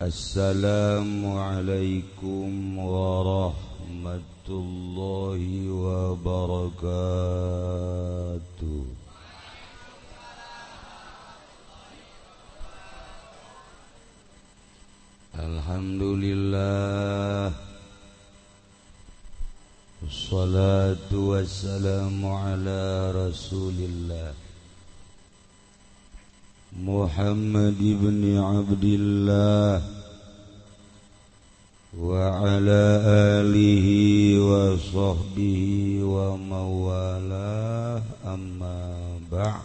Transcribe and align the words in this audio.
السلام 0.00 1.36
عليكم 1.36 2.78
ورحمة 2.78 4.48
الله 4.48 5.42
وبركاته. 5.70 6.84
الحمد 15.36 16.02
لله. 16.02 17.52
والصلاة 20.02 21.12
والسلام 21.12 22.26
على 22.26 23.12
رسول 23.12 23.76
الله. 23.76 24.39
محمد 26.80 27.78
بن 27.78 28.38
عبد 28.38 28.84
الله 28.84 29.82
وعلى 31.98 32.82
آله 33.40 33.86
وصحبه 34.40 35.60
وموالاه. 36.02 38.02
أما 38.24 39.18
بعد 39.32 39.62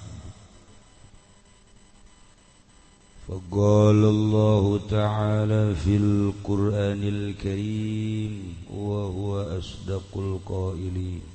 فقال 3.28 3.96
الله 3.96 4.80
تعالى 4.90 5.76
في 5.76 5.98
القرآن 5.98 7.04
الكريم 7.04 8.56
وهو 8.74 9.42
أصدق 9.42 10.10
القائلين. 10.16 11.35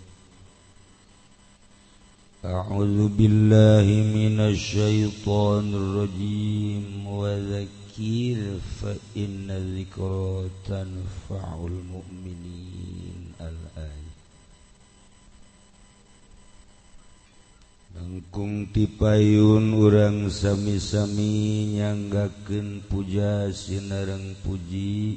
أعوذ 2.45 3.17
بالله 3.17 3.87
من 4.13 4.37
الشيطان 4.39 5.65
الرجيم 5.73 7.07
وذكير 7.07 8.39
فإن 8.81 9.49
ذكرى 9.49 10.49
تنفع 10.69 11.45
المؤمنين 11.65 13.19
الآية 13.41 14.05
Langkung 17.95 18.67
tipayun 18.75 19.71
urang 19.71 20.27
sami-sami 20.27 21.79
nyanggakeun 21.79 22.83
puja 22.91 23.47
sinareng 23.55 24.35
puji 24.43 25.15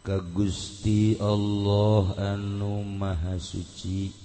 ka 0.00 0.16
Gusti 0.32 1.20
Allah 1.20 2.16
anu 2.32 2.80
Maha 2.88 3.36
Suci 3.36 4.21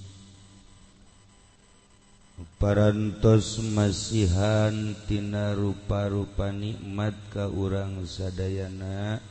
parantos 2.59 3.59
masihantina 3.61 5.55
rupa-rupa 5.55 6.51
nikmat 6.51 7.15
ka 7.31 7.47
urang 7.47 8.03
sadayana. 8.03 9.23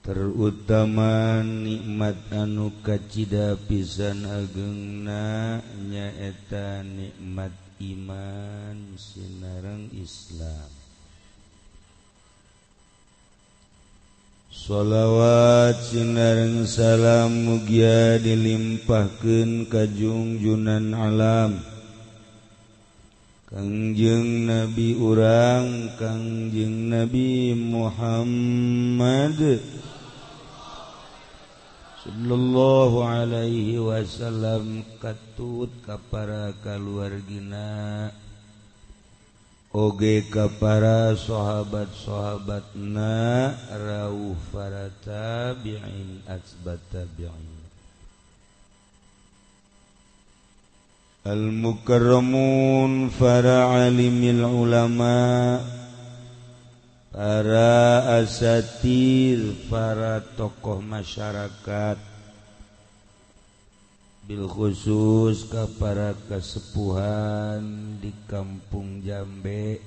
Terutama 0.00 1.44
nikmat 1.44 2.16
anu 2.32 2.72
kacita 2.80 3.54
pisan 3.68 4.24
agengna 4.24 5.60
nyaeta 5.76 6.80
nikmat 6.82 7.52
iman 7.84 8.96
sinarang 8.96 9.92
Islam. 9.92 10.79
Shalawat 14.60 15.80
Sinareng 15.88 16.68
salam 16.68 17.48
mugia 17.48 18.20
dilimpahkan 18.20 19.64
kajungjunan 19.72 20.92
alam. 20.92 21.64
Kangjeng 23.48 24.44
nabi 24.44 25.00
urang 25.00 25.96
Kangjeng 25.96 26.92
Nabi 26.92 27.56
Muhammad. 27.56 29.40
Sallallahu 32.04 33.00
Alaihi 33.00 33.80
Wasallam 33.80 34.84
katut 35.00 35.72
kapara 35.88 36.52
kaluargina. 36.60 38.12
Oge 39.70 40.26
ka 40.26 40.50
para 40.58 41.14
sahabat-sahabat 41.14 42.74
na 42.74 43.54
rauh 43.70 44.34
farata 44.50 45.54
bi'in 45.62 46.26
asbat 46.26 46.82
bi'in 47.14 47.46
Al-mukarramun 51.22 53.14
para 53.14 53.86
alimil 53.86 54.42
ulama 54.42 55.62
Para 57.14 58.18
asatir, 58.18 59.54
para 59.70 60.18
tokoh 60.34 60.82
masyarakat 60.82 62.09
Bil 64.30 64.46
khusus 64.46 65.50
ke 65.50 65.66
para 65.74 66.14
kesepuhan 66.30 67.98
di 67.98 68.14
kampung 68.30 69.02
Jambe. 69.02 69.82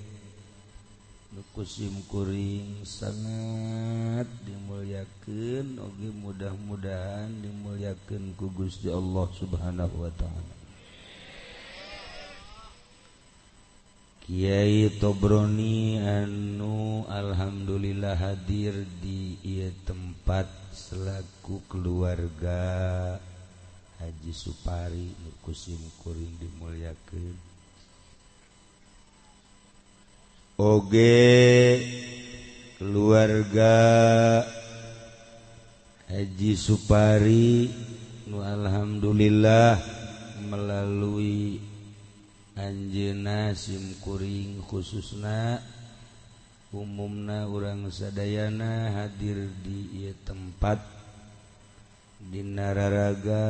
Nukusimkuring 1.32 2.84
sangat 2.84 4.28
dimuliakan 4.44 5.80
Oge 5.80 6.12
mudah-mudahan 6.12 7.32
dimuliakan 7.40 8.36
kugus 8.36 8.84
di 8.84 8.92
Allah 8.92 9.32
subhanahu 9.32 9.96
Wa 10.04 10.12
ta'ala. 10.12 10.56
Kyai 14.28 14.92
Tobroni 15.00 16.04
anu 16.04 17.08
Alhamdulillah 17.08 18.20
hadir 18.20 18.76
di 19.00 19.40
ia 19.40 19.72
tempat 19.88 20.52
selaku 20.76 21.64
keluarga. 21.72 22.60
yang 23.24 23.33
Haji 24.04 24.36
Supari 24.36 25.08
Nukusim 25.24 25.80
Kuring 26.04 26.36
dimuliakan 26.36 27.40
Oge 30.60 31.80
keluarga 32.76 33.76
Haji 36.12 36.52
Supari 36.60 37.72
nu 38.28 38.44
Alhamdulillah 38.44 39.80
melalui 40.52 41.64
Anjena 42.60 43.56
simkuring 43.56 44.60
khususna 44.68 45.64
umumna 46.76 47.48
orang 47.48 47.88
Sadayana 47.88 48.92
hadir 48.92 49.48
di 49.64 50.12
tempat 50.28 51.03
Dinararaga 52.32 53.44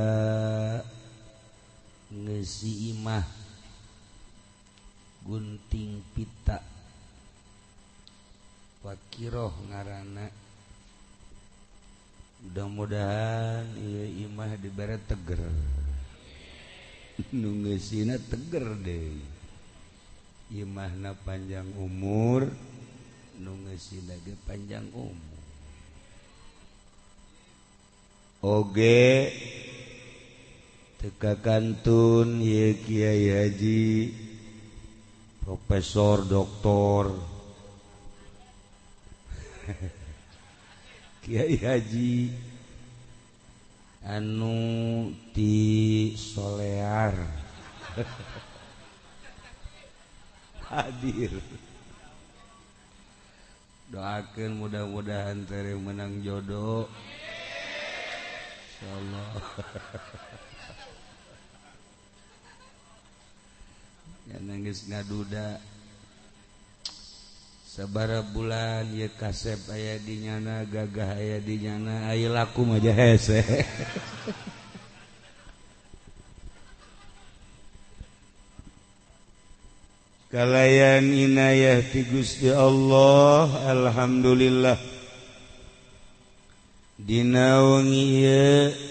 ngesi 2.10 2.94
imah 2.94 3.26
gunting 5.26 6.02
pita. 6.14 6.62
Wakiroh 8.82 9.54
ngarana. 9.70 10.28
Mudah-mudahan 12.44 13.72
iya 13.80 14.28
imah 14.28 14.60
dibere 14.60 15.00
barat 15.00 15.02
teger 15.08 15.40
nungesina 17.32 18.18
teger 18.18 18.74
deh 18.82 19.16
imahna 20.50 21.14
panjang 21.24 21.70
umur 21.78 22.50
nungesina 23.38 24.18
ge 24.22 24.34
panjang 24.46 24.86
umur. 24.92 25.33
oge 28.44 29.31
teka 31.00 31.40
kantun 31.40 32.44
ye 32.44 32.76
Kyai 32.76 33.31
Haji 33.31 34.12
Profesor 35.40 36.28
Doktor. 36.28 37.16
Kyai 41.24 41.56
Haji 41.56 42.36
anu 44.04 45.16
ti 45.31 46.12
solear. 46.19 47.16
Hadir. 50.68 51.31
Doakan 53.88 54.51
mudah-mudahan 54.60 55.48
teri 55.48 55.80
menang 55.80 56.19
jodoh. 56.19 56.92
Masya 58.83 59.00
Allah 59.00 59.31
nangis 64.44 64.83
ngaduda. 64.91 65.56
Sabara 67.63 68.21
bulan 68.21 68.91
ya 68.94 69.09
kasep 69.09 69.71
aya 69.71 69.97
dinyana 69.97 70.62
gagah 70.68 71.18
aya 71.18 71.41
dinyana 71.41 72.06
ayo 72.13 72.30
laku 72.30 72.69
maja 72.69 72.94
hese 72.94 73.41
kalayan 80.30 81.09
inayah 81.09 81.81
ti 81.81 82.06
Gusti 82.06 82.53
Allah 82.53 83.50
alhamdulillah. 83.65 84.93
Dinawengi 87.04 88.24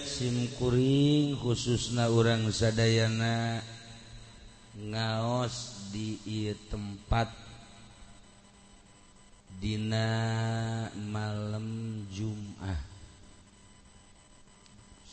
simkuring 0.05 1.33
khusus 1.41 1.97
na 1.97 2.13
orang 2.13 2.45
sadana 2.53 3.57
ngaos 4.77 5.89
di 5.89 6.21
tempat. 6.69 7.33
Dina 9.57 10.05
malam 11.09 11.65
Jumat 12.13 12.93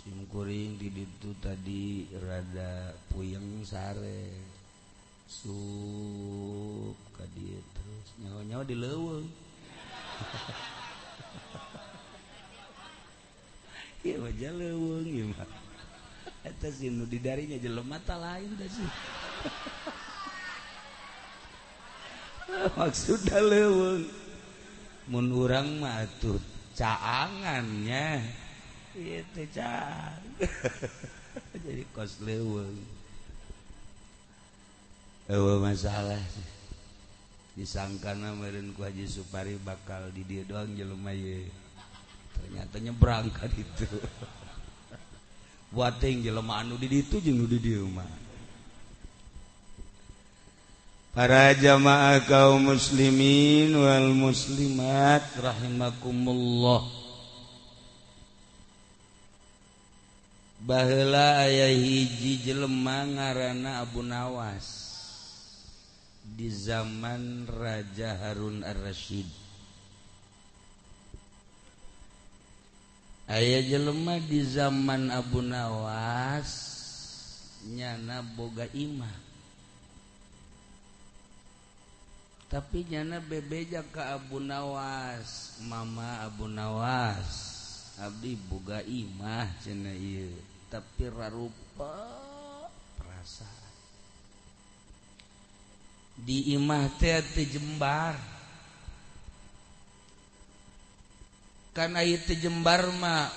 simkuring 0.04 0.76
diditu 0.76 1.32
tadi 1.40 2.04
rada 2.20 2.92
puyeng 3.08 3.64
sare. 3.64 4.28
Su 5.24 5.56
ka 7.16 7.24
dia 7.32 7.64
terus. 7.72 8.08
Nyawa-nyawa 8.20 8.64
dileweng 8.68 9.24
di 17.06 17.18
darinya 17.20 17.60
jelo 17.60 17.84
mata 17.84 18.16
lain 18.16 18.56
maksud 22.80 23.20
leweng 23.28 24.04
menurang 25.10 25.80
matur 25.82 26.40
caangannya. 26.74 28.24
Itu 28.90 29.46
ca 29.54 30.10
jadi 31.64 31.86
kos 31.94 32.18
leweng 32.26 32.74
Ewa 35.30 35.62
masalah 35.62 36.18
disangkana 37.54 38.34
meren 38.34 38.74
ku 38.74 38.82
Haji 38.82 39.06
Supari 39.06 39.54
bakal 39.62 40.10
di 40.10 40.26
dia 40.26 40.42
doang 40.42 40.74
jelema 40.74 41.14
ye. 41.14 41.46
ternyata 42.40 42.76
nyebrang 42.80 43.28
nyebrangkan 43.28 43.52
itu 43.54 43.88
buating 45.74 46.26
jelema 46.26 46.66
anu 46.66 46.74
di 46.74 46.90
ditu 46.90 47.22
jeung 47.22 47.38
nu 47.38 47.46
di 47.46 47.58
dieu 47.62 47.86
mah. 47.86 48.30
Para 51.10 51.50
jamaah 51.58 52.22
kaum 52.22 52.70
muslimin 52.70 53.74
wal 53.74 54.14
muslimat 54.14 55.26
rahimakumullah. 55.42 56.86
Baheula 60.60 61.48
aya 61.48 61.72
hiji 61.72 62.46
jelema 62.46 63.02
ngaranna 63.08 63.82
Abu 63.82 64.06
Nawas 64.06 64.92
di 66.22 66.46
zaman 66.46 67.48
Raja 67.48 68.14
Harun 68.20 68.62
Ar-Rasyid 68.62 69.49
aya 73.30 73.62
jelemah 73.62 74.18
di 74.26 74.42
zaman 74.42 75.06
Abu 75.14 75.38
Nawas 75.38 76.50
nyana 77.70 78.26
boga 78.26 78.66
imah. 78.74 79.30
Tapi 82.50 82.82
nyana 82.90 83.22
bebeja 83.22 83.86
ke 83.86 84.02
Abu 84.02 84.42
Nawas, 84.42 85.62
Mama 85.62 86.26
Abu 86.26 86.50
Nawas. 86.50 87.62
Abdi 88.00 88.34
boga 88.34 88.80
imah 88.82 89.46
cenah 89.60 89.94
ieu, 89.94 90.32
tapi 90.72 91.06
rarupa 91.12 91.94
perasaan. 92.98 93.70
Di 96.18 96.56
imah 96.58 96.90
teh 96.98 97.22
jembar. 97.46 98.39
kan 101.80 101.96
air 101.96 102.20
tejembarma 102.28 103.32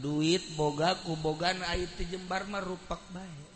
duit 0.00 0.40
boga 0.56 0.96
kubogan 1.04 1.60
air 1.68 1.92
tejembarma 2.00 2.64
rupak 2.64 3.04
baik 3.12 3.50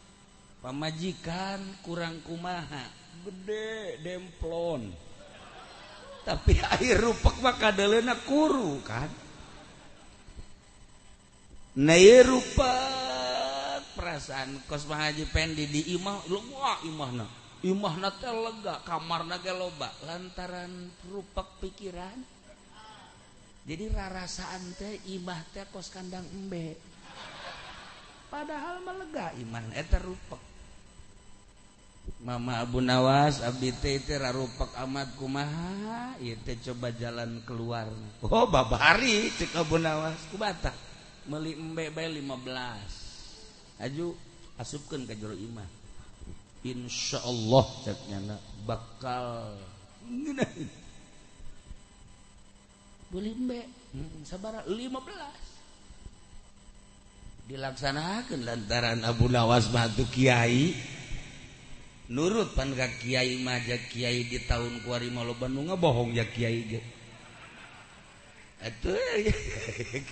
pamajikan 0.64 1.60
kurang 1.84 2.24
kumaha. 2.24 2.88
Gede 3.28 4.00
demplon. 4.00 4.88
Tapi 6.24 6.56
air 6.80 6.96
rupak 6.96 7.36
maka 7.44 7.68
delena 7.68 8.16
kuru 8.24 8.80
kan? 8.80 9.12
Nei 11.84 12.24
rupak. 12.24 13.84
Perasaan 13.94 14.64
kos 14.66 14.88
mahaji 14.88 15.28
pendi 15.30 15.70
di 15.70 15.94
imah 15.94 16.26
lu 16.26 16.42
wah 16.50 16.82
imah 16.82 17.10
na 17.14 17.26
imah 17.62 17.94
na 18.00 18.10
lega 18.10 18.80
kamar 18.88 19.22
naga 19.28 19.52
loba. 19.52 19.92
Lantaran 20.08 20.90
rupak 21.12 21.60
pikiran 21.60 22.33
jadi 23.64 23.88
rarasaan 23.88 24.76
teh 24.76 25.00
imah 25.16 25.40
teh 25.56 25.64
kos 25.72 25.88
kandang 25.88 26.28
embe. 26.36 26.76
Padahal 28.28 28.82
melega 28.84 29.30
iman 29.40 29.64
eta 29.72 30.02
rupek 30.02 30.42
Mama 32.20 32.60
Abu 32.60 32.84
Nawas 32.84 33.40
abdi 33.40 33.72
teh 33.80 33.96
teh 34.04 34.20
rarupek 34.20 34.76
amat 34.84 35.16
kumaha? 35.16 36.12
Ieu 36.20 36.36
teh 36.44 36.60
coba 36.60 36.92
jalan 36.92 37.40
keluar. 37.48 37.88
Oh 38.20 38.44
babari 38.44 39.32
cek 39.32 39.56
Abu 39.56 39.80
Nawas. 39.80 40.20
Kubata 40.28 40.72
meuli 41.24 41.56
embe 41.56 41.88
bae 41.88 42.08
15 42.12 43.80
aju 43.80 44.12
asupkeun 44.60 45.08
ka 45.08 45.16
jero 45.16 45.32
imah. 45.32 45.68
Insyaallah 46.64 47.66
cek 47.88 47.98
nyana 48.12 48.36
bakal 48.68 49.56
ngeunaheun 50.04 50.83
hmm, 53.14 54.26
sabar 54.26 54.66
15 54.66 54.90
dilaksanakan 57.44 58.40
lantaran 58.42 59.04
Abu 59.04 59.28
Nawas 59.30 59.68
Batu 59.70 60.02
Kiai. 60.10 60.74
Nurut 62.10 62.52
pan 62.52 62.74
ka 62.76 62.90
Kiai 63.00 63.40
maja 63.40 63.78
Kiai 63.88 64.28
di 64.28 64.42
tahun 64.44 64.84
kuari 64.84 65.08
malu 65.08 65.32
Bandung 65.38 65.72
bohong 65.72 66.12
ya 66.12 66.26
Kiai 66.28 66.68
itu 68.64 68.92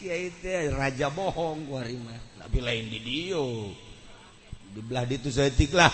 Kiai 0.00 0.28
teh 0.40 0.72
raja 0.72 1.08
bohong 1.12 1.68
kuari 1.68 1.96
mah 1.96 2.20
tapi 2.40 2.60
lain 2.60 2.84
di 2.88 3.00
dio 3.00 3.72
dibelah 4.72 5.04
itu 5.08 5.28
saya 5.28 5.52
tiklah. 5.52 5.92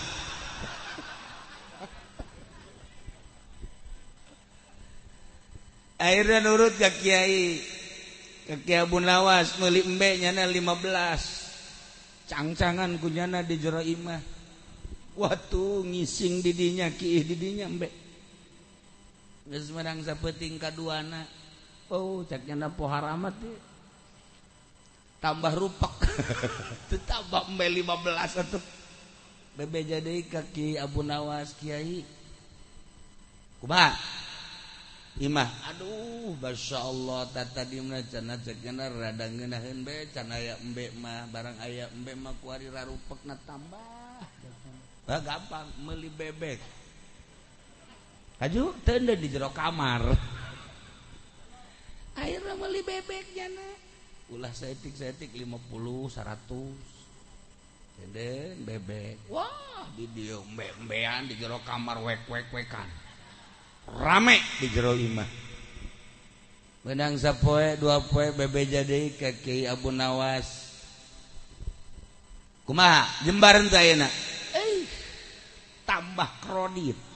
akhirnya 5.99 6.39
nurut 6.39 6.73
ke 6.79 6.89
Kiai. 7.03 7.59
Ke 8.47 8.55
Kiai 8.63 8.81
Abu 8.87 9.03
Nawas 9.03 9.59
meuli 9.59 9.83
embe 9.83 10.17
nyana 10.17 10.47
15 10.47 12.31
cangcangan 12.31 12.95
kunyana 12.97 13.43
di 13.43 13.59
jero 13.59 13.83
imah. 13.83 14.23
Waktu 15.19 15.83
ngising 15.83 16.39
didinya 16.39 16.87
kiih 16.87 17.27
didinya 17.27 17.67
embe. 17.67 17.91
Geus 19.51 19.69
meurang 19.75 19.99
sapeuting 19.99 20.55
kaduana 20.55 21.27
oh 21.91 22.23
caknya 22.23 22.55
nyana 22.55 22.67
pohar 22.71 23.03
amat 23.17 23.35
ya. 23.41 23.57
tambah 25.19 25.51
rupak 25.51 25.99
tambah 27.11 27.43
embe 27.51 27.65
15 27.83 28.41
atuh. 28.47 28.63
Bebe 29.59 29.83
jadi 29.83 30.23
kaki 30.23 30.79
Abu 30.79 31.03
Nawas 31.03 31.51
Kiai. 31.59 32.07
Kumaha 33.59 34.28
imah. 35.19 35.75
Aduh 35.75 36.31
masya 36.39 36.79
Allah 36.79 37.27
tata 37.35 37.67
di 37.67 37.83
mana 37.83 37.99
cana 38.07 38.39
cekena 38.39 38.87
radang 38.87 39.35
genahin 39.35 39.83
be 39.83 40.07
cana 40.15 40.39
ya 40.39 40.55
embe 40.63 40.87
mah 40.95 41.27
barang 41.27 41.59
ayah 41.67 41.91
embe 41.91 42.15
mah 42.15 42.31
kuari 42.39 42.71
rarupek 42.71 43.19
na 43.27 43.35
tambah. 43.43 44.23
Bah, 45.03 45.19
gampang 45.19 45.67
meli 45.83 46.07
bebek. 46.07 46.61
Aju 48.39 48.71
tenda 48.87 49.17
di 49.17 49.27
kamar. 49.27 50.05
Akhirnya 52.19 52.53
meli 52.55 52.79
bebek 52.79 53.25
jana. 53.35 53.67
Ulah 54.31 54.53
setik 54.55 54.95
setik 54.95 55.35
lima 55.35 55.59
puluh 55.67 56.07
seratus. 56.07 56.79
Tenda 57.99 58.55
bebek. 58.63 59.27
Wah 59.27 59.83
di 59.99 60.07
dia 60.15 60.39
embe 60.39 60.63
embean 60.79 61.27
di 61.27 61.35
kamar 61.39 61.99
wek 62.07 62.23
wek 62.31 62.47
wekan 62.55 63.08
rame 63.97 64.37
di 64.61 64.69
jero 64.69 64.93
imah. 64.93 65.29
Benang 66.85 67.17
sapoe 67.17 67.75
dua 67.81 68.03
poe 68.05 68.29
bebe 68.35 68.69
jadi 68.69 69.09
ke 69.17 69.41
Kiai 69.41 69.65
Abu 69.65 69.89
Nawas. 69.89 70.69
Kumaha 72.69 73.25
jembaran 73.25 73.65
teu 73.65 73.81
ayeuna. 73.81 74.05
Eh, 74.53 74.85
tambah 75.89 76.29
kredit 76.45 77.09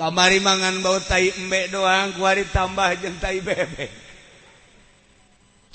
kamari 0.00 0.40
mangan 0.40 0.80
bau 0.80 0.96
tai 0.96 1.28
embek 1.28 1.68
doang 1.68 2.16
kuari 2.16 2.48
tambah 2.48 2.88
jeung 2.96 3.20
tai 3.20 3.36
bebek 3.44 3.92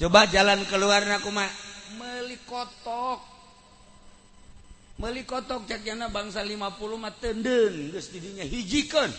coba 0.01 0.25
jalan 0.33 0.65
keluar 0.65 1.05
nak 1.05 1.21
kumaha 1.21 1.53
meuli 2.01 2.41
kotok. 2.49 3.34
Meli 4.95 5.27
kotok 5.27 5.67
kotok 5.67 6.07
bangsa 6.07 6.39
50 6.43 7.19
tenden 7.19 7.91
didinya 7.91 8.45
hijikan. 8.47 9.11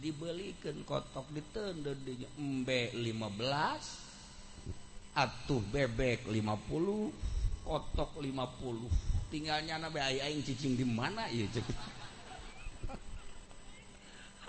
Dibelikan 0.00 0.80
kotok 0.86 1.26
di 1.34 1.42
tendembe 1.52 2.94
15 2.94 5.18
atuh 5.18 5.60
bebek 5.68 6.30
50 6.30 7.66
kotok 7.66 8.10
50 8.22 9.10
tinggalnya 9.30 9.78
nabi 9.78 10.02
yang 10.18 10.42
ccing 10.42 10.74
di 10.74 10.86
mana 10.86 11.30
ya 11.30 11.46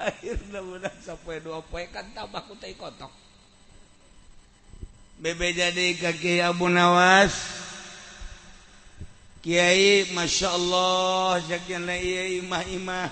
sampai 1.06 1.38
kan 1.94 2.06
kotok. 2.80 3.12
Bebe 5.22 5.54
jadi 5.54 5.94
kaki 6.02 6.42
Abu 6.42 6.66
Nawas 6.66 7.61
Kyai 9.42 10.14
Masya 10.14 10.54
Allah 10.54 11.42
imah-imah 12.46 13.10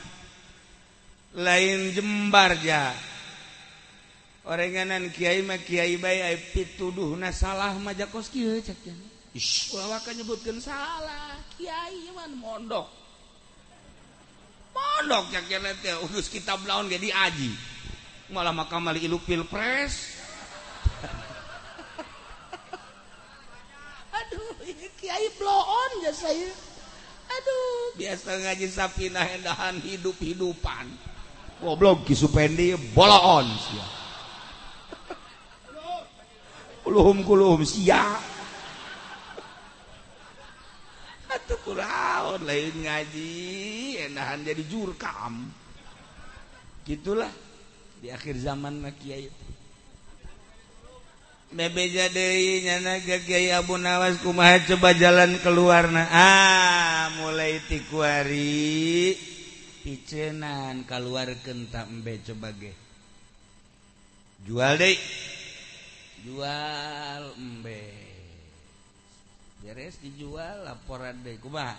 lain 1.34 1.90
jembarja 1.90 2.94
oranganan 4.46 5.10
Kyai 5.10 5.42
Kyai 5.42 5.98
pituduh 6.54 7.18
na 7.18 7.34
salah 7.34 7.74
maja 7.82 8.06
kos 8.10 8.30
nyebutkan 10.14 10.58
salah. 10.58 11.38
Kyai 11.58 12.10
mondok. 12.34 12.90
Mondok 14.74 15.34
cak 15.34 15.46
udah 16.06 16.24
kitab 16.30 16.62
lawan 16.66 16.90
jadi 16.90 17.10
aji 17.14 17.52
malah 18.30 18.54
makam 18.54 18.86
iluk 19.02 19.26
pilpres. 19.26 20.19
aduh 24.30 24.62
ini 24.62 24.88
kiai 25.02 25.28
bloon 25.42 25.92
ya 26.06 26.14
saya. 26.14 26.54
Aduh. 27.30 27.98
Biasa 27.98 28.30
ngaji 28.46 28.68
sapi 28.70 29.10
endahan 29.10 29.82
hidup-hidupan. 29.82 30.86
Goblok 31.60 32.06
kisupendi 32.06 32.78
bloon 32.94 33.48
sia. 33.58 33.88
Kuluhum 36.86 37.26
kuluhum 37.26 37.62
sia. 37.66 38.18
Atuh 41.30 41.60
kuraon 41.62 42.42
lain 42.46 42.74
ngaji 42.86 43.34
endahan 44.10 44.42
jadi 44.42 44.64
jurkam. 44.66 45.54
Gitulah 46.88 47.30
di 48.02 48.10
akhir 48.10 48.40
zaman 48.42 48.82
mah 48.82 48.96
kiai. 48.98 49.30
bebeja 51.50 52.14
nyana 52.14 53.02
gagaya 53.02 53.66
Abu 53.66 53.82
Nawas 53.82 54.22
kumaha 54.22 54.62
coba 54.70 54.94
jalan 54.94 55.42
keluar 55.42 55.90
keluarna? 55.90 56.06
Ah 56.14 57.10
mulai 57.18 57.58
tikuari. 57.66 59.18
Picenan 59.82 60.86
keluar 60.86 61.34
kentak 61.42 61.90
embe 61.90 62.22
coba 62.22 62.54
ge. 62.54 62.74
Jual 64.46 64.78
deh 64.78 64.98
jual 66.22 67.24
embe. 67.34 67.84
Beres 69.66 69.98
dijual 70.06 70.70
laporan 70.70 71.18
deh 71.26 71.42
kumaha? 71.42 71.74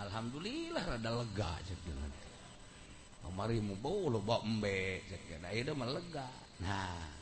Alhamdulillah 0.00 0.96
rada 0.96 1.12
lega 1.12 1.52
cek 1.68 1.80
dengan 1.84 2.10
mau 3.30 3.76
bau 3.78 4.10
lo 4.10 4.18
bawa 4.24 4.42
embe 4.42 5.04
cek 5.06 5.38
nah 5.44 5.52
itu 5.52 5.70
melega 5.76 6.26
nah. 6.64 7.19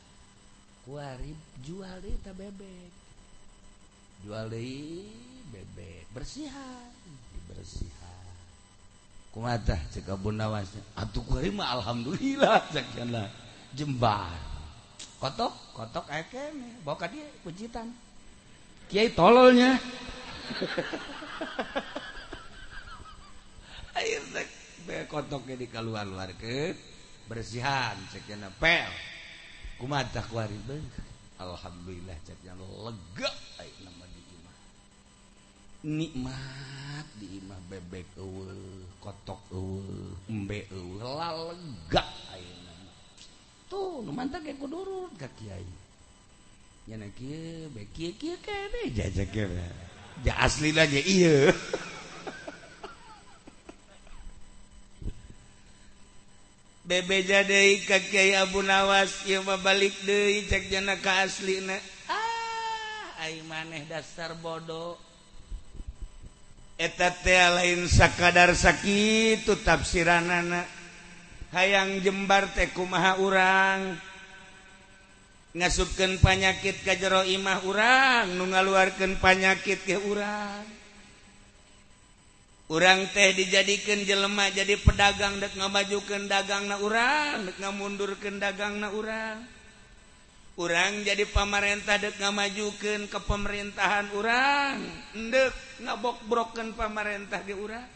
warib 0.89 1.37
jual 1.61 2.01
ta 2.25 2.33
bebek. 2.33 2.91
Jual 4.25 4.49
bebek. 5.53 6.09
Bersihan. 6.11 6.89
Dibersihan 7.33 8.09
kumatah 9.29 9.77
cek 9.93 10.09
Abu 10.09 10.33
Nawas? 10.33 10.73
Atuh 10.97 11.21
kuari 11.23 11.53
mah 11.53 11.69
alhamdulillah 11.79 12.65
cek 12.73 12.85
jana. 12.97 13.29
Jembar. 13.77 14.33
Kotok 15.21 15.53
kotok 15.75 16.07
ekeme 16.09 16.81
bawa 16.81 17.05
dia 17.11 17.27
pujitan. 17.45 17.93
Kiai 18.89 19.13
tololnya 19.13 19.77
air 23.99 25.05
kotok 25.05 25.45
jadi 25.45 25.69
keluar 25.69 26.09
luar 26.09 26.33
ke? 26.33 26.73
Bersihan 27.29 27.93
cek 28.09 28.25
jana. 28.25 28.49
Pel. 28.57 28.89
Alhamdulillah 31.39 32.17
lega 32.83 33.31
nikmat 35.79 37.07
dimah 37.15 37.59
bebek 37.71 38.03
kotok 38.99 39.39
lega 40.27 42.03
tuh 43.71 44.03
mantap 44.11 44.43
kayak 44.43 44.59
kudurun 44.59 45.13
ke 45.15 45.29
Kiai. 45.39 45.69
Nyana 46.89 47.05
kieu 47.13 47.69
bae 47.69 47.85
kieu 47.93 48.17
kieu 48.17 48.35
kana 48.41 48.81
jaja 48.89 49.23
kana 49.29 49.63
asli 50.41 50.73
lah 50.73 50.89
iya 50.89 51.53
bebeja 56.89 57.45
De 57.45 57.77
Kyai 57.85 58.33
Abu 58.33 58.65
Nawas 58.65 59.21
balik 59.61 59.93
deui 60.09 60.49
cek 60.49 60.73
jana 60.73 60.97
ka 60.97 61.21
asli 61.21 61.61
ah, 62.09 63.29
maneh 63.45 63.85
dasar 63.85 64.33
bodoh. 64.41 64.97
Eta 66.81 67.13
teh 67.13 67.37
lain 67.37 67.85
sakadar 67.85 68.55
sakit 68.57 69.45
tafsiranana. 69.61 70.65
Hayang 71.53 72.01
jembar 72.01 72.49
teh 72.57 72.71
kumaha 72.73 73.21
urang? 73.21 73.99
Ngasupken 75.53 76.17
panyakit 76.23 76.81
kajjero 76.81 77.21
imah 77.27 77.67
urang 77.69 78.33
nu 78.33 78.49
ngaluarkeun 78.49 79.19
panyakit 79.21 79.83
ke 79.83 79.99
urang. 80.09 80.78
orang 82.69 83.09
teh 83.09 83.33
dijadikan 83.33 84.05
jelemah 84.05 84.53
jadi 84.53 84.77
pedagang 84.77 85.41
dek 85.41 85.57
ngabajukan 85.57 86.29
dagang 86.29 86.69
na 86.69 86.77
urang 86.77 87.49
dek 87.49 87.57
ngamundurkan 87.57 88.37
dagang 88.37 88.77
na 88.77 88.93
urang. 88.93 89.41
Urang 90.59 91.07
jadi 91.07 91.23
pamarentah 91.23 91.97
dek 91.97 92.19
ngamajukan 92.19 93.07
ke 93.07 93.19
pemerintahan 93.23 94.11
urang. 94.13 94.75
Dek 95.15 95.81
ngabok 95.81 96.27
broken 96.27 96.75
pamarentah 96.75 97.41
di 97.41 97.55
urang. 97.55 97.87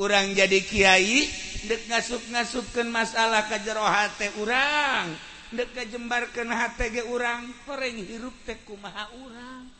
Urang 0.00 0.34
jadi 0.34 0.58
Kyai 0.64 1.28
dek 1.70 1.86
ngasup-ngasupkan 1.86 2.88
masalah 2.90 3.46
kejeroha 3.46 4.10
teh 4.18 4.32
urang. 4.40 5.14
Dek 5.54 5.70
kejembarkan 5.70 6.50
HTG 6.50 7.06
urang 7.12 7.46
koreng 7.62 8.02
hirup 8.02 8.34
teh 8.42 8.58
kumaha 8.66 9.06
urang. 9.22 9.73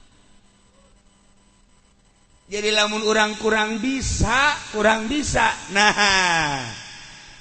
jadi 2.44 2.68
lamun 2.76 3.04
orang 3.08 3.36
kurang 3.40 3.80
bisa 3.80 4.52
kurang 4.72 5.08
bisa. 5.08 5.48
Nah 5.72 6.68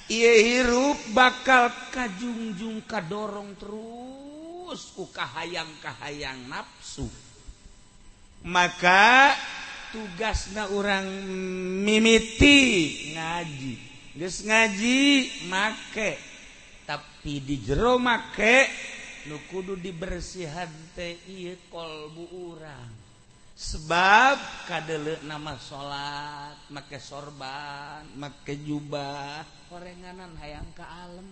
ia 0.08 0.32
hirup 0.40 0.96
bakal 1.12 1.68
kajungjung 1.90 2.84
kadorong 2.88 3.56
terus 3.56 4.96
uka 4.96 5.24
hayang 5.36 5.68
kahayang 5.80 6.44
nafsu 6.48 7.24
maka 8.44 9.32
tugas 9.90 10.52
na 10.52 10.68
orang 10.68 11.08
mimiti 11.80 12.60
ngaji. 13.16 13.74
Geus 14.14 14.44
ngaji 14.44 15.00
make. 15.48 16.20
Tapi 16.84 17.40
di 17.40 17.56
jero 17.64 17.96
make 17.96 18.68
nu 19.32 19.40
kudu 19.48 19.80
dibersihan 19.80 20.68
teh 20.92 21.16
ieu 21.32 21.56
kolbu 21.72 22.24
urang. 22.52 22.93
sebab 23.54 24.36
kadele 24.66 25.22
nama 25.22 25.54
salat 25.56 26.58
make 26.74 26.98
sorban 26.98 28.02
make 28.18 28.54
jubah. 28.66 29.46
Korenganan 29.70 30.34
hayang 30.42 30.66
ke 30.74 30.82
alam 30.82 31.28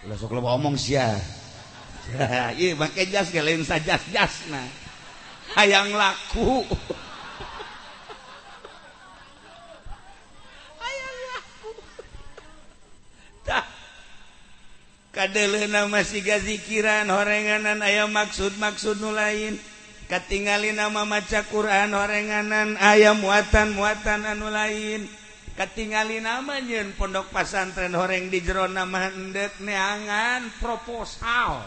lah 0.00 0.16
sok 0.16 0.32
lo 0.32 0.40
omong 0.40 0.80
sia 0.80 1.12
iya 2.56 2.72
make 2.72 3.04
jas 3.12 3.28
ge 3.28 3.44
lain 3.44 3.60
sajas 3.64 4.00
jasna 4.08 4.64
hayang 5.54 5.90
laku. 5.94 6.62
Hayang 10.82 11.16
laku. 11.30 11.70
Tah. 13.46 13.66
Kadele 15.10 15.66
nama 15.66 16.06
siga 16.06 16.38
zikiran 16.38 17.10
horenganan 17.10 17.82
aya 17.82 18.06
maksud 18.06 18.54
maksud 18.62 19.02
nu 19.02 19.10
lain. 19.10 19.58
Katingali 20.10 20.74
nama 20.74 21.06
maca 21.06 21.46
Quran 21.46 21.94
orenganan 21.94 22.74
ayam 22.82 23.22
muatan 23.22 23.78
muatan 23.78 24.26
anu 24.26 24.50
lain. 24.50 25.06
Katingali 25.54 26.18
nama 26.18 26.58
nyen 26.58 26.98
pondok 26.98 27.30
pasantren 27.30 27.94
horeng 27.94 28.26
di 28.26 28.42
jero 28.42 28.66
nama 28.66 29.06
hendek 29.06 29.62
neangan 29.62 30.50
proposal. 30.58 31.62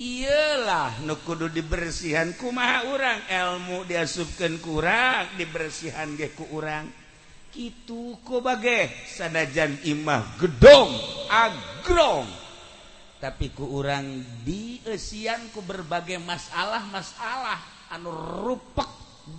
Iyalah 0.00 1.04
nukudu 1.04 1.52
dibersihan 1.52 2.32
kumaha 2.40 2.88
urang? 2.88 3.20
Ilmu 3.28 3.84
diasupkeun 3.84 4.56
kurang 4.64 5.36
dibersihan 5.36 6.16
ge 6.16 6.32
ku 6.32 6.48
urang. 6.48 6.88
Kitu 7.52 8.24
ku 8.24 8.40
bage 8.40 8.88
sanajan 9.04 9.84
imah 9.84 10.40
gedong 10.40 10.96
agrong. 11.28 12.45
Tapi 13.26 13.50
ku 13.50 13.82
orang 13.82 14.22
diesianku 14.46 15.58
berbagai 15.66 16.22
masalah-masalah 16.22 17.58
anu 17.90 18.14
rupek 18.14 18.86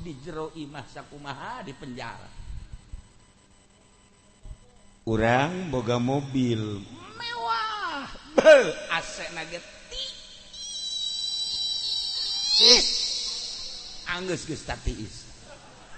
di 0.03 0.12
jero 0.20 0.51
imah 0.60 0.84
sakumaha 0.91 1.63
di 1.63 1.72
penjara. 1.72 2.27
Orang 5.08 5.72
boga 5.72 6.03
mobil. 6.03 6.84
Mewah. 7.15 8.12
AC 8.91 9.32
nugget 9.32 9.63
Anggus 14.12 14.44
Gus 14.51 14.67
tiis. 14.84 15.24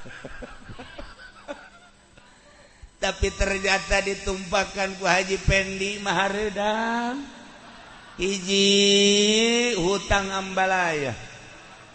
Tapi 3.01 3.27
ternyata 3.33 4.05
ditumpahkan 4.05 5.01
ku 5.01 5.09
Haji 5.09 5.41
Pendi 5.41 5.97
Maharedang. 6.05 7.38
hiji 8.19 8.63
hutang 9.79 10.27
ambalaya. 10.27 11.15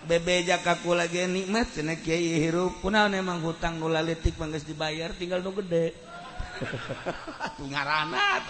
Bebe 0.04 0.44
jakaku 0.44 0.96
lagi 0.96 1.24
nikmat 1.28 1.68
cenah 1.72 2.00
kiai 2.00 2.40
hirup. 2.40 2.80
Kunaon 2.80 3.12
emang 3.12 3.40
hutang 3.44 3.76
nu 3.76 3.88
lalitik 3.88 4.36
manggeus 4.40 4.64
dibayar 4.64 5.12
tinggal 5.16 5.44
nu 5.44 5.52
gede. 5.60 5.92
Tuh 7.56 7.66
ngarana 7.66 8.40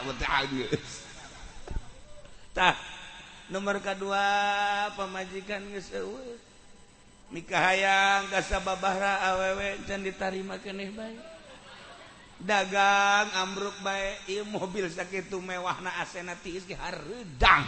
tah 2.54 2.78
nomor 3.50 3.82
kedua 3.82 4.22
pemajikan 4.94 5.62
geus 5.74 5.90
eueuh. 5.90 6.38
Nikah 7.34 7.58
hayang 7.58 8.30
kasababahra 8.30 9.18
awewe 9.34 9.82
can 9.90 10.06
ditarima 10.06 10.60
keneh 10.62 10.94
bae. 10.94 11.33
dagang 12.44 13.28
ambruk 13.40 13.74
baik 13.80 14.28
ieu 14.28 14.44
mobil 14.44 14.86
sakitu 14.92 15.40
mewahna 15.40 15.90
asena 15.98 16.36
tiis 16.38 16.68
ge 16.68 16.76
hareudang 16.76 17.64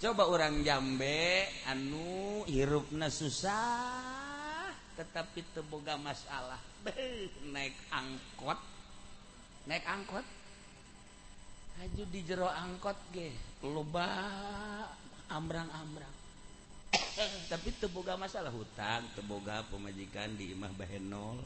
coba 0.00 0.28
orang 0.28 0.64
jambe 0.64 1.44
anu 1.68 2.42
hirupna 2.48 3.12
susah 3.12 4.44
tetapi 4.94 5.42
teboga 5.54 5.98
masalah. 5.98 6.58
Beuh, 6.86 7.30
naik 7.50 7.74
angkot. 7.90 8.58
Naik 9.66 9.84
angkot? 9.86 10.26
Haju 11.74 12.02
di 12.14 12.20
jero 12.22 12.46
angkot 12.46 12.94
ge 13.10 13.34
loba 13.66 14.06
ambrang-ambrang. 15.34 16.14
Tapi 17.50 17.68
teboga 17.82 18.14
masalah 18.14 18.54
hutang 18.54 19.02
teboga 19.18 19.66
pemajikan 19.66 20.30
di 20.38 20.54
imah 20.54 20.70
bahenol. 20.78 21.42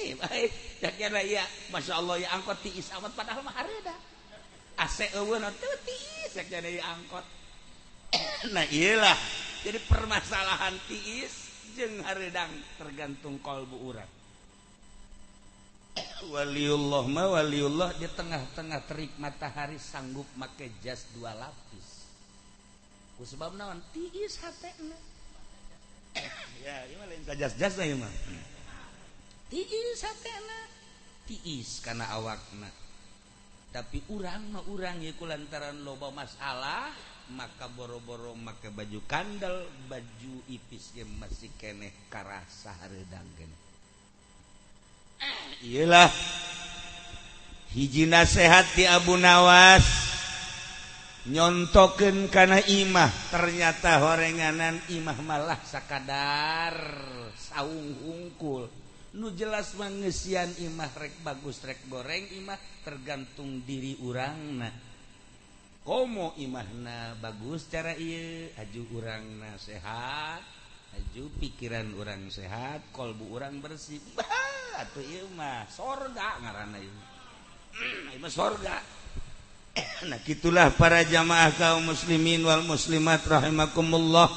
Eh, 0.00 0.16
baik. 0.16 0.50
Kira 0.80 1.20
ya, 1.20 1.44
masya 1.68 1.98
Allah 2.00 2.16
ya 2.22 2.28
angkot 2.32 2.56
tiis 2.64 2.88
amat 2.96 3.12
padahal 3.12 3.44
mah 3.44 3.52
hareda. 3.52 3.94
Ase 4.80 5.12
eueun 5.12 5.44
teu 5.60 5.74
tiis 5.84 6.32
ya 6.32 6.44
kira 6.46 6.70
ya 6.70 6.84
angkot. 6.94 7.26
nah 8.54 8.64
iyalah. 8.70 9.18
Jadi 9.60 9.76
permasalahan 9.84 10.72
tiis 10.88 11.52
jeung 11.76 12.00
haredang 12.00 12.48
tergantung 12.80 13.36
kalbu 13.44 13.76
urang. 13.92 14.08
waliullah 16.32 17.04
mah 17.10 17.28
waliullah 17.36 17.92
di 18.00 18.08
tengah-tengah 18.08 18.80
terik 18.88 19.12
matahari 19.20 19.76
sanggup 19.76 20.26
make 20.38 20.70
jas 20.80 21.04
dua 21.12 21.36
lapis. 21.36 22.08
Ku 23.20 23.26
sebab 23.28 23.52
naon 23.52 23.84
tiis 23.92 24.40
hatena. 24.40 25.09
tiis 31.30 31.82
karena 31.82 32.10
awakna. 32.14 32.70
Tapi 33.70 34.02
urang 34.10 34.50
mau 34.50 34.66
urangku 34.66 35.30
lantaran 35.30 35.86
loba 35.86 36.10
masalah 36.10 36.90
maka 37.30 37.70
boro-boro 37.70 38.34
make 38.34 38.74
baju 38.74 38.98
kandel 39.06 39.62
baju 39.86 40.34
ipis 40.50 40.98
yang 40.98 41.06
masih 41.22 41.46
keneh 41.54 41.94
karasa 42.10 42.74
danggen 43.06 43.52
ah, 45.22 45.54
Iyalah 45.62 46.10
hiji 47.70 48.10
nasehat 48.10 48.66
di 48.74 48.82
Abu 48.82 49.14
Nawas. 49.14 50.09
nyontoken 51.28 52.32
karena 52.32 52.64
imah 52.64 53.12
ternyata 53.28 54.00
horenganan 54.00 54.80
imah 54.88 55.18
malah 55.20 55.60
sakadar 55.60 56.76
saung 57.36 57.92
ungkul 58.00 58.64
nu 59.20 59.28
jelas 59.36 59.76
mengesian 59.76 60.48
imah 60.56 60.88
rek 60.96 61.20
bagus 61.20 61.60
rek 61.60 61.84
goreng 61.92 62.24
imah 62.40 62.56
tergantung 62.80 63.60
diri 63.68 64.00
urang 64.00 64.64
nah 64.64 64.72
komo 65.84 66.32
imahna 66.40 67.18
bagus 67.20 67.68
cara 67.68 67.92
iya 67.98 68.56
aju 68.56 68.82
urang 68.96 69.44
na 69.44 69.60
sehat 69.60 70.40
aju 70.96 71.24
pikiran 71.38 71.94
orang 71.94 72.30
sehat 72.30 72.90
kolbu 72.90 73.30
orang 73.30 73.62
bersih. 73.62 74.02
Bah 74.14 74.26
atuh 74.80 75.04
imah 75.04 75.68
sorga 75.70 76.40
ngarana 76.42 76.78
imah 76.80 77.08
imah 78.18 78.32
sorga. 78.32 78.99
Nah, 80.08 80.16
itulah 80.24 80.72
para 80.74 81.04
jamaah 81.04 81.52
kaum 81.54 81.92
muslimin 81.92 82.40
Wal 82.40 82.64
muslimat 82.64 83.20
rahimakumullah. 83.22 84.32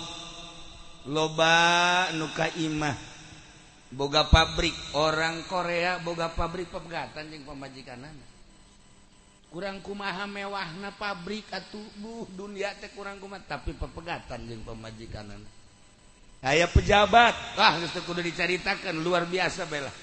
Loba 1.08 2.12
nuka 2.16 2.48
imah 2.60 2.96
boga 3.94 4.26
pabrik 4.26 4.74
orang 4.98 5.46
Korea 5.46 6.02
boga 6.02 6.34
pabrik 6.34 6.74
pegatan 6.74 7.30
yang 7.30 7.46
pemajikan 7.46 8.02
kurang 9.54 9.86
kumaha 9.86 10.26
mewahna 10.26 10.90
pabrik 10.98 11.46
atuh 11.54 11.86
buh 12.02 12.26
dunia 12.34 12.74
teh 12.82 12.90
kurang 12.98 13.22
kumaha 13.22 13.46
tapi 13.46 13.78
pepegatan 13.78 14.50
yang 14.50 14.66
pemajikan 14.66 15.30
aya 16.42 16.66
pejabat 16.66 17.38
Wah 17.54 17.78
kudu 17.86 18.20
diceritakan 18.26 18.98
luar 19.00 19.30
biasa 19.30 19.70
bela. 19.70 19.94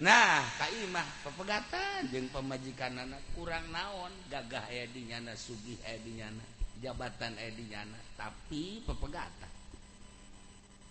nah. 0.00 0.42
Kaimah 0.58 1.08
pepegatan. 1.22 2.10
Jeung 2.10 2.28
pemajikan 2.32 2.96
anak 2.96 3.22
kurang 3.36 3.64
naon. 3.70 4.12
Gagah 4.32 4.66
aya 4.68 4.88
edinyana 4.88 5.36
Sugih 5.36 5.78
edinyana 5.86 6.42
jabatan 6.80 7.36
edinyana 7.36 7.96
tapi 8.16 8.80
pepegatan. 8.82 9.52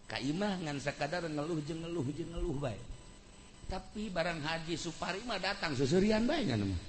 Kaimah 0.09 0.61
ngan 0.65 0.77
sekadar 0.81 1.25
ngeluh 1.25 1.61
jeung 1.65 1.85
ngeluh 1.85 2.05
jeung 2.13 2.33
ngeluh 2.33 2.57
baik 2.57 2.99
tapi 3.69 4.09
barang 4.09 4.41
haji 4.41 4.73
Supari 4.73 5.21
mah 5.29 5.37
datang 5.37 5.77
susurian 5.77 6.25
baik 6.25 6.57
kan 6.57 6.65
mah. 6.65 6.81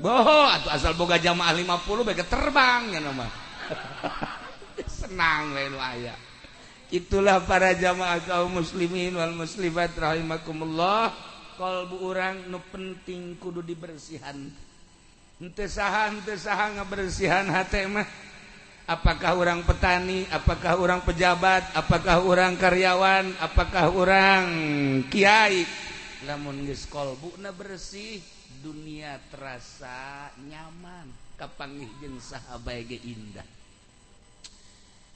Boho 0.00 0.40
atau 0.48 0.70
asal 0.70 0.94
boga 0.94 1.18
jamaah 1.18 1.52
50 1.52 2.06
baik 2.06 2.22
terbang 2.30 2.82
kan 2.94 3.04
mah. 3.10 3.32
Senang 5.02 5.52
lain 5.52 5.74
ayah 5.76 6.18
itulah 6.90 7.38
para 7.46 7.70
jamaah 7.70 8.18
kaum 8.26 8.62
muslimin 8.62 9.14
wal 9.14 9.34
muslimat 9.34 9.94
rahimakumullah. 9.94 11.29
kol 11.60 11.92
bu 11.92 12.08
urang 12.08 12.48
nu 12.48 12.56
penting 12.72 13.36
kudu 13.36 13.60
dibersihan. 13.60 14.48
Entesahan-tesaha 15.40 16.80
ngebersihan 16.80 17.48
hatmah 17.48 18.04
Apakah 18.84 19.40
orang 19.40 19.64
petani 19.64 20.28
Apakah 20.28 20.76
orang 20.76 21.00
pejabat 21.00 21.64
Apakah 21.72 22.20
orang 22.20 22.60
karyawan 22.60 23.32
Apakah 23.40 23.88
orang 23.88 24.44
Kiai? 25.08 25.64
Lamun 26.28 26.68
geskol 26.68 27.16
bukna 27.16 27.56
bersih 27.56 28.20
dunia 28.60 29.16
terasa 29.32 30.28
nyaman. 30.44 31.08
Kapanggih 31.40 31.88
jeng 32.04 32.20
sahabat 32.20 32.84
ge 32.84 33.00
indah. 33.00 33.48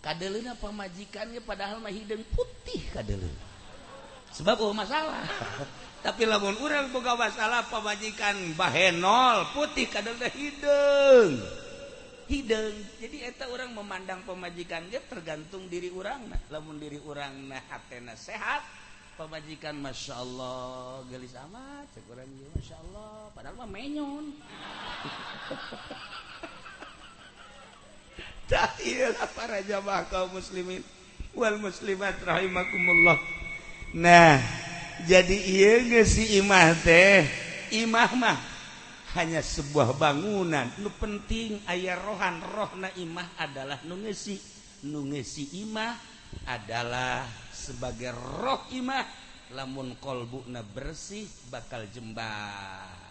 Kadelena 0.00 0.57
pamajikannya 0.57 1.44
padahal 1.44 1.85
mah 1.85 1.92
hidung 1.92 2.24
putih 2.33 2.80
kadelena 2.96 3.53
sebab 4.35 4.75
masalah. 4.75 5.23
Tapi 6.05 6.29
lamun 6.29 6.53
urang 6.61 6.92
boga 6.92 7.16
masalah 7.16 7.64
pemajikan 7.73 8.37
bahenol 8.61 9.49
putih 9.57 9.88
kadang 9.88 10.20
teh 10.20 10.29
hidung 10.37 11.40
hidung 12.29 12.77
jadi 13.01 13.33
eta 13.33 13.49
orang 13.49 13.73
memandang 13.73 14.20
pemajikan 14.25 14.85
dia 14.92 15.01
tergantung 15.01 15.68
diri 15.68 15.90
orang 15.92 16.29
nah 16.29 16.40
lamun 16.53 16.77
diri 16.77 17.01
orang 17.01 17.49
nah 17.49 17.61
hatena 17.73 18.12
sehat 18.16 18.61
pemajikan 19.16 19.77
masya 19.79 20.20
Allah 20.20 21.01
gelis 21.09 21.33
amat. 21.49 21.88
Cek 21.97 22.05
orang 22.11 22.29
dia 22.37 22.49
masya 22.53 22.77
Allah 22.85 23.33
padahal 23.33 23.57
mah 23.64 23.70
menyon 23.70 24.25
tak 28.53 28.77
para 29.33 29.64
jamaah 29.64 30.05
kaum 30.12 30.37
muslimin. 30.37 30.85
Wal 31.35 31.59
muslimat 31.59 32.14
rahimakumullah 32.23 33.43
nah 33.94 34.42
jadi 35.07 35.37
ia 35.38 36.02
si 36.02 36.42
imah 36.42 36.74
teh 36.83 37.44
Imah 37.74 38.11
mah 38.14 38.38
hanya 39.18 39.42
sebuah 39.42 39.98
bangunan. 39.98 40.70
Nu 40.78 40.90
penting 40.94 41.59
ayah 41.66 41.98
rohan 41.98 42.38
roh 42.42 42.70
na 42.78 42.90
imah 42.94 43.35
adalah 43.35 43.83
nungesi 43.83 44.38
nungesi 44.87 45.64
imah 45.64 45.96
adalah 46.46 47.26
sebagai 47.50 48.14
roh 48.14 48.68
imah 48.74 49.07
lamun 49.59 49.98
kolbu 49.98 50.46
na 50.50 50.62
bersih 50.62 51.26
bakal 51.50 51.83
jembat 51.90 53.02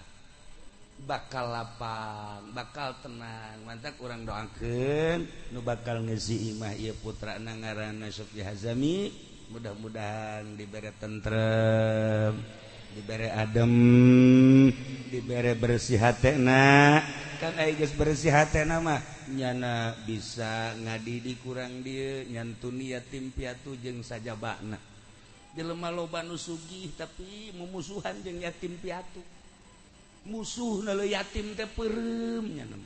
bakal 1.03 1.51
lapang 1.51 2.55
bakal 2.55 2.95
tenang. 3.03 3.67
Mantap 3.67 3.99
kurang 3.99 4.23
doakan. 4.23 5.27
nu 5.51 5.59
bakal 5.59 6.03
ngesi 6.07 6.55
imah 6.55 6.71
ia 6.79 6.95
putra 6.95 7.35
nangarana 7.35 8.07
Sofya 8.07 8.53
Hazami. 8.53 9.32
mudah-mudahan 9.53 10.57
diberre 10.57 10.89
tentrem 10.97 12.33
diberre 12.97 13.29
adem 13.29 13.69
diberre 15.13 15.53
bersih 15.53 16.01
hatna 16.01 17.05
kan 17.37 17.53
bersih 17.93 18.33
hatna 18.33 18.65
nama 18.65 18.97
nyana 19.29 19.93
bisa 20.09 20.73
ngadi 20.73 21.21
di 21.21 21.33
kurang 21.37 21.85
dia 21.85 22.25
nyantuni 22.33 22.97
yatim 22.97 23.29
piatu 23.29 23.77
jeng 23.77 24.01
saja 24.01 24.33
bakna 24.33 24.81
jelema 25.53 25.93
loba 25.93 26.25
nu 26.25 26.33
sugih 26.33 26.89
tapi 26.97 27.53
memusuhan 27.53 28.25
jeng 28.25 28.41
yatim 28.41 28.73
piatu 28.81 29.21
musuh 30.25 30.81
nele 30.81 31.13
yatim 31.13 31.53
teh 31.53 31.69
perem 31.69 32.57
nyana 32.57 32.77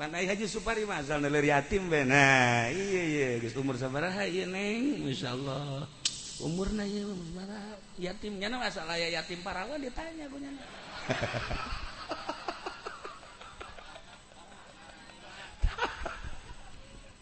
Pandai 0.00 0.24
haji 0.24 0.48
supari 0.48 0.88
masal 0.88 1.20
neler 1.20 1.44
yatim 1.44 1.92
benar. 1.92 2.72
Iya 2.72 3.02
iya, 3.04 3.28
geus 3.36 3.52
umur 3.60 3.76
sabaraha 3.76 4.24
ieu 4.24 4.48
Neng, 4.48 5.04
masyaallah. 5.04 5.99
Umurna 6.40 6.84
ieu 6.88 7.12
sabaraha 7.12 7.76
yatim 8.00 8.40
nyana 8.40 8.56
masalah 8.56 8.96
ya 8.96 9.08
yatim 9.20 9.44
parawan 9.44 9.80
ditanya 9.80 10.24
gue 10.28 10.40
nyana. 10.40 10.62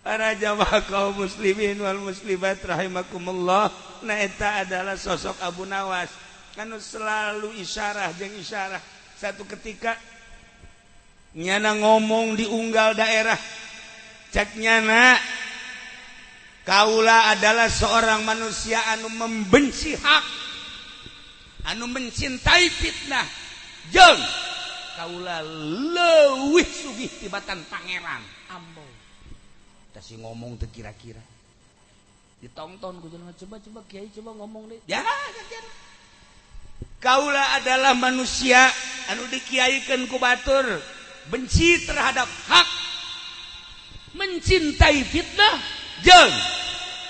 Para 0.08 0.32
jamaah 0.32 0.80
kaum 0.88 1.20
muslimin 1.20 1.76
wal 1.84 2.00
muslimat 2.00 2.56
rahimakumullah 2.64 3.68
naeta 4.00 4.64
adalah 4.64 4.96
sosok 4.96 5.36
Abu 5.44 5.68
Nawas. 5.68 6.08
Kan 6.56 6.72
selalu 6.80 7.52
isyarah 7.60 8.08
jeng 8.16 8.32
isyarah. 8.40 8.80
Satu 9.20 9.44
ketika 9.44 10.00
nyana 11.36 11.76
ngomong 11.76 12.40
di 12.40 12.48
unggal 12.48 12.96
daerah 12.96 13.36
cek 14.32 14.56
nyana 14.56 15.20
Kaula 16.68 17.32
adalah 17.32 17.72
seorang 17.72 18.28
manusia 18.28 18.76
anu 18.92 19.08
membenci 19.08 19.96
hak 19.96 20.24
anu 21.72 21.88
mencintai 21.88 22.68
fitnah. 22.68 23.24
Jeng 23.88 24.20
kaula 25.00 25.40
leuwih 25.96 26.68
sugih 26.68 27.08
tibatan 27.24 27.64
pangeran. 27.72 28.20
Ambo 28.52 28.84
tasi 29.96 30.20
ngomong 30.20 30.60
tuh 30.60 30.68
kira-kira. 30.68 31.24
Ditonton 32.44 33.00
ku 33.00 33.08
coba 33.08 33.56
coba 33.64 33.80
kiai 33.88 34.12
coba 34.12 34.36
ngomong 34.36 34.68
deh. 34.68 34.76
Ya 34.84 35.00
kajian 35.00 35.64
kaula 37.00 37.64
adalah 37.64 37.96
manusia 37.96 38.60
anu 39.08 39.24
dikiaikan 39.32 40.04
ku 40.04 40.20
batur 40.20 40.68
benci 41.32 41.80
terhadap 41.88 42.28
hak 42.28 42.68
mencintai 44.20 45.00
fitnah. 45.08 45.77
jeng! 46.04 46.32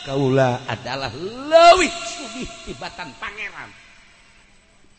Kaula 0.09 0.64
adalah 0.64 1.12
lewih 1.12 1.92
sugih 1.92 2.48
tibatan 2.64 3.12
pangeran. 3.20 3.68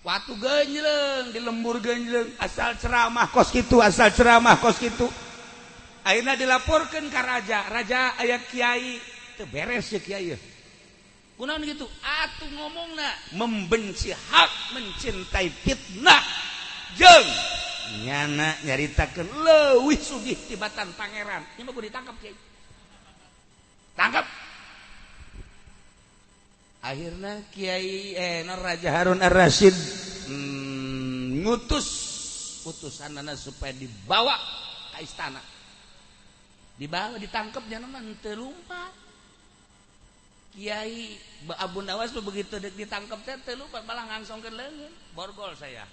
Watu 0.06 0.38
genjleng 0.38 1.34
di 1.34 1.40
lembur 1.42 1.82
genjleng 1.82 2.30
asal 2.40 2.78
ceramah 2.78 3.28
kos 3.34 3.52
gitu 3.52 3.84
asal 3.84 4.14
ceramah 4.16 4.56
kos 4.62 4.80
gitu 4.80 5.10
akhirnya 6.08 6.40
dilaporkan 6.40 7.12
ke 7.12 7.20
raja 7.20 7.68
raja 7.68 8.16
ayat 8.16 8.48
kiai 8.48 8.96
itu 8.96 9.44
beres 9.52 9.92
ya 9.92 10.00
kiai 10.00 10.40
kunaon 11.40 11.64
gitu? 11.64 11.88
Atuh 12.04 12.52
ngomong 12.52 13.00
nak 13.00 13.16
membenci 13.40 14.12
hak 14.12 14.76
mencintai 14.76 15.48
fitnah. 15.48 16.20
Jeng! 17.00 17.28
Nyana 18.04 18.60
nyaritakan 18.68 19.26
lewih 19.48 19.98
sugih 19.98 20.36
tibatan 20.36 20.92
pangeran. 21.00 21.48
Ini 21.56 21.64
mah 21.64 21.74
ditangkap 21.80 22.16
kiai. 22.20 22.36
Tangkap. 24.00 24.24
Akhirnya 26.80 27.44
Kiai 27.52 28.16
eh 28.16 28.48
Raja 28.48 28.90
Harun 28.96 29.20
Ar-Rasyid 29.20 29.76
hmm, 30.32 31.44
ngutus 31.44 31.88
utusan 32.64 33.20
anak 33.20 33.36
supaya 33.36 33.76
dibawa 33.76 34.40
ke 34.96 35.04
istana. 35.04 35.44
Dibawa 36.80 37.20
ditangkap 37.20 37.68
jangan 37.68 38.16
teu 38.24 38.40
lompat 38.40 38.96
Kiai 40.56 41.20
Abu 41.60 41.84
Nawas 41.84 42.16
tuh 42.16 42.24
begitu 42.24 42.56
ditangkap 42.56 43.20
teh 43.28 43.36
teu 43.44 43.60
lompat 43.60 43.84
malah 43.84 44.08
ngangsongkeun 44.16 44.56
leungeun 44.56 44.94
borgol 45.12 45.52
saya. 45.60 45.84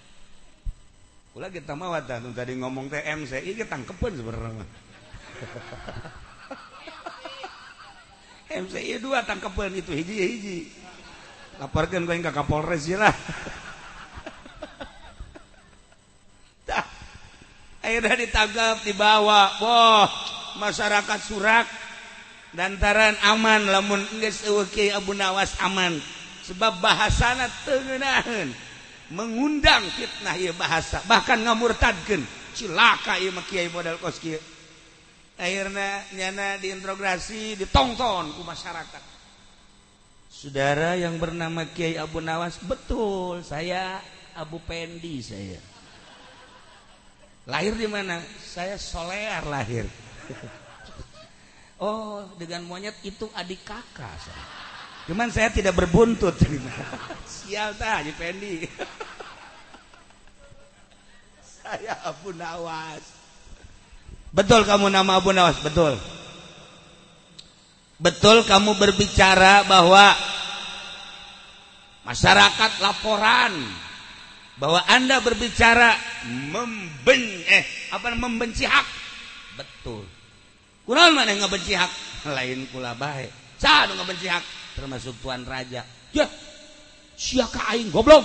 Kula 1.35 1.51
kita 1.51 1.75
tuh 1.75 2.31
tadi 2.31 2.55
ngomong 2.55 2.87
teh 2.87 3.03
MCI 3.03 3.59
kita 3.59 3.75
tangkepan 3.75 4.15
sebenarnya 4.15 4.65
MCI 8.57 8.97
dua 9.05 9.21
tangkepan 9.21 9.73
itu 9.77 9.93
hiji-hiji. 9.93 10.73
Laporkan 11.61 12.05
gue 12.05 12.17
ke 12.21 12.33
Kapolres 12.33 12.85
ya 12.89 13.01
lah. 13.05 13.15
Akhirnya 17.87 18.19
ditangkap, 18.19 18.83
dibawa. 18.83 19.63
Wah, 19.63 20.11
masyarakat 20.59 21.21
surak. 21.23 21.67
Dantaran 22.51 23.15
aman, 23.23 23.69
lamun 23.69 24.03
nges 24.19 24.49
uki 24.49 24.91
Abu 24.91 25.15
Nawas 25.15 25.55
aman. 25.63 25.95
Sebab 26.49 26.83
bahasana 26.83 27.47
tengenahan. 27.63 28.51
Mengundang 29.15 29.87
fitnah 29.95 30.35
ya 30.35 30.51
bahasa. 30.57 30.99
Bahkan 31.07 31.47
ngamurtadkan. 31.47 32.27
Cilaka 32.57 33.23
ya 33.23 33.31
makiai 33.31 33.71
modal 33.71 34.01
kos 34.03 34.19
kia. 34.19 34.41
Akhirnya 35.37 36.05
nyana 36.17 36.57
diintrogasi 36.57 37.61
ditonton 37.61 38.33
ku 38.37 38.43
masyarakat. 38.43 39.03
Saudara 40.33 40.97
yang 41.01 41.17
bernama 41.17 41.65
Kiai 41.65 41.97
Abu 41.97 42.21
Nawas 42.21 42.61
betul 42.61 43.41
saya 43.41 44.01
Abu 44.37 44.61
Pendi 44.61 45.25
saya. 45.25 45.61
Lahir 47.47 47.79
di 47.79 47.87
mana? 47.87 48.21
Saya 48.43 48.77
Solear 48.77 49.47
lahir. 49.47 49.87
Oh 51.77 52.25
dengan 52.41 52.65
monyet 52.65 52.97
itu 53.05 53.29
adik 53.37 53.65
kakak 53.65 54.17
saya. 54.21 54.45
Cuman 55.07 55.29
saya 55.31 55.53
tidak 55.53 55.77
berbuntut. 55.77 56.35
Sial 57.29 57.77
Haji 57.77 58.13
Pendi. 58.17 58.65
Saya 61.45 62.01
Abu 62.05 62.33
Nawas 62.33 63.16
betul 64.33 64.63
kamu 64.67 64.91
nama 64.91 65.19
Abu 65.19 65.31
Nawas? 65.35 65.59
Betul. 65.63 65.99
Betul 67.97 68.45
kamu 68.45 68.77
berbicara 68.77 69.65
bahwa 69.65 70.13
masyarakat 72.05 72.73
laporan 72.85 73.57
bahwa 74.57 74.81
anda 74.89 75.21
berbicara 75.21 75.97
memben 76.53 77.23
eh 77.49 77.65
apa 77.93 78.13
membenci 78.17 78.69
hak. 78.69 78.87
Betul. 79.57 80.05
Kurang 80.85 81.17
mana 81.17 81.33
yang 81.33 81.45
ngebenci 81.45 81.73
hak? 81.73 81.93
Lain 82.37 82.69
kula 82.69 82.93
baik. 82.95 83.33
Sah 83.57 83.89
ngebenci 83.89 84.29
hak. 84.29 84.45
Termasuk 84.77 85.17
tuan 85.25 85.43
raja. 85.49 85.81
Ya 86.13 86.29
siapa 87.17 87.73
aing 87.73 87.89
goblok? 87.89 88.25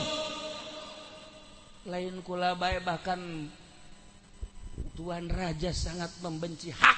Lain 1.87 2.19
kula 2.21 2.59
baik 2.59 2.83
bahkan 2.83 3.47
Tuan 5.01 5.25
Raja 5.33 5.73
sangat 5.73 6.13
membenci 6.21 6.69
hak. 6.69 6.97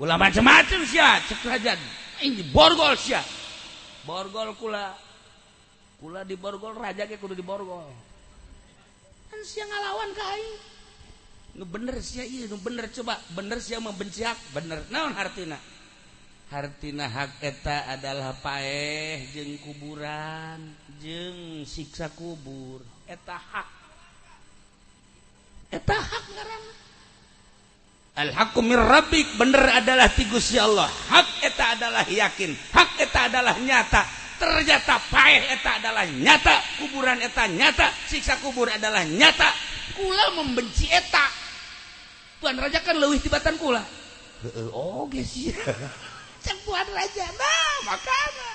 Ulama 0.00 0.32
macam-macam 0.32 0.80
sia, 0.88 1.20
cek 1.28 1.44
raja. 1.44 1.76
Ini 2.24 2.40
borgol 2.48 2.96
sia. 2.96 3.20
Borgol 4.08 4.56
kula. 4.56 4.96
Kula 6.00 6.24
di 6.24 6.40
borgol 6.40 6.72
raja 6.72 7.04
ke 7.04 7.20
kudu 7.20 7.36
di 7.36 7.44
borgol. 7.44 7.84
Kan 9.28 9.44
sia 9.44 9.68
ngalawan 9.68 10.08
ka 10.16 10.24
aing. 10.24 10.56
Nu 11.60 11.68
bener 11.68 12.00
sia 12.00 12.24
ieu, 12.24 12.48
nu 12.48 12.56
bener 12.56 12.88
coba, 12.96 13.20
bener 13.36 13.60
sia 13.60 13.76
membenci 13.76 14.24
hak, 14.24 14.56
bener. 14.56 14.88
Naon 14.88 15.12
hartina? 15.20 15.60
Hartina 16.48 17.12
hak 17.12 17.44
eta 17.44 17.92
adalah 17.92 18.32
paeh 18.40 19.20
jeung 19.36 19.60
kuburan, 19.60 20.64
jeung 20.96 21.68
siksa 21.68 22.08
kubur. 22.08 22.80
Eta 23.04 23.36
hak 23.36 23.77
alhakumik 28.18 29.28
bener 29.38 29.64
adalah 29.78 30.10
tigus 30.10 30.50
ya 30.50 30.66
Allah. 30.66 30.90
Hak 30.90 31.28
eta 31.46 31.64
adalah 31.78 32.04
yakin. 32.04 32.50
Hak 32.74 32.90
eta 32.98 33.20
adalah 33.30 33.54
nyata. 33.62 34.02
Ternyata 34.38 34.94
paeh 35.10 35.54
eta 35.54 35.78
adalah 35.78 36.04
nyata. 36.06 36.82
Kuburan 36.82 37.22
eta 37.22 37.46
nyata. 37.46 37.86
Siksa 38.10 38.42
kubur 38.42 38.66
adalah 38.66 39.06
nyata. 39.06 39.48
Kula 39.94 40.34
membenci 40.34 40.90
eta. 40.90 41.26
Tuhan 42.38 42.58
Raja 42.58 42.78
kan 42.82 42.98
lewih 42.98 43.18
tibatan 43.18 43.58
kula. 43.58 43.82
Oh 44.70 45.10
sih 45.10 45.50
cek 46.46 46.58
Tuhan 46.62 46.88
Raja 46.94 47.26
nah 47.34 47.74
makanya 47.90 48.50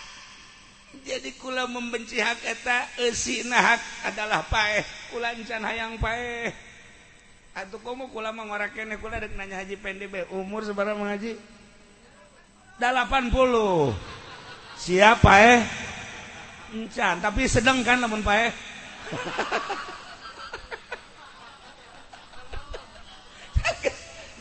jadi 1.04 1.36
kula 1.36 1.68
membenci 1.68 2.24
hak 2.24 2.40
eta 2.48 2.88
esi 3.04 3.44
nah 3.44 3.60
hak 3.60 3.82
adalah 4.08 4.48
paeh. 4.48 4.88
Kula 5.12 5.36
insan 5.36 5.68
hayang 5.68 6.00
paeh. 6.00 6.73
Atuh 7.54 7.78
kamu 7.78 8.10
kula 8.10 8.34
mengora 8.34 8.74
kene 8.74 8.98
kula 8.98 9.22
dek 9.22 9.38
nanya 9.38 9.62
haji 9.62 9.78
pendek 9.78 10.26
umur 10.34 10.66
seberapa 10.66 10.98
mengaji? 10.98 11.38
80. 12.82 13.94
Siapa 14.74 15.32
eh? 15.38 15.62
Encan, 16.74 17.22
tapi 17.22 17.46
sedang 17.46 17.86
kan 17.86 18.02
namun 18.02 18.26
Pak 18.26 18.38
eh. 18.50 18.52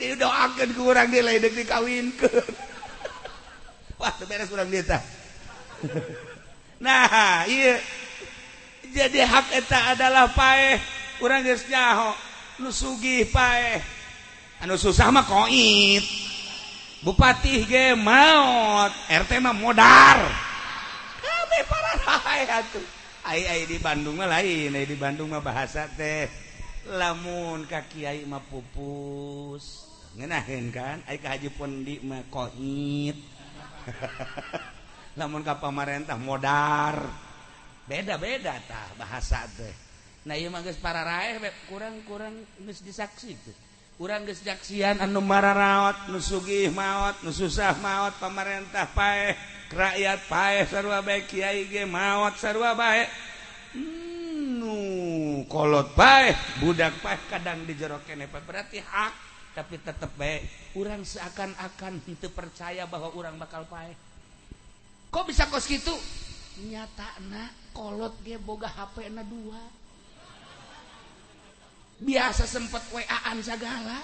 Dia 0.00 0.16
doakan 0.16 0.68
ke 0.72 0.80
orang 0.80 1.12
dia 1.12 1.20
lain 1.20 1.44
dek 1.44 1.68
ke 1.68 2.32
Wah, 4.00 4.10
beres 4.26 4.50
kurang 4.50 4.72
dia 4.72 4.82
tak. 4.82 5.04
Nah, 6.82 7.46
iya. 7.46 7.78
Jadi 8.90 9.22
hak 9.22 9.46
eta 9.62 9.94
adalah 9.94 10.26
paeh 10.32 10.80
kurang 11.22 11.46
geus 11.46 11.62
nyaho. 11.70 12.31
nu 12.62 12.70
sugih 12.70 13.26
pae. 13.26 13.82
Anu 14.62 14.78
susah 14.78 15.10
mah 15.10 15.26
koit. 15.26 16.06
Bupati 17.02 17.66
ge 17.66 17.98
maut 17.98 18.94
RT 19.10 19.42
mah 19.42 19.50
modar. 19.50 20.22
Kami 21.18 21.58
para 21.66 21.92
rahay 22.06 22.42
atuh. 22.46 22.86
Ai 23.26 23.42
ai 23.46 23.62
di 23.66 23.82
Bandung 23.82 24.22
mah 24.22 24.30
lain 24.30 24.70
ai 24.70 24.86
di 24.86 24.94
Bandung 24.94 25.34
mah 25.34 25.42
bahasa 25.42 25.90
teh. 25.90 26.30
Lamun 26.86 27.66
ka 27.66 27.82
kiai 27.90 28.22
mah 28.22 28.42
pupus. 28.46 29.90
Ngeunaheun 30.14 30.70
kan? 30.70 31.02
Ai 31.10 31.18
ka 31.18 31.34
haji 31.34 31.50
pondi 31.50 31.98
mah 32.06 32.22
koit. 32.30 33.18
Lamun 35.18 35.42
ka 35.42 35.58
pamarentah 35.58 36.18
modar. 36.18 37.02
Beda-beda 37.82 38.62
tah 38.62 38.94
bahasa 38.94 39.42
teh. 39.58 39.91
Nah 40.22 40.38
iya 40.38 40.48
para 40.78 41.02
raih, 41.02 41.42
kurang 41.66 42.06
kurang 42.06 42.34
disaksi 42.62 43.34
tuh 43.42 43.56
kurang 44.02 44.24
kesaksian 44.26 44.98
anu 44.98 45.20
mararawat 45.22 46.08
nusugih 46.10 46.72
maut 46.74 47.22
nususah 47.22 47.76
maut 47.78 48.10
pemerintah 48.18 48.88
pae 48.90 49.36
rakyat 49.70 50.26
pae 50.26 50.64
sarwa 50.66 51.04
baik 51.06 51.30
ge 51.30 51.86
maut 51.86 52.34
sarwa 52.34 52.74
baik 52.74 53.06
hmm, 53.78 54.58
nu 54.58 54.76
kolot 55.46 55.94
pae 55.94 56.34
budak 56.58 56.98
pae 56.98 57.14
kadang 57.30 57.62
di 57.62 57.78
dijeroken 57.78 58.26
berarti 58.42 58.82
hak 58.82 59.12
tapi 59.54 59.78
tetep 59.78 60.10
baik 60.18 60.50
orang 60.74 61.06
seakan-akan 61.06 62.02
itu 62.08 62.26
percaya 62.32 62.88
bahwa 62.90 63.12
orang 63.14 63.38
bakal 63.38 63.68
pae 63.70 63.94
kok 65.14 65.30
bisa 65.30 65.46
kos 65.46 65.70
gitu 65.70 65.94
nyata 66.66 67.22
nak 67.30 67.54
kolot 67.70 68.18
dia 68.20 68.36
boga 68.36 68.68
HP 68.68 69.08
na 69.08 69.24
dua. 69.24 69.81
biasa 72.00 72.46
sempet 72.48 72.80
waan 72.94 73.38
segala. 73.42 73.98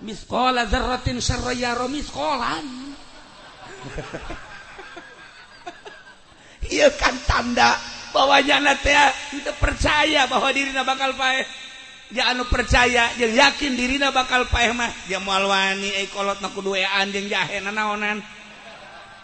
Miskola 0.00 0.64
zerrotin 0.64 1.20
serayaro 1.20 1.84
miskolan 1.92 2.96
iya 6.70 6.88
kan 6.92 7.16
tanda 7.24 7.76
bahwanya 8.12 8.60
nyana 8.60 8.74
itu 9.32 9.52
percaya 9.56 10.26
bahwa 10.26 10.50
dirina 10.52 10.82
bakal 10.84 11.14
paeh. 11.14 11.46
Ya 12.10 12.26
anu 12.34 12.42
percaya 12.50 13.14
yang 13.22 13.32
yakin 13.38 13.78
dirina 13.78 14.10
bakal 14.10 14.50
paeh 14.50 14.74
mah. 14.74 14.90
Dia 15.06 15.22
moal 15.22 15.46
wani 15.46 15.94
eh 15.94 16.10
kolot 16.10 16.42
naku 16.42 16.58
duaan 16.58 17.14
yang 17.14 17.26
jahe 17.30 17.62
nanaonan 17.62 18.18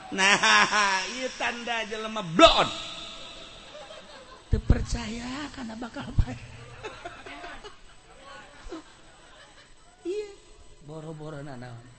nah 0.07 1.03
iya 1.19 1.29
tanda 1.35 1.83
jelema 1.91 2.23
blon. 2.23 2.69
Terpercaya 4.47 5.51
karena 5.51 5.75
bakal 5.75 6.07
paeh. 6.15 6.39
Boro-boro 10.87 11.43
nanaon 11.43 11.97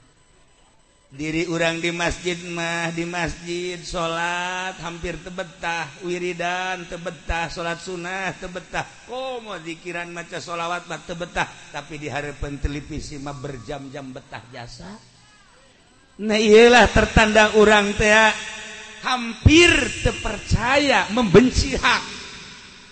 diri 1.08 1.48
orang 1.48 1.80
di 1.80 1.88
masjid 1.96 2.36
mah 2.52 2.92
di 2.92 3.08
masjid 3.08 3.80
salat 3.80 4.76
hampir 4.84 5.16
tebetah 5.24 6.04
wiridan 6.04 6.84
tebetah 6.84 7.48
salat 7.48 7.80
sunnah 7.80 8.36
tebetah. 8.36 8.84
Kok 9.08 9.40
mau 9.40 9.56
dikiran 9.56 10.12
maca 10.12 10.44
sholawat 10.44 10.92
mah 10.92 11.00
tebetah. 11.08 11.48
Tapi 11.72 11.96
di 11.96 12.12
hadapan 12.12 12.60
televisi 12.60 13.16
mah 13.24 13.32
berjam-jam 13.40 14.12
betah 14.12 14.44
jasa. 14.52 14.92
Nah 16.28 16.36
iyalah 16.36 16.92
tertanda 16.92 17.56
orang 17.56 17.96
teh 17.96 18.12
hampir 19.08 19.72
terpercaya 20.04 21.08
membenci 21.16 21.72
hak. 21.80 22.04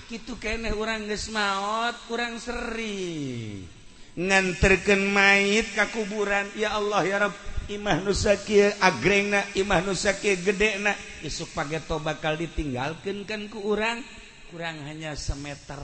Gitu 0.08 0.40
kene 0.40 0.72
orang 0.72 1.04
geus 1.12 1.28
maot 1.36 1.98
kurang 2.08 2.40
seri 2.40 3.75
nganterken 4.16 5.12
mayit 5.12 5.68
ka 5.76 5.92
kuburan. 5.92 6.48
Ya 6.56 6.76
Allah 6.76 7.02
ya 7.04 7.18
Rabb 7.28 7.36
imah 7.68 8.02
nusakir 8.02 8.72
agrengna 8.80 9.44
imah 9.54 9.84
nusakir 9.84 10.40
gede 10.40 10.80
na 10.80 10.96
isuk 11.22 11.52
pagi 11.52 11.78
to 11.84 12.00
bakal 12.00 12.40
ditinggalkan 12.40 13.28
kan 13.28 13.48
ku 13.52 13.62
urang? 13.62 14.02
Kurang 14.50 14.80
hanya 14.88 15.14
semeter. 15.20 15.80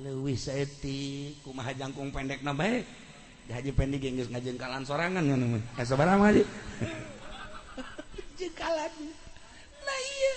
Lewih 0.00 0.38
saeti 0.38 1.34
kumaha 1.44 1.74
jangkung 1.76 2.14
pendek 2.14 2.40
na 2.40 2.54
baik 2.54 3.00
haji 3.50 3.74
pendek 3.74 4.00
geus 4.00 4.30
ngajengkalan 4.30 4.86
sorangan 4.86 5.26
kan 5.26 5.38
namanya 5.38 5.66
asa 5.74 5.94
eh, 5.94 5.98
barang 5.98 6.20
haji. 6.22 6.42
Jengkalan. 8.38 8.92
Nah 9.84 9.98
iya. 10.06 10.34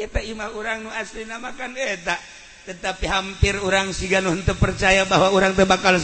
Kita 0.00 0.20
imah 0.24 0.52
orang 0.56 0.84
nu 0.84 0.90
asli 0.92 1.24
namakan 1.24 1.76
eta. 1.76 2.16
eh, 2.16 2.20
tetapi 2.68 3.04
hampir 3.08 3.56
orang 3.60 3.92
siganun 3.94 4.42
terpercaya 4.44 5.08
bahwa 5.08 5.32
orang 5.32 5.56
terbakal 5.56 5.96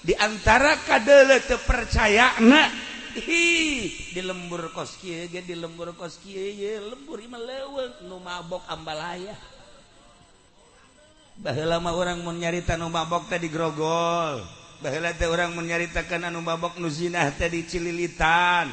di 0.00 0.14
antara 0.16 0.80
kadele 0.86 1.42
terpercaya 1.44 2.40
na 2.40 2.70
hi 3.18 3.90
di 4.14 4.20
lembur 4.22 4.70
koski 4.72 5.28
ge 5.28 5.42
di 5.44 5.58
lembur 5.58 5.92
koski 5.98 6.32
ye 6.34 6.78
lembur 6.78 7.20
imah 7.20 7.42
leuweung 7.42 8.06
nu 8.08 8.16
mabok 8.22 8.64
ambalaya 8.70 9.34
baheula 11.40 11.80
mah 11.80 11.96
urang 11.96 12.20
mun 12.20 12.36
nyarita 12.36 12.76
nu 12.76 12.92
mabok 12.92 13.32
teh 13.32 13.40
di 13.40 13.48
grogol. 13.48 14.44
Baheula 14.80 15.12
teh 15.16 15.28
urang 15.28 15.56
mun 15.56 15.64
nyaritakeun 15.68 16.28
anu 16.28 16.44
mabok 16.44 16.76
nu 16.76 16.88
zinah 16.92 17.32
teh 17.32 17.48
di 17.48 17.64
cililitan. 17.64 18.68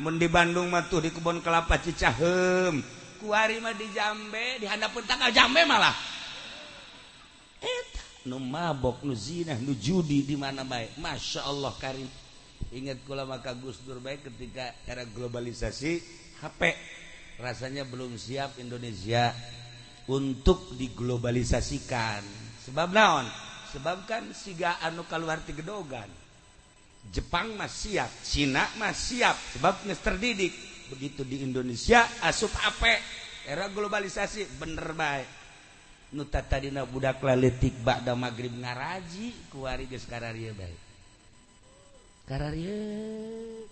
Mun 0.00 0.16
di 0.16 0.28
Bandung 0.28 0.72
mah 0.72 0.88
tuh 0.88 1.04
di 1.04 1.10
kebun 1.12 1.44
kelapa 1.44 1.76
Cicaheum. 1.80 2.99
Kuari 3.20 3.60
mah 3.60 3.76
di 3.76 3.86
Jambe 3.92 4.56
di 4.56 4.66
handapeun 4.66 5.04
tanggal 5.04 5.28
Jambe 5.30 5.60
malah. 5.68 5.92
Eta 7.60 8.00
nu 8.24 8.40
mabok 8.40 9.04
nu 9.04 9.12
zinah 9.12 9.60
nu 9.60 9.76
judi 9.76 10.24
di 10.24 10.34
mana 10.40 10.64
bae. 10.64 10.88
Masya 10.96 11.44
Allah 11.44 11.76
karim. 11.76 12.08
Ingat 12.72 13.04
kula 13.04 13.28
maka 13.28 13.52
Gus 13.52 13.84
Dur 13.84 14.00
bae 14.00 14.16
ketika 14.16 14.72
era 14.88 15.04
globalisasi 15.04 16.00
HP 16.40 16.60
rasanya 17.40 17.84
belum 17.84 18.16
siap 18.16 18.56
Indonesia 18.56 19.36
untuk 20.08 20.72
diglobalisasikan. 20.76 22.24
Sebab 22.64 22.88
naon? 22.92 23.26
Sebabkan 23.70 24.34
siga 24.34 24.80
anu 24.82 25.06
kaluarti 25.06 25.54
gedogan. 25.54 26.08
Jepang 27.08 27.56
mas 27.56 27.72
siap 27.80 28.12
Cina 28.20 28.68
mas 28.76 29.08
siap 29.08 29.32
sebab 29.56 29.80
terdidik 30.04 30.52
begitu 30.90 31.22
di 31.22 31.46
Indonesia 31.46 32.04
asup 32.26 32.50
ape 32.66 32.98
era 33.46 33.70
globalisasi 33.70 34.58
bener 34.58 34.90
baik 34.92 35.28
nutatadina 36.10 36.82
budak 36.82 37.22
laletik 37.22 37.74
bakda 37.86 38.18
magrib 38.18 38.50
ngaraji 38.58 39.30
kuari 39.50 39.86
geus 39.86 40.06
kararieu 40.10 40.54
bae. 40.58 40.74
Kararieu 42.26 43.66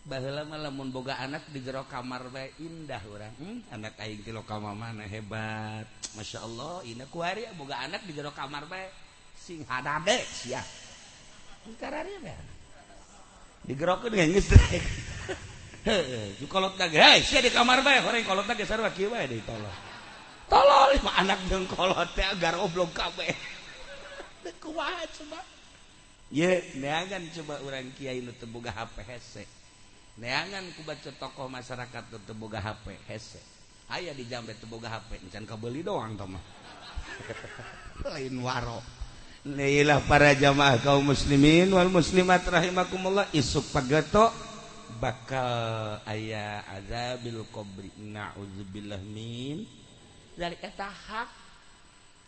baheula 0.00 0.42
mah 0.48 0.58
lamun 0.58 0.88
boga 0.90 1.20
anak 1.20 1.44
di 1.52 1.60
jero 1.60 1.84
kamar 1.86 2.32
bae 2.32 2.50
indah 2.58 3.02
urang 3.06 3.34
hmm? 3.36 3.68
anak 3.70 3.94
aing 4.00 4.24
ti 4.24 4.32
loka 4.32 4.56
mana 4.56 5.04
hebat. 5.04 5.84
Masya 6.16 6.40
Allah 6.40 6.82
ini 6.88 7.04
kuari 7.12 7.44
boga 7.54 7.84
anak 7.84 8.08
di 8.08 8.16
jero 8.16 8.32
kamar 8.32 8.64
bae. 8.64 8.88
Sing 9.36 9.60
hadade 9.68 10.24
sia. 10.24 10.64
Kararieu 11.76 12.20
bae 12.24 12.59
digerokin 13.70 14.10
nggak 14.10 14.30
ngestrek 14.34 14.84
kolot 16.50 16.74
tak 16.74 16.90
hei 16.90 17.22
ya 17.22 17.38
di 17.38 17.54
kamar 17.54 17.80
bae. 17.86 18.02
Orang 18.02 18.26
kolot 18.26 18.44
tak 18.44 18.58
geser 18.58 18.82
kaki 18.82 19.06
bae 19.06 19.30
deh 19.30 19.38
tolol 19.46 19.70
tolol 20.50 20.90
mah 21.06 21.14
anak 21.22 21.38
dong 21.46 21.70
kolot 21.70 22.10
teh 22.18 22.26
agar 22.26 22.58
oblong 22.58 22.90
kabe 22.90 23.30
kuat 24.58 25.08
coba. 25.22 25.40
Ya 26.30 26.58
neangan 26.74 27.22
coba 27.32 27.62
orang 27.62 27.94
kiai 27.94 28.20
nu 28.20 28.34
teboga 28.34 28.74
hp 28.74 28.96
hese. 29.06 29.46
Neangan 30.18 30.66
ku 30.74 30.82
baca 30.82 31.10
tokoh 31.16 31.46
masyarakat 31.46 32.04
nu 32.10 32.18
teboga 32.26 32.58
hp 32.60 32.90
hese. 33.06 33.40
Ayah 33.90 34.12
di 34.12 34.26
jambe 34.26 34.52
teboga 34.58 34.90
hp. 34.90 35.22
Encan 35.22 35.46
kabeli 35.46 35.86
doang 35.86 36.18
toma 36.18 36.42
lain 38.10 38.36
waro. 38.42 38.99
Leilah 39.40 40.04
para 40.04 40.36
jamaah 40.36 40.76
kaum 40.84 41.00
muslimin 41.00 41.72
wal 41.72 41.88
muslimat 41.88 42.44
rahimakumullah 42.44 43.24
isuk 43.32 43.72
pagato 43.72 44.28
bakal 45.00 45.96
ayah 46.12 46.60
azabil 46.68 47.40
qabri. 47.48 47.88
Na'udzubillah 48.04 49.00
min. 49.00 49.64
Dari 50.36 50.60
eta 50.60 50.92
hak 50.92 51.28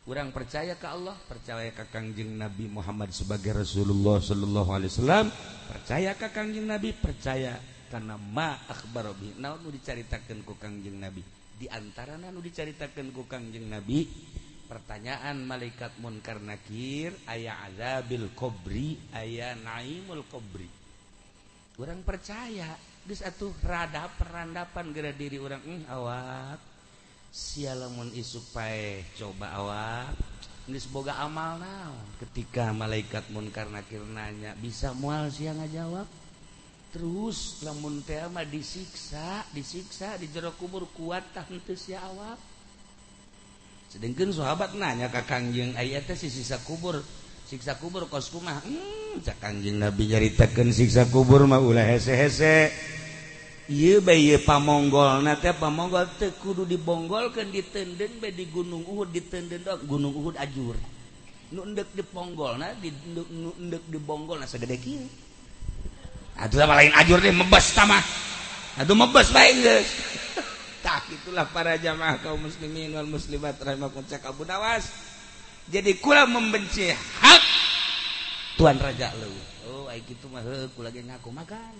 kurang 0.08 0.32
percaya 0.32 0.72
ke 0.80 0.88
Allah 0.88 1.12
percaya 1.28 1.68
ke 1.68 1.84
kangjeng 1.92 2.32
Nabi 2.32 2.72
Muhammad 2.72 3.12
sebagai 3.12 3.60
Rasulullah 3.60 4.16
sallallahu 4.16 4.70
Alaihi 4.72 4.90
Wasallam. 4.96 5.26
Percaya 5.68 6.16
ke 6.16 6.32
kangjeng 6.32 6.64
Nabi 6.64 6.96
percaya 6.96 7.60
karena 7.92 8.16
ma 8.16 8.56
akbar 8.72 9.12
naun 9.36 9.68
diceritakan 9.68 10.48
ku 10.48 10.56
kangjeng 10.56 10.96
Nabi? 10.96 11.20
Di 11.60 11.68
antara 11.68 12.16
nu 12.16 12.40
diceritakan 12.40 13.12
ku 13.12 13.28
kangjeng 13.28 13.68
Nabi 13.68 14.08
pertanyaan 14.72 15.44
malaikat 15.44 15.92
munkar 16.00 16.40
nakir 16.40 17.12
ayah 17.28 17.68
azabil 17.68 18.32
kubri 18.32 18.96
ayah 19.12 19.52
naimul 19.60 20.24
kubri 20.32 20.64
orang 21.76 22.00
percaya 22.00 22.72
di 23.04 23.12
satu 23.12 23.52
rada 23.60 24.08
perandapan 24.16 24.96
gara 24.96 25.12
diri 25.12 25.36
orang 25.36 25.60
hmm, 25.60 25.92
awak 25.92 26.72
sialamun 27.32 28.12
isuk 28.12 28.44
pae 28.52 29.00
coba 29.16 29.56
awak. 29.56 30.12
Ini 30.62 30.78
semoga 30.78 31.18
amal 31.18 31.58
now 31.58 31.90
ketika 32.22 32.70
malaikat 32.70 33.26
munkar 33.34 33.66
nakir 33.66 33.98
nanya 34.06 34.54
bisa 34.54 34.94
mual 34.94 35.26
siang 35.26 35.58
jawab 35.66 36.06
terus 36.94 37.66
lamun 37.66 37.98
teh 38.06 38.22
disiksa 38.46 39.42
disiksa 39.50 40.14
di 40.22 40.30
jero 40.30 40.54
kubur 40.54 40.86
kuat 40.94 41.24
tah 41.34 41.42
ya 41.88 41.98
awak 42.06 42.51
sedangkan 43.92 44.32
sahabat 44.32 44.72
nanya 44.72 45.12
ke 45.12 45.20
Kangjeng 45.28 45.76
ayat 45.76 46.08
si 46.16 46.32
sisa 46.32 46.56
kubur 46.64 47.04
siksa 47.44 47.76
kubur 47.76 48.08
kos 48.08 48.32
kumah 48.32 48.64
hmm 48.64 49.20
cak 49.20 49.36
Kangjeng 49.44 49.76
Nabi 49.76 50.08
nyaritakan 50.08 50.72
siksa 50.72 51.04
kubur 51.12 51.44
mah 51.44 51.60
ulah 51.60 51.84
hese-hese. 51.84 52.72
Iya 53.68 54.00
bayi 54.00 54.40
pamonggol 54.40 55.20
nanti 55.22 55.52
pamonggol 55.52 56.08
teu 56.16 56.32
kudu 56.40 56.64
dibonggolkeun 56.64 57.52
ditendeun 57.52 58.18
bae 58.18 58.32
di 58.32 58.48
Gunung 58.48 58.82
Uhud 58.88 59.12
ditenden 59.12 59.60
dok 59.60 59.84
Gunung 59.84 60.16
Uhud 60.16 60.40
ajur. 60.40 60.74
Nu 61.52 61.68
endek 61.68 61.92
diponggolna 61.92 62.72
di 62.80 62.88
nu 63.12 63.52
endek 63.60 63.84
dibonggolna 63.92 64.48
segede 64.48 64.80
kieu. 64.80 65.04
Aduh 66.40 66.56
sama 66.56 66.80
lain 66.80 66.92
ajur 66.96 67.20
deh 67.20 67.28
mebes 67.28 67.76
tamah 67.76 68.00
Aduh 68.80 68.96
mebes 68.96 69.28
baik 69.36 69.56
guys 69.60 69.88
tak 70.92 71.08
itulah 71.08 71.48
para 71.48 71.80
jamaah 71.80 72.20
kaum 72.20 72.36
muslimin 72.36 72.92
wal 72.92 73.08
muslimat 73.08 73.56
rahimakum 73.64 74.04
cek 74.04 74.28
Abu 74.28 74.44
Nawas 74.44 74.92
jadi 75.72 75.96
kurang 75.96 76.36
membenci 76.36 76.92
hak 76.92 77.42
Tuhan 78.60 78.76
Raja 78.76 79.08
lu 79.16 79.32
oh 79.72 79.88
ayo 79.88 80.04
gitu 80.04 80.28
mah 80.28 80.44
aku 80.44 80.84
lagi 80.84 81.00
ngaku 81.00 81.32
makan. 81.32 81.72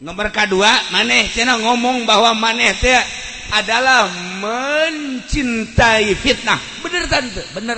Nomor 0.00 0.32
kedua 0.32 0.72
maneh 0.88 1.28
cina 1.28 1.60
ngomong 1.60 2.08
bahwa 2.08 2.32
maneh 2.32 2.72
teh 2.80 2.96
adalah 3.52 4.08
mencintai 4.40 6.16
fitnah. 6.16 6.56
Bener 6.80 7.04
tante 7.12 7.44
bener. 7.52 7.76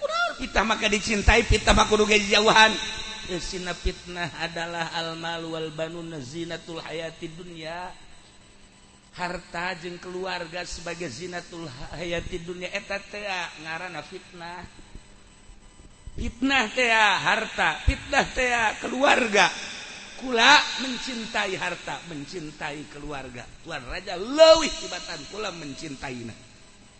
Kurang. 0.00 0.40
Kita 0.40 0.64
maka 0.64 0.88
dicintai 0.88 1.44
fitnah 1.44 1.76
maka 1.76 1.92
kudu 1.92 2.08
jauhan. 2.08 2.72
Eh, 3.28 3.36
sina 3.36 3.76
fitnah 3.76 4.32
adalah 4.40 4.96
al-mal 4.96 5.44
wal 5.44 5.68
banun 5.76 6.08
zinatul 6.24 6.80
hayati 6.80 7.28
dunya. 7.36 7.92
harta 9.14 9.74
jeung 9.82 9.98
keluarga 9.98 10.62
sebagai 10.62 11.10
zinatul 11.10 11.66
hayati 11.96 12.38
dunia. 12.42 12.70
Eta 12.70 13.02
teh 13.02 13.26
ah, 13.26 13.50
ngaranna 13.66 14.02
fitnah. 14.06 14.62
Fitnah 16.14 16.64
teh 16.70 16.90
ah, 16.90 17.16
harta. 17.18 17.82
Fitnah 17.86 18.26
teh 18.30 18.50
ah, 18.50 18.76
keluarga. 18.78 19.50
Kula 20.20 20.60
mencintai 20.84 21.56
harta 21.56 21.96
mencintai 22.12 22.92
keluarga. 22.92 23.48
Tuan 23.64 23.80
raja 23.88 24.20
leuwih 24.20 24.68
tibatan 24.68 25.20
kula 25.32 25.48
mencintaina 25.56 26.36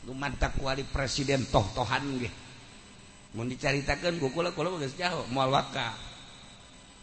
lumantak 0.08 0.56
kuali 0.56 0.88
presiden 0.88 1.44
toh-tohan 1.52 2.16
ge. 2.16 2.30
Mun 3.36 3.46
dicaritakeun 3.52 4.16
ku 4.16 4.32
kula 4.32 4.56
kula 4.56 4.80
geus 4.80 4.96
jauh 4.96 5.28
moal 5.28 5.52
wakaf. 5.52 6.09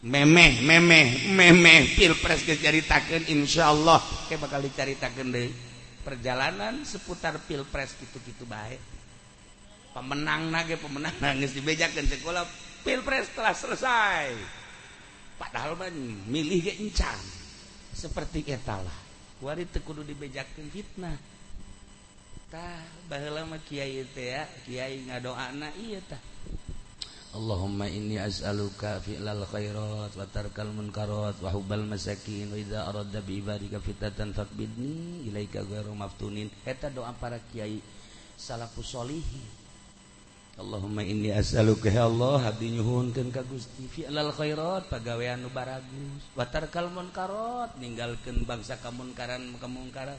memeh 0.05 0.61
memeh 0.61 1.31
memeh. 1.33 1.97
Pilpres 1.97 2.45
diceritakan 2.45 3.25
Insya 3.33 3.73
Allah 3.73 3.97
oke 3.97 4.35
bakal 4.37 4.61
diceritakan 4.61 5.33
deh. 5.33 5.49
Perjalanan 6.05 6.85
seputar 6.87 7.35
pilpres 7.43 7.97
gitu-gitu 7.99 8.45
baik. 8.47 8.79
Pemenang 9.91 10.53
nage 10.53 10.77
pemenang 10.77 11.15
nangis 11.17 11.57
dibejakan 11.57 12.05
sekolah. 12.05 12.45
Pilpres 12.85 13.33
telah 13.33 13.51
selesai. 13.51 14.37
Padahal 15.37 15.75
man 15.75 15.93
milih 16.29 16.69
ke 16.69 16.73
encan. 16.79 17.19
Seperti 17.97 18.45
etalah 18.45 18.93
wari 19.41 19.65
teu 19.69 19.81
kudu 19.81 20.05
dibejakeun 20.05 20.69
fitnah. 20.69 21.17
Tah 22.47 22.79
baheula 23.11 23.43
mah 23.43 23.59
kiai 23.59 24.07
teh 24.15 24.31
ya 24.31 24.47
kiai 24.63 25.03
ngadoana 25.03 25.73
iya 25.75 25.99
tah. 26.05 26.21
Allahumma 27.37 27.85
inni 27.85 28.17
as'aluka 28.17 28.97
fi'lal 29.05 29.45
khairat 29.45 30.09
wa 30.17 30.25
tarkal 30.25 30.73
munkarat 30.73 31.37
wa 31.37 31.53
hubbal 31.53 31.85
masakin 31.85 32.49
wa 32.49 32.57
idza 32.57 32.89
aradda 32.89 33.21
bi 33.21 33.37
ibadika 33.37 33.77
fitatan 33.77 34.33
faqbidni 34.33 35.21
ilaika 35.29 35.61
ghairu 35.61 35.93
maftunin. 35.93 36.49
Eta 36.65 36.89
doa 36.89 37.13
para 37.13 37.37
kiai 37.53 37.77
salafus 38.33 38.89
solihin. 38.89 39.45
Allahumma 40.57 41.05
inni 41.05 41.29
as'aluka 41.29 41.93
ya 41.93 42.09
Allah 42.09 42.41
abdi 42.49 42.73
nyuhunkeun 42.73 43.29
ka 43.29 43.45
Gusti 43.45 43.85
fi'lal 43.85 44.33
khairat 44.33 44.89
pagawean 44.89 45.45
nu 45.45 45.53
baragus. 45.53 46.25
Wa 46.33 46.49
tarkal 46.49 46.89
munkarat 46.89 47.77
ninggalkeun 47.77 48.49
bangsa 48.49 48.81
kamunkaran 48.81 49.45
kemungkaran 49.61 50.17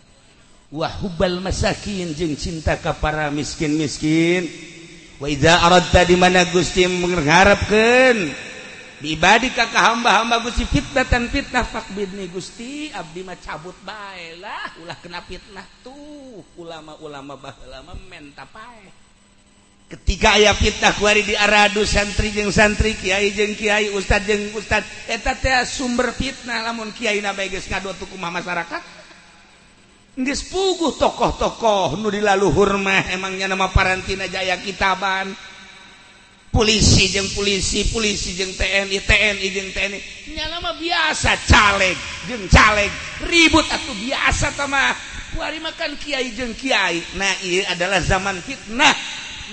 wa 0.70 0.87
hubbal 1.02 1.42
masakin 1.42 2.14
jeung 2.14 2.38
cinta 2.38 2.78
ka 2.78 2.94
para 2.94 3.26
miskin-miskin. 3.35 4.77
Waiza 5.18 5.59
di 6.07 6.14
mana 6.14 6.46
Gusti 6.46 6.87
mengharapkan? 6.87 8.46
Ibadi 8.98 9.54
kakak 9.54 9.78
hamba-hamba 9.94 10.42
Gusti 10.42 10.66
fitnah 10.66 11.07
dan 11.07 11.31
fitnah 11.31 11.62
fakbidni 11.62 12.26
Gusti 12.31 12.90
abdi 12.90 13.22
mah 13.26 13.38
cabut 13.38 13.74
bae 13.83 14.38
lah. 14.38 14.78
Ulah 14.83 14.98
kena 15.02 15.22
fitnah 15.22 15.66
tuh. 15.83 16.42
Ulama-ulama 16.59 17.35
baheula 17.35 17.83
mah 17.83 17.98
menta 18.07 18.46
pae 18.46 19.09
ketika 19.88 20.37
aya 20.37 20.52
fitnah 20.52 20.92
kuari 21.00 21.24
di 21.24 21.33
aradu 21.33 21.81
santri 21.88 22.28
jeung 22.28 22.52
santri 22.52 22.92
kiai 22.92 23.33
jeung 23.33 23.57
kiai 23.57 23.88
ustad 23.96 24.22
jeung 24.28 24.52
ustad. 24.54 24.85
Eta 25.09 25.33
teh 25.35 25.64
sumber 25.64 26.12
fitnah 26.12 26.61
lamun 26.62 26.92
kiai 26.92 27.18
na 27.24 27.33
bae 27.33 27.48
geus 27.48 27.66
ngadotuh 27.66 28.07
masyarakat. 28.14 28.83
puguh 30.26 30.98
tokoh-tokoh 30.98 31.94
nu 31.94 32.11
nudilaluhur 32.11 32.74
mah 32.83 33.07
emangnya 33.14 33.46
nama 33.46 33.70
Parantina 33.70 34.26
Jaya 34.26 34.59
Kitaban. 34.59 35.31
Polisi 36.48 37.12
jeng 37.12 37.28
polisi 37.37 37.87
polisi 37.92 38.35
jeng 38.35 38.50
TNI 38.57 38.98
TNI 39.04 39.46
jeng 39.52 39.68
TNI 39.68 39.98
nya 40.33 40.48
nama 40.48 40.74
biasa 40.74 41.38
caleg 41.46 41.94
jeng 42.26 42.50
caleg. 42.50 42.90
Ribut 43.31 43.62
atau 43.68 43.94
biasa 43.94 44.57
tama 44.57 44.96
kuari 45.37 45.62
makan 45.62 45.94
kiai 46.00 46.35
jeng 46.35 46.57
kiai. 46.57 46.98
Nah 47.14 47.31
ini 47.46 47.62
adalah 47.68 48.02
zaman 48.02 48.42
fitnah. 48.42 48.96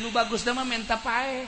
Nu 0.02 0.10
bagus 0.10 0.42
nama 0.48 0.66
menta 0.66 0.98
pae 0.98 1.46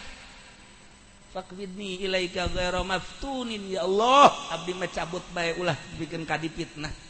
fakwidni 1.34 2.06
ilaika 2.06 2.52
ghairu 2.54 2.86
maftunin 2.86 3.66
ya 3.72 3.82
Allah. 3.88 4.30
Abdi 4.54 4.78
mah 4.78 4.92
bae 5.34 5.58
ulah 5.58 5.80
bikin 5.98 6.28
kadi 6.28 6.54
fitnah. 6.54 7.07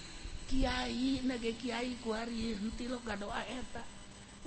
Kyai 0.47 1.19
Kyai 1.59 1.91
lo 2.87 2.97
doa 3.03 3.43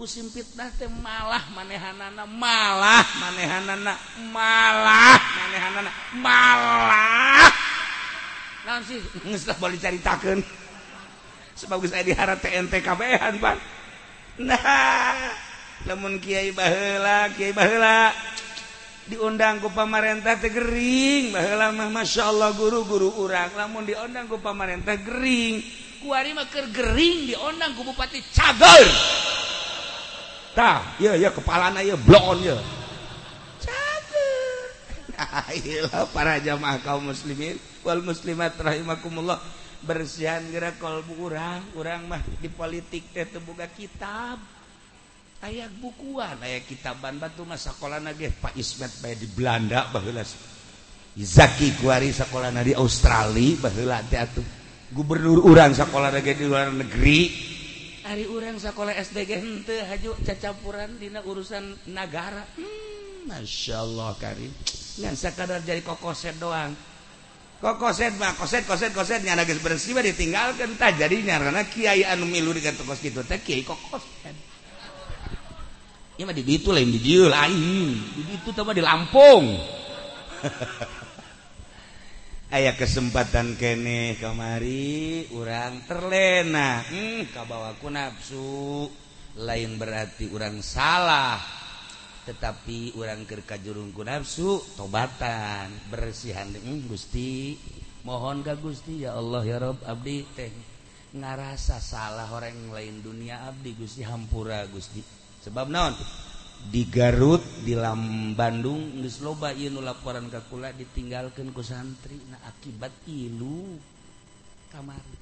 musim 0.00 0.32
fitnah 0.32 0.72
malah 0.96 1.44
manehanana 1.52 2.24
malah 2.24 3.04
manehanana 3.20 3.94
malah 4.32 5.20
manehanana 5.20 5.92
malah. 6.16 7.52
Naon 8.64 8.82
sih? 8.88 8.96
Boleh 9.28 9.56
bali 9.60 9.76
caritakeun. 9.76 10.40
Sebagus 11.52 11.92
saya 11.92 12.00
dihara 12.00 12.40
TNT 12.40 12.80
KBHan 12.80 13.36
pak 13.36 13.56
nah 14.40 15.36
namun 15.84 16.16
kiai 16.16 16.56
baheula 16.56 17.28
kiai 17.36 17.52
baheula 17.52 18.08
diundang 19.04 19.60
ku 19.60 19.68
pamarentah 19.68 20.40
teh 20.40 20.48
gering. 20.48 21.36
Baheula 21.36 21.76
mah 21.76 21.92
masyaallah 21.92 22.56
guru-guru 22.56 23.20
urang 23.20 23.52
namun 23.52 23.84
diundang 23.84 24.32
ku 24.32 24.40
pamarentah 24.40 24.96
gering. 24.96 25.60
Kuari 26.00 26.32
mah 26.32 26.48
keur 26.48 26.66
gering 26.72 27.28
di 27.28 27.34
ondang 27.36 27.76
ku 27.76 27.84
bupati 27.84 28.18
cager. 28.32 28.88
Tah 30.56 30.96
iya 30.98 31.14
iya 31.14 31.30
kepalana 31.30 31.84
ieu 31.84 32.00
blon 32.00 32.40
ieu 32.42 32.58
cager. 33.60 34.64
Nah, 35.20 36.08
para 36.10 36.40
jamaah 36.40 36.80
kaum 36.80 37.12
muslimin 37.12 37.60
wal 37.84 38.00
muslimat 38.00 38.56
rahimakumullah. 38.56 39.38
Bersihan 39.80 40.44
gerak 40.52 40.76
kalbu 40.76 41.16
kurang 41.16 41.64
kurang 41.72 42.04
mah 42.04 42.20
di 42.36 42.52
politik 42.52 43.16
teh 43.16 43.24
terbuka 43.24 43.64
kitab. 43.72 44.36
Aya 45.40 45.72
bukuan 45.72 46.36
aya 46.44 46.60
kitaban 46.60 47.16
batu 47.16 47.48
masa 47.48 47.72
sekolah 47.72 47.96
nage 47.96 48.28
Pak 48.28 48.52
Ismet 48.60 48.92
baik 49.00 49.24
di 49.24 49.28
Belanda 49.32 49.88
baheula. 49.88 50.20
Zaki 51.16 51.80
kuari 51.80 52.12
sekolah 52.12 52.52
di 52.60 52.76
Australia 52.76 53.56
baheula 53.56 54.04
teh 54.04 54.20
atuh 54.20 54.59
gubernur 54.90 55.46
urang 55.46 55.70
sekolah 55.70 56.10
dage 56.10 56.34
di 56.34 56.44
luar 56.46 56.74
negeri. 56.74 57.30
Hari 58.02 58.26
urang 58.26 58.58
sekolah 58.58 58.90
SDG 58.98 59.30
hente 59.38 59.76
haju 59.86 60.18
cacampuran 60.26 60.98
dina 60.98 61.22
urusan 61.22 61.94
negara 61.94 62.42
hmm, 62.58 63.30
Masya 63.30 63.86
Allah 63.86 64.18
karim. 64.18 64.50
Ngan 64.98 65.14
sekadar 65.14 65.62
jadi 65.62 65.78
kokoset 65.86 66.34
doang. 66.42 66.74
Kokoset 67.60 68.16
mah 68.18 68.34
koset 68.34 68.66
koset 68.66 68.90
koset 68.90 69.22
nyana 69.22 69.46
geus 69.46 69.62
bersih 69.62 69.94
mah 69.94 70.02
ditinggalkeun 70.02 70.74
tah 70.74 70.90
jadinya 70.96 71.38
karena 71.38 71.62
kiai 71.68 72.02
anu 72.08 72.26
milu 72.26 72.50
di 72.50 72.64
kantor 72.64 72.90
kos 72.90 73.04
kitu 73.04 73.22
teh 73.22 73.38
kiai 73.38 73.62
kokoset. 73.62 74.34
Ieu 76.18 76.26
mah 76.26 76.34
di 76.34 76.42
ditu 76.42 76.74
lain 76.74 76.90
di 76.90 76.98
dieu 76.98 77.30
lain. 77.30 77.94
Di 77.94 78.22
ditu 78.26 78.50
teh 78.50 78.64
mah 78.66 78.74
di 78.74 78.82
Lampung. 78.82 79.44
ayaah 82.50 82.74
kesempatan 82.74 83.54
kene 83.54 84.18
kamari 84.18 85.30
urang 85.30 85.86
terlena. 85.86 86.82
Hmm, 86.82 87.30
kabawaku 87.30 87.88
nafsu. 87.88 88.90
Lain 89.38 89.78
berarti 89.78 90.26
urang 90.26 90.58
salah. 90.58 91.38
Tetapi 92.26 92.98
urang 92.98 93.22
kerka 93.22 93.54
jurungku 93.62 94.02
nafsu 94.02 94.58
tobatan. 94.74 95.70
Bersihan 95.88 96.50
hmm, 96.50 96.90
Gusti 96.90 97.54
mohon 98.02 98.42
ga 98.42 98.58
Gusti 98.58 99.06
ya 99.06 99.14
Allah 99.14 99.42
ya 99.46 99.56
Rob 99.62 99.78
Abdi 99.86 100.24
teh 100.34 100.50
ngarasa 101.14 101.78
salah 101.78 102.32
orang 102.32 102.74
lain 102.74 102.98
dunia 102.98 103.46
Abdi 103.46 103.78
Gusti 103.78 104.02
hampura 104.02 104.66
Gusti. 104.66 104.98
Sebab 105.40 105.70
non 105.70 105.94
di 106.68 106.84
Garut 106.92 107.40
di 107.64 107.72
lam 107.72 108.32
Bandung 108.36 109.00
geus 109.00 109.24
loba 109.24 109.56
ieu 109.56 109.72
nu 109.72 109.80
laporan 109.80 110.28
ka 110.28 110.44
kula 110.44 110.76
ditinggalkeun 110.76 111.56
ku 111.56 111.64
santri. 111.64 112.20
Na 112.28 112.36
akibat 112.44 112.92
ilu 113.08 113.80
kamari. 114.68 115.16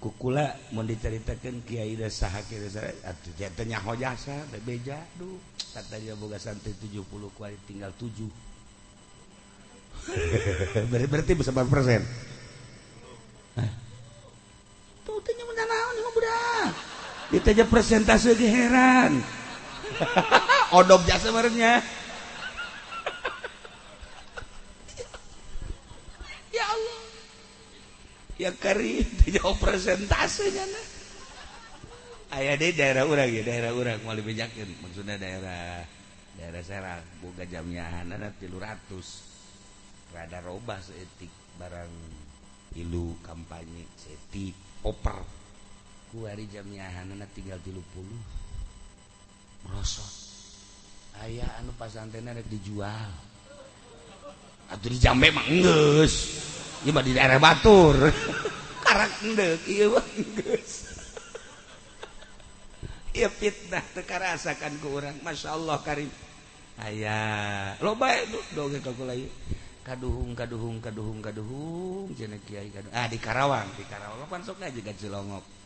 Ku 0.00 0.14
kula 0.16 0.56
mun 0.72 0.88
diceritakeun 0.88 1.66
kiai 1.68 1.92
da 1.98 2.08
saha 2.08 2.40
kiai 2.48 2.70
saha 2.70 2.88
atuh 3.04 3.34
teh 3.36 3.66
nyaho 3.68 3.92
jasa 3.98 4.48
da 4.48 4.56
beja 4.62 4.96
duh 5.18 5.36
katanya 5.76 6.16
boga 6.16 6.40
santri 6.40 6.72
70 6.72 7.04
ku 7.04 7.44
tinggal 7.68 7.92
7 7.98 8.48
berarti 11.10 11.32
bisa 11.36 11.52
berapa 11.52 11.68
persen? 11.68 12.00
Tuh 15.04 15.18
tanya 15.24 15.44
menanaon 15.44 15.94
mah 16.00 16.12
budak. 16.14 16.70
Ditanya 17.34 17.64
persentase 17.68 18.32
ge 18.38 18.48
heran. 18.48 19.37
odop 20.78 21.02
jasa 21.08 21.32
merenya 21.32 21.80
ya 26.52 26.64
Allah. 26.64 27.00
Ya 28.38 28.50
kari 28.54 29.02
jawab 29.34 29.58
presentase 29.58 30.48
nah 30.54 30.98
ayah 32.38 32.54
deh 32.60 32.76
daerah 32.76 33.08
orang 33.08 33.32
ya 33.32 33.42
daerah 33.42 33.72
orang 33.72 33.98
mau 34.04 34.12
lebih 34.12 34.36
yakin 34.36 34.68
maksudnya 34.84 35.16
daerah 35.16 35.82
daerah 36.38 36.62
Serang. 36.62 37.02
Boga 37.18 37.42
jamnya 37.48 37.88
ada 37.88 38.30
tilu 38.36 38.60
ratus. 38.62 39.26
Rada 40.14 40.40
robah 40.40 40.80
seetik 40.80 41.28
barang 41.60 41.92
ilu 42.78 43.16
kampanye 43.26 43.84
seetik 43.98 44.54
oper. 44.86 45.24
Hari 46.08 46.48
jamnya 46.48 46.88
tinggal 47.36 47.60
merosot. 49.66 50.12
Ayaah 51.18 51.58
anu 51.58 51.74
pasantena 51.74 52.30
rek 52.30 52.46
dijual. 52.46 53.10
Atau 54.70 54.88
di 54.92 54.98
jambe 55.00 55.32
mah 55.34 55.48
enggeus. 55.48 56.14
Ieu 56.86 56.94
mah 56.94 57.02
di 57.02 57.16
daerah 57.16 57.42
Batur. 57.42 57.96
Karak 58.86 59.24
endeuk 59.26 59.62
ieu 59.66 59.90
mah 59.90 60.06
enggeus. 60.14 60.70
Ieu 63.18 63.30
fitnah 63.34 63.82
teu 63.96 64.06
karasakan 64.06 64.78
ku 64.78 64.94
masya 65.26 65.58
Allah 65.58 65.82
karim. 65.82 66.10
Aya 66.78 67.18
lo 67.82 67.98
baik 67.98 68.54
ka 68.86 68.94
kula 68.94 69.18
ieu 69.18 69.26
kaduhung 69.82 70.36
kaduhung 70.38 70.78
kaduhung 70.78 71.18
kaduhung. 71.18 72.06
Cenah 72.14 72.38
kiai 72.46 72.70
kaduhung. 72.70 72.94
Ah 72.94 73.10
di 73.10 73.18
Karawang 73.18 73.66
di 73.74 73.82
Karawang. 73.88 74.30
Pan 74.30 74.44
sok 74.46 74.62
aja 74.62 74.78
ka 74.78 74.94
Cilongok. 74.94 75.57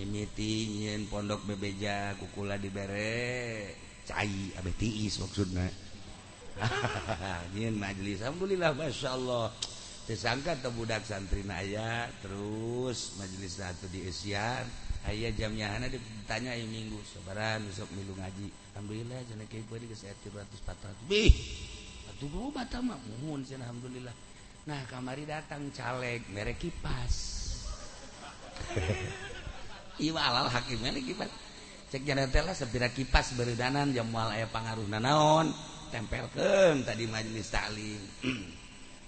mimiti 0.00 0.80
nyin 0.80 1.04
pondok 1.12 1.44
bebeja 1.44 2.16
kukula 2.16 2.56
dibere 2.56 3.68
cai 4.08 4.56
abe 4.56 4.72
tiis 4.80 5.20
maksudnya 5.20 5.68
nyin 7.54 7.76
majelis 7.76 8.24
alhamdulillah 8.24 8.72
masya 8.76 9.16
Allah. 9.16 9.52
Tersangka 10.10 10.58
budak 10.74 11.06
santri 11.06 11.46
naya 11.46 12.10
terus 12.18 13.14
majelis 13.14 13.62
satu 13.62 13.86
di 13.94 14.02
Asia. 14.10 14.58
Ayah 15.06 15.32
jamnya 15.32 15.70
hana 15.70 15.88
ditanya 15.88 16.52
ini 16.52 16.66
minggu 16.66 16.98
sebaran 17.06 17.62
besok 17.64 17.88
milu 17.94 18.12
ngaji. 18.18 18.50
Alhamdulillah 18.74 19.22
jana 19.30 19.44
kayak 19.46 19.64
gue 19.70 19.78
dikasih 19.86 20.10
ratus 20.34 20.60
empat 20.66 20.78
ratus. 20.82 21.04
Bih 21.06 21.32
atuh 22.10 22.26
gue 22.26 22.52
batal 22.52 22.82
mah. 22.84 22.98
Mohon 23.22 23.46
sih 23.46 23.54
alhamdulillah. 23.54 24.12
Nah 24.66 24.82
kamari 24.90 25.24
datang 25.24 25.70
caleg 25.72 26.26
merek 26.34 26.58
kipas. 26.58 27.14
Iwalal 30.00 30.48
hakim 30.48 30.80
kipas 31.04 31.28
cek 31.92 32.06
jantanlah 32.08 32.56
sepira 32.56 32.88
kipas 32.88 33.36
berdanan 33.36 33.92
jam 33.92 34.08
mual 34.08 34.32
aya 34.32 34.48
pangaruh 34.48 34.88
naon? 34.88 35.52
Tempelkan 35.90 36.86
tadi 36.86 37.04
majelis 37.04 37.50
taklim 37.50 37.98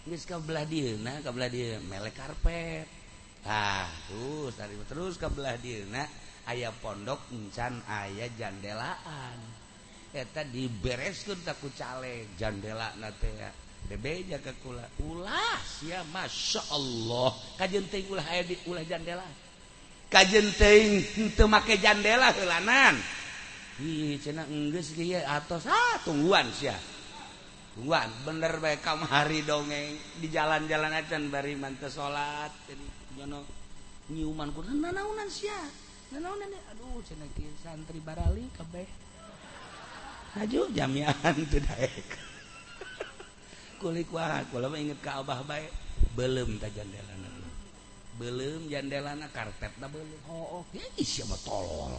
geus 0.03 0.27
kabelah 0.27 0.67
dieuna 0.67 1.23
kabelah 1.23 1.47
dieu 1.47 1.79
melek 1.87 2.19
karpet. 2.19 2.91
Ah 3.47 3.87
terus 4.11 4.53
tadi 4.59 4.75
terus 4.91 5.15
kabelah 5.15 5.55
dieuna 5.63 6.05
aya 6.51 6.75
pondok 6.75 7.31
encan 7.31 7.81
ayah 7.87 8.29
jandelaan. 8.35 9.39
Eta 10.13 10.45
dibereskeun 10.45 11.41
takut 11.41 11.73
caleg 11.73 12.29
jandela 12.37 12.93
na 13.01 13.09
teh 13.17 13.33
bebeja 13.89 14.37
ke 14.43 14.53
kula. 14.61 14.85
Ulah 15.01 15.63
ya, 15.87 16.05
masya 16.13 16.61
Allah. 16.69 17.33
teh 17.63 18.03
ulah 18.13 18.27
aya 18.29 18.45
di 18.45 18.59
ulah 18.69 18.85
jandelaan. 18.85 19.42
make 21.49 21.75
jandela 21.81 22.29
helanan 22.37 22.95
atau 25.27 25.59
ah, 25.67 25.97
tungguan 26.05 26.47
sih 26.53 26.71
tungguan 27.73 28.09
bener 28.29 28.61
baik 28.61 28.85
kamu 28.85 29.09
hari 29.09 29.41
dongeng. 29.49 29.97
Di 30.21 30.29
jalan-jalan 30.29 30.93
aja 30.93 31.17
bari 31.19 31.57
mantes 31.57 31.97
salat 31.97 32.53
jadi 32.69 32.87
jono 33.17 33.49
nyiuman 34.13 34.53
ku 34.53 34.61
nanaunan 34.61 35.29
sia. 35.33 35.57
Nanaunan 36.13 36.53
aduh 36.77 37.01
cenah 37.01 37.29
santri 37.65 37.99
barali 38.05 38.45
kabeh. 38.53 38.85
Haju 40.37 40.69
jamian 40.77 41.17
teu 41.49 41.61
daek. 41.65 42.09
Kulik 43.81 44.13
wah 44.13 44.45
kula 44.53 44.69
inget 44.77 45.01
ke 45.01 45.11
abah 45.11 45.41
baik 45.49 45.73
belum 46.13 46.61
ta 46.61 46.69
jandelana 46.69 47.32
belum 48.23 48.71
jandelana 48.71 49.27
karpet 49.35 49.75
da 49.83 49.91
belum. 49.91 50.23
Oh, 50.31 50.63
oh. 50.63 50.65
Ih, 50.71 51.03
siapa 51.03 51.35
tolol. 51.43 51.99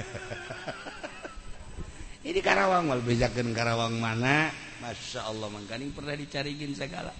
Ini 2.20 2.40
Karawang 2.40 2.88
mal 2.88 3.04
bejakeun 3.04 3.52
Karawang 3.52 4.00
mana? 4.00 4.48
Masya 4.80 5.28
Allah 5.28 5.48
mengkaning 5.52 5.92
pernah 5.92 6.16
dicariin 6.16 6.72
segala. 6.72 7.12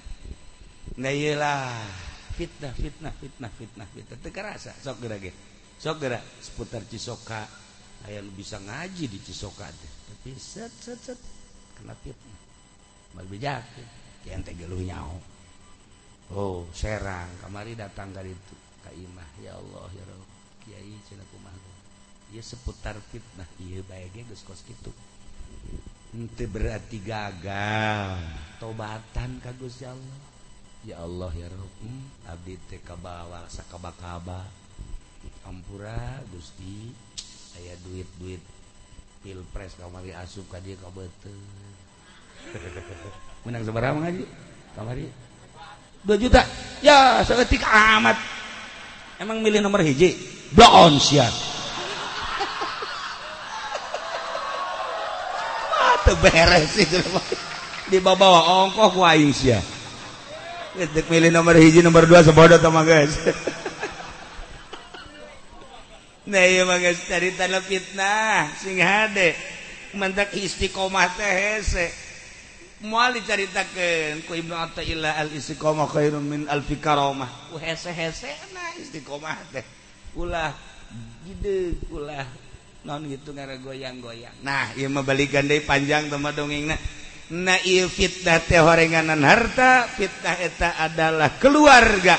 Nah 0.97 1.13
iyalah. 1.13 1.85
Fitnah 2.37 2.73
fitnah 2.73 3.13
fitnah 3.21 3.53
fitnah 3.53 3.89
fitnah. 3.93 4.17
Teu 4.21 4.33
kerasa 4.33 4.73
sok 4.81 5.05
geura 5.05 5.21
ge. 5.21 5.33
Sok 5.77 5.97
geura 6.01 6.21
seputar 6.41 6.85
Cisoka. 6.89 7.45
Ayah 8.09 8.25
lu 8.25 8.33
bisa 8.33 8.57
ngaji 8.57 9.13
di 9.13 9.21
Cisoka 9.21 9.69
deh. 9.69 9.93
tapi 10.09 10.33
set 10.41 10.73
set 10.73 11.01
set 11.01 11.21
kena 11.77 11.93
fitnah. 12.01 12.39
Mal 13.17 13.29
bejakeun 13.29 14.01
kieu 14.25 14.41
tegeluh 14.45 14.83
nyaho. 14.85 15.17
Oh 16.35 16.67
Serang. 16.71 17.29
Kamari 17.43 17.75
datang 17.75 18.15
dari 18.15 18.31
itu 18.31 18.55
Kaimah 18.87 19.31
ya 19.43 19.59
Allah 19.59 19.89
ya 19.95 20.05
Rabb. 20.07 20.29
Kiai 20.65 20.95
cina 21.07 21.25
kumah 21.35 21.55
ya 22.31 22.43
seputar 22.43 22.95
fitnah. 23.11 23.49
Iya 23.59 23.83
baiknya 23.87 24.27
gus 24.31 24.47
kos 24.47 24.63
gitu 24.67 24.95
ente 26.11 26.45
berarti 26.51 26.99
gagal. 27.03 28.19
Tobatan 28.59 29.39
kagus 29.39 29.79
ya 29.83 29.95
Allah. 29.95 30.21
Ya 30.83 30.97
Allah 30.99 31.31
ya 31.39 31.47
Rabb. 31.47 31.75
Hmm, 31.83 32.07
abdi 32.27 32.59
teh 32.67 32.83
kabawa 32.83 33.47
sakaba-kaba. 33.47 34.43
Ampura 35.47 36.19
Gusti. 36.35 36.91
Aya 37.59 37.75
duit-duit 37.83 38.41
pilpres 39.21 39.77
kamari 39.77 40.17
asup 40.17 40.49
ka 40.49 40.57
dieu 40.65 40.81
ka 40.81 40.89
menang 43.45 43.61
seberapa 43.69 43.93
ngaji 44.01 44.25
kamari. 44.73 45.07
2 46.05 46.17
juta. 46.17 46.43
Ya 46.81 47.21
seetik 47.25 47.61
amat. 47.65 48.17
Emang 49.21 49.45
milih 49.45 49.61
nomor 49.61 49.85
hiji? 49.85 50.17
Blon 50.57 50.97
siap. 50.97 51.29
Ah, 55.77 56.01
Mata 56.01 56.13
beres 56.25 56.73
itu 56.81 56.97
di 57.91 57.99
bawah 58.01 58.65
ongkoh 58.65 58.95
ku 58.95 59.01
aing 59.03 59.35
sia 59.35 59.59
Ketik 60.79 61.11
milih 61.11 61.35
nomor 61.35 61.59
hiji 61.59 61.83
nomor 61.83 62.07
dua 62.07 62.23
sebodoh 62.23 62.57
sama 62.63 62.87
guys 62.87 63.19
Nah 66.31 66.47
iya 66.47 66.63
mah 66.63 66.79
guys 66.79 67.03
cerita 67.11 67.51
fitnah 67.59 68.55
sing 68.55 68.79
hade. 68.79 69.35
Mentak 69.99 70.31
istiqomah 70.31 71.11
teh 71.19 71.27
hese. 71.27 71.91
mual 72.85 73.13
diceritakeun 73.13 74.25
ku 74.25 74.33
Ibnu 74.33 74.57
Athaillah 74.57 75.21
al 75.21 75.31
istiqomah 75.33 75.89
khairun 75.89 76.25
min 76.25 76.43
al 76.49 76.65
fikaromah 76.65 77.53
ku 77.53 77.61
hese-hesena 77.61 78.81
istiqomah 78.81 79.37
teh. 79.53 79.65
Ulah 80.17 80.51
gede 81.25 81.77
ulah 81.93 82.25
non 82.83 83.05
gitu 83.05 83.37
ngara 83.37 83.61
goyang-goyang 83.61 84.41
nah 84.41 84.73
ieu 84.73 84.89
mah 84.89 85.05
balikan 85.05 85.45
deui 85.45 85.61
panjang 85.61 86.09
tema 86.09 86.33
dongengna 86.33 86.75
na 87.31 87.55
ieu 87.63 87.87
fitnah 87.87 88.43
teh 88.43 88.59
horenganan 88.59 89.23
harta 89.23 89.87
fitnah 89.87 90.37
eta 90.43 90.81
adalah 90.81 91.39
keluarga. 91.39 92.19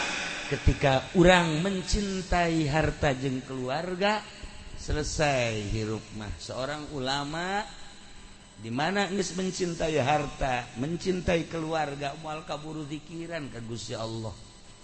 Ketika 0.51 1.15
orang 1.15 1.63
mencintai 1.63 2.67
harta 2.67 3.15
jeng 3.15 3.39
keluarga 3.43 4.19
selesai 4.75 5.63
hirup 5.71 6.03
mah. 6.19 6.31
Seorang 6.35 6.91
ulama 6.91 7.63
di 8.61 8.69
mana 8.69 9.09
Is 9.09 9.33
mencintai 9.33 9.97
harta 9.97 10.69
mencintai 10.77 11.49
keluarga 11.49 12.13
mual 12.21 12.45
kaburu 12.45 12.85
dzikiran 12.85 13.49
ka 13.49 13.59
Gusti 13.65 13.97
Allah. 13.97 14.33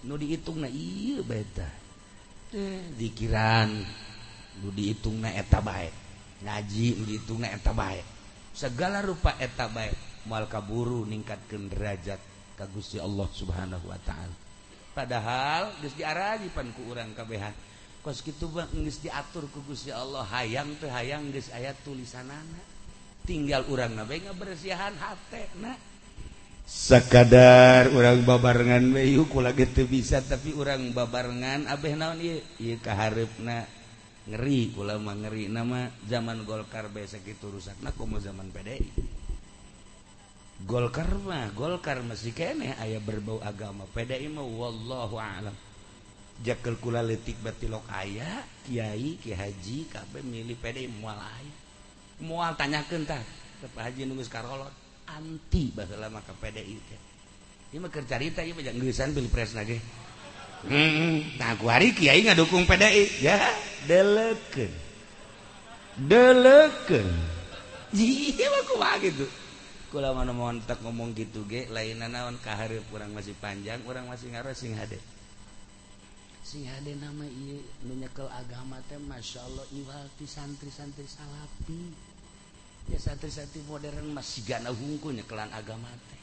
Nu 0.05 0.17
dihitung 0.17 0.61
na 0.61 0.69
iya 0.69 1.21
beta 1.21 1.65
pikiran 2.97 3.69
nu 4.63 4.71
dihitung 4.71 5.19
na 5.19 5.35
eta 5.35 5.59
baik 5.59 5.91
ngaji 6.41 6.87
nu 6.95 7.03
dihitung 7.03 7.43
na 7.43 7.51
eta 7.51 7.75
baik 7.75 8.05
segala 8.55 9.03
rupa 9.03 9.35
eta 9.37 9.67
baik 9.67 10.25
mual 10.25 10.47
kaburu 10.47 11.03
ningkatkeun 11.05 11.67
derajat 11.69 12.19
ka 12.57 12.65
Gusti 12.73 12.97
Allah 12.97 13.29
subhanahu 13.29 13.85
wa 13.85 13.99
ta'ala. 14.01 14.35
Padahal 14.97 15.77
geus 15.77 15.93
diaraji 15.93 16.49
pan 16.49 16.73
ku 16.73 16.89
urang 16.89 17.13
kabehan. 17.13 17.53
Kos 18.01 18.25
kitu 18.25 18.49
bang 18.49 18.65
geus 18.81 18.97
diatur 18.97 19.45
ku 19.53 19.61
Gusti 19.61 19.93
Allah 19.93 20.25
hayang 20.25 20.73
teh 20.81 20.89
hayang 20.89 21.29
geus 21.29 21.53
aya 21.53 21.77
tulisanana. 21.85 22.66
tinggal 23.27 23.67
urang 23.67 23.91
na 23.91 24.07
bersihan 24.07 24.95
sakadar 26.63 27.91
urang 27.91 28.23
babarengan 28.23 28.95
weyuku 28.95 29.43
lagi 29.43 29.67
bisa 29.83 30.23
tapi 30.23 30.55
urang 30.55 30.95
babarengan 30.95 31.67
Abeh 31.67 31.99
naon 31.99 32.23
na 33.43 33.67
ngeri 34.27 34.71
kula 34.71 34.95
mah 34.95 35.15
ngeri 35.27 35.51
nama 35.51 35.91
zaman 36.07 36.47
Golkar 36.47 36.87
besok 36.87 37.27
itu 37.27 37.47
rusak 37.51 37.75
na 37.83 37.91
mau 37.91 38.19
zaman 38.19 38.47
PDI 38.51 38.87
Golkar 40.63 41.11
mah 41.23 41.51
Golkar 41.51 41.99
masih 42.03 42.31
kene 42.31 42.79
ayah 42.79 43.03
berbau 43.03 43.43
agama 43.43 43.85
PDI 43.93 44.25
mah 44.25 44.41
wallahu 44.41 45.21
alam. 45.21 45.53
Jakel 46.41 46.81
kula 46.81 47.05
letik 47.05 47.37
batilok 47.45 47.85
ayah 47.93 48.41
kiai 48.65 49.21
ki 49.21 49.37
haji 49.37 49.85
kabeh 49.85 50.25
milih 50.25 50.57
PDI 50.57 50.89
mual 50.89 51.21
ayah 51.21 51.66
mual 52.21 52.53
tanyakeun 52.57 53.05
tah 53.05 53.21
Haji 53.57 54.05
nunggus 54.05 54.29
karolot. 54.29 54.69
Anti. 55.09 55.73
Bahasa 55.73 55.97
lama 55.97 56.21
ke 56.21 56.33
PDI 56.37 56.77
ini 56.77 56.97
ieu 57.67 57.83
mah 57.83 57.91
keur 57.91 58.07
carita 58.07 58.45
ieu 58.45 58.55
mah 58.55 58.63
geusaan 58.63 59.11
pilpres 59.11 59.51
lagi 59.51 59.75
ge. 59.75 59.79
Hmm, 60.67 61.35
nah 61.35 61.53
ku 61.59 61.67
hari 61.67 61.91
kiai 61.91 62.23
ngadukung 62.23 62.63
PDI 62.63 63.23
ya. 63.23 63.35
Deleken 63.89 64.71
deleken 65.97 67.07
ieu 67.91 68.47
mah 68.47 68.63
kumaha 68.67 68.95
gitu. 69.03 69.25
Kula 69.87 70.11
mana 70.11 70.35
mohon 70.35 70.59
tak 70.63 70.83
ngomong 70.83 71.15
gitu 71.15 71.47
ge 71.47 71.67
lain 71.71 72.03
naon 72.03 72.37
kahareup 72.43 72.83
kurang 72.91 73.15
masih 73.15 73.35
panjang 73.39 73.79
orang 73.87 74.05
masih 74.07 74.31
ngaruh 74.31 74.55
sing 74.55 74.75
hade. 74.75 74.99
Sing 76.47 76.67
hade 76.67 76.95
nama 76.95 77.27
ieu 77.27 77.59
nu 77.83 77.95
agama 78.31 78.79
teh 78.87 78.99
masyaallah 78.99 79.67
iwal 79.75 80.07
ti 80.15 80.23
santri-santri 80.23 81.03
salapi. 81.03 82.06
ya 82.87 82.99
santri-santri 82.99 83.59
modern 83.67 84.15
masih 84.15 84.47
gana 84.47 84.71
hungkunya 84.71 85.23
kelan 85.27 85.51
agama 85.51 85.91
teh. 86.07 86.21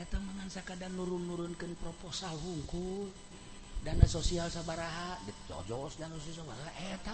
Eta 0.00 0.18
mangansa 0.18 0.64
kadang 0.66 0.96
nurun-nurunkan 0.96 1.76
proposal 1.78 2.34
hungkul. 2.40 3.12
Dana 3.84 4.08
sosial 4.08 4.48
sabaraha 4.48 5.20
ditojos 5.28 6.00
dana 6.00 6.16
sosial 6.16 6.40
sabaraha 6.40 6.72
eta. 6.88 7.12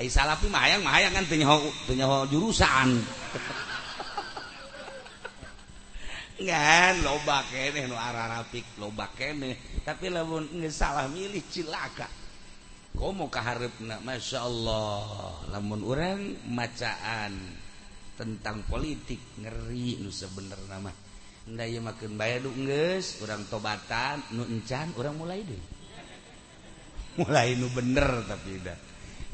Ai 0.00 0.08
salapi 0.08 0.48
mah 0.48 0.64
hayang 0.64 0.80
mah 0.80 0.92
hayang 0.96 1.12
kan 1.12 1.24
teu 1.28 1.36
nyaho 1.36 2.24
jurusan. 2.32 2.96
Ngan 6.38 6.94
loba 7.02 7.42
keneh 7.50 7.90
nu 7.90 7.98
ararapik 7.98 8.78
loba 8.78 9.10
keneh. 9.12 9.82
Tapi 9.84 10.06
lamun 10.08 10.48
salah 10.70 11.10
milih 11.10 11.42
cilaka. 11.50 12.06
komo 12.98 13.30
kaharepna 13.30 14.02
Masya 14.02 14.42
Allah. 14.42 15.38
Lamun 15.54 15.86
orang 15.86 16.50
macaan 16.50 17.32
tentang 18.18 18.66
politik 18.66 19.38
ngeri 19.38 20.02
nu 20.02 20.10
sebener 20.10 20.58
nama 20.66 20.90
ndaya 21.48 21.80
makin 21.80 22.18
bayar 22.18 22.44
dungges 22.44 23.22
orang 23.24 23.46
tobatan 23.46 24.20
nu 24.34 24.42
encan 24.44 24.90
orang 24.98 25.14
mulai 25.14 25.40
deh. 25.46 25.62
Mulai 27.22 27.54
nu 27.54 27.70
bener 27.70 28.26
tapi 28.26 28.58
dah. 28.58 28.78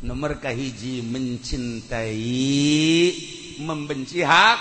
Nomor 0.04 0.36
kahiji 0.36 1.00
mencintai 1.00 2.20
membenci 3.64 4.20
hak. 4.20 4.60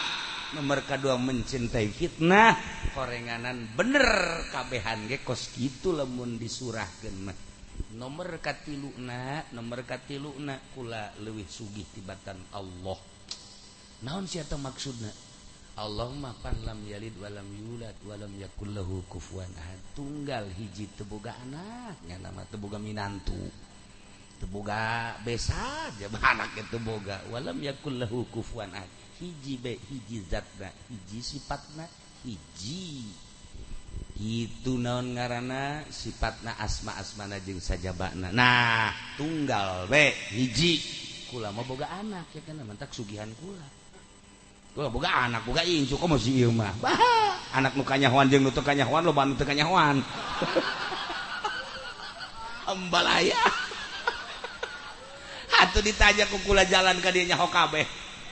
Nomor 0.54 0.86
kedua 0.86 1.18
mencintai 1.18 1.90
fitnah. 1.90 2.54
Korenganan 2.94 3.74
bener 3.74 4.06
kabehan 4.54 5.10
ge 5.10 5.26
kos 5.26 5.50
gitu 5.58 5.92
lamun 5.98 6.38
disurahkeun 6.38 7.18
mah. 7.26 7.53
nomor 7.94 8.42
katiluna 8.42 9.46
nomor 9.54 9.86
katiluna 9.86 10.58
kula 10.74 11.14
luwih 11.22 11.46
sugih 11.46 11.86
tibatan 11.94 12.38
Allah. 12.54 12.98
Naon 14.04 14.26
siapa 14.28 14.58
maksudnya 14.60 15.14
Allah 15.74 16.10
mapan 16.14 16.54
lam 16.70 16.86
yalid 16.86 17.18
walam 17.18 17.50
yulad 17.50 17.98
walam 18.06 18.30
yakullahu 18.38 19.06
kufuan 19.10 19.50
ahad. 19.58 19.82
Tunggal 19.98 20.46
hiji 20.54 20.90
teboga 20.94 21.34
anak 21.42 21.98
nya 22.06 22.18
nama 22.22 22.46
teboga 22.50 22.78
minantu. 22.78 23.38
Teboga 24.38 25.14
besa 25.26 25.90
aja 25.90 26.10
anak 26.34 26.54
itu 26.58 26.78
boga. 26.82 27.22
Walam 27.34 27.58
yakullahu 27.62 28.30
kufuan 28.30 28.70
ahad. 28.74 28.90
Hiji 29.18 29.58
be 29.62 29.78
hiji 29.90 30.26
zatna 30.30 30.70
hiji 30.90 31.22
sifatna 31.22 31.86
hiji 32.26 33.08
gitu 34.24 34.80
naon 34.80 35.20
ngaranana 35.20 35.84
sifatna 35.92 36.56
asma-asmana 36.56 37.44
jeung 37.44 37.60
saja 37.60 37.92
bakna 37.92 38.32
nah 38.32 38.96
tunggal 39.20 39.84
we. 39.92 40.16
Hiji. 40.32 40.80
Kula 41.28 41.52
mau 41.52 41.68
boga 41.68 41.92
anak 41.92 42.32
ya 42.32 42.40
kan? 42.48 42.64
Mantak 42.64 42.96
sugihan 42.96 43.28
kula. 43.36 43.68
Kula 44.72 44.88
boga 44.88 45.28
anak 45.28 45.44
boga 45.44 45.68
incu 45.68 46.00
kok 46.00 46.08
masih 46.08 46.48
ieu 46.48 46.52
mah? 46.56 46.72
Anak 47.52 47.76
nu 47.76 47.84
kanyahoan 47.84 48.32
jeung 48.32 48.48
nu 48.48 48.52
teu 48.56 48.64
kanyahoan 48.64 49.04
loba 49.04 49.28
nu 49.28 49.36
teu 49.36 49.44
kanyahoan 49.44 50.00
embalaya 52.64 53.44
hatu 55.60 55.84
ditanya 55.84 56.24
ku 56.32 56.40
kula 56.48 56.64
jalan 56.64 56.96
ka 57.04 57.12
dieu 57.12 57.28
nyaho 57.28 57.52
kabeh. 57.52 57.84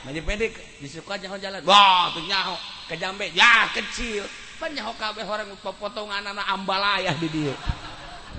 Manje 0.08 0.24
pendek 0.24 0.56
disuka 0.80 1.20
nyaho 1.20 1.36
jalan. 1.36 1.60
Wah 1.68 2.16
tuh 2.16 2.24
nyaho 2.24 2.56
kejambe 2.88 3.28
ya 3.36 3.68
kecil. 3.76 4.24
nyahokabe 4.70 5.26
orang 5.26 5.50
potongan 5.58 6.22
anak 6.22 6.46
ambalayah 6.54 7.16
di 7.18 7.28
dia. 7.32 7.56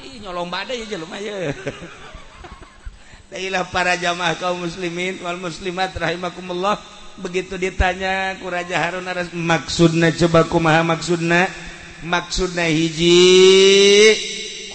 Ih 0.03 0.23
nyolong 0.23 0.51
badai 0.51 0.83
aja 0.83 0.99
lumayan 0.99 1.55
Dailah 3.33 3.65
para 3.73 3.97
jamaah 3.97 4.37
kaum 4.37 4.61
muslimin 4.61 5.17
wal 5.25 5.41
muslimat 5.41 5.89
rahimakumullah. 5.97 6.77
Begitu 7.17 7.57
ditanya 7.57 8.37
ku 8.37 8.53
Raja 8.53 8.77
Harun 8.77 9.09
aras 9.09 9.33
maksudna 9.33 10.13
coba 10.13 10.45
kumaha 10.45 10.85
maksudna? 10.85 11.49
Maksudna 12.05 12.69
hiji? 12.69 14.13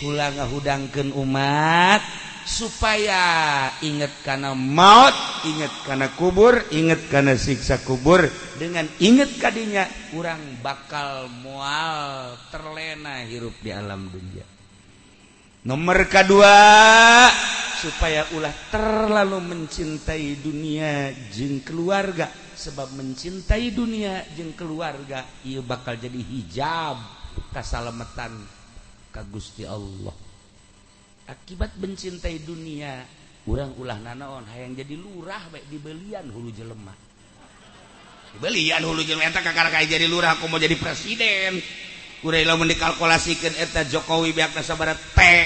Kula 0.01 0.33
ngahudangkeun 0.33 1.13
umat. 1.13 2.01
supaya 2.47 3.67
ingat 3.83 4.23
karena 4.23 4.55
maut 4.55 5.11
ingat 5.43 5.73
karena 5.83 6.07
kubur 6.15 6.55
ingat 6.71 7.11
karena 7.11 7.35
siksa 7.35 7.83
kubur 7.83 8.23
dengan 8.55 8.87
ingat 9.03 9.35
kadinya 9.35 9.83
kurang 10.15 10.63
bakal 10.63 11.27
mual 11.43 12.39
terlena 12.47 13.27
hirup 13.27 13.53
di 13.59 13.75
alam 13.75 14.07
dunia. 14.07 14.47
Nomor 15.67 16.07
kedua 16.07 16.55
supaya 17.83 18.23
ulah 18.31 18.55
terlalu 18.71 19.43
mencintai 19.43 20.39
dunia 20.39 21.11
jeng 21.27 21.59
keluarga. 21.61 22.31
Sebab 22.57 22.97
mencintai 22.97 23.69
dunia 23.69 24.25
jeng 24.33 24.57
keluarga 24.57 25.21
ia 25.45 25.61
bakal 25.61 25.93
jadi 25.93 26.17
hijab 26.17 26.97
keselamatan 27.53 28.33
ke 29.13 29.21
Gusti 29.29 29.67
Allah. 29.67 30.26
akibat 31.27 31.75
mencintai 31.77 32.41
dunia 32.43 33.03
kurang 33.43 33.75
ulah 33.79 33.99
nanaon 33.99 34.47
hayang 34.51 34.75
jadi 34.75 34.95
lurah 34.95 35.43
baik 35.51 35.67
dibelian 35.71 36.27
hulu 36.31 36.51
jelemah 36.51 36.95
dibelian 38.37 38.81
hulu 38.83 39.01
jelema 39.03 39.27
eta 39.31 39.41
kakara 39.41 39.71
jadi 39.83 40.05
lurah 40.05 40.37
aku 40.37 40.45
mau 40.45 40.61
jadi 40.61 40.75
presiden. 40.77 41.57
Kurai 42.17 42.41
lamun 42.41 42.65
dikalkulasikan 42.65 43.53
eta 43.61 43.85
Jokowi 43.85 44.33
biakna 44.33 44.65
sabara 44.65 44.97
teh 44.97 45.45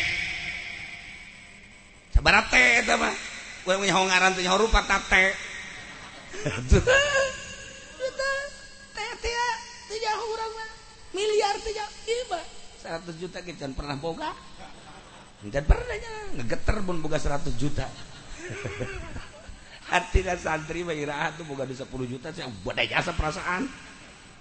sabarat 2.16 2.48
teh 2.48 2.80
eta 2.80 2.96
mah. 2.96 3.12
Kurang 3.68 3.84
ngaran 3.84 4.08
hongaran 4.08 4.32
nyaho 4.40 4.58
rupa 4.66 4.82
tate 4.88 5.36
miliar 11.12 11.56
tiga, 11.60 11.86
iba 12.08 12.40
100 12.82 13.20
juta 13.20 13.44
kita 13.44 13.68
pernah 13.76 14.00
boga. 14.00 14.32
Enggak 15.42 15.66
pernahnya 15.66 16.12
ngegeter 16.38 16.78
pun 16.86 17.02
boga 17.02 17.18
100 17.18 17.50
juta. 17.58 17.90
Artinya 19.98 20.38
santri 20.38 20.86
bayi 20.86 21.04
rahat 21.04 21.42
tuh 21.42 21.46
boga 21.50 21.66
10 21.66 21.84
juta 22.06 22.30
sih 22.30 22.46
badai 22.62 22.88
jasa 22.88 23.12
perasaan. 23.18 23.66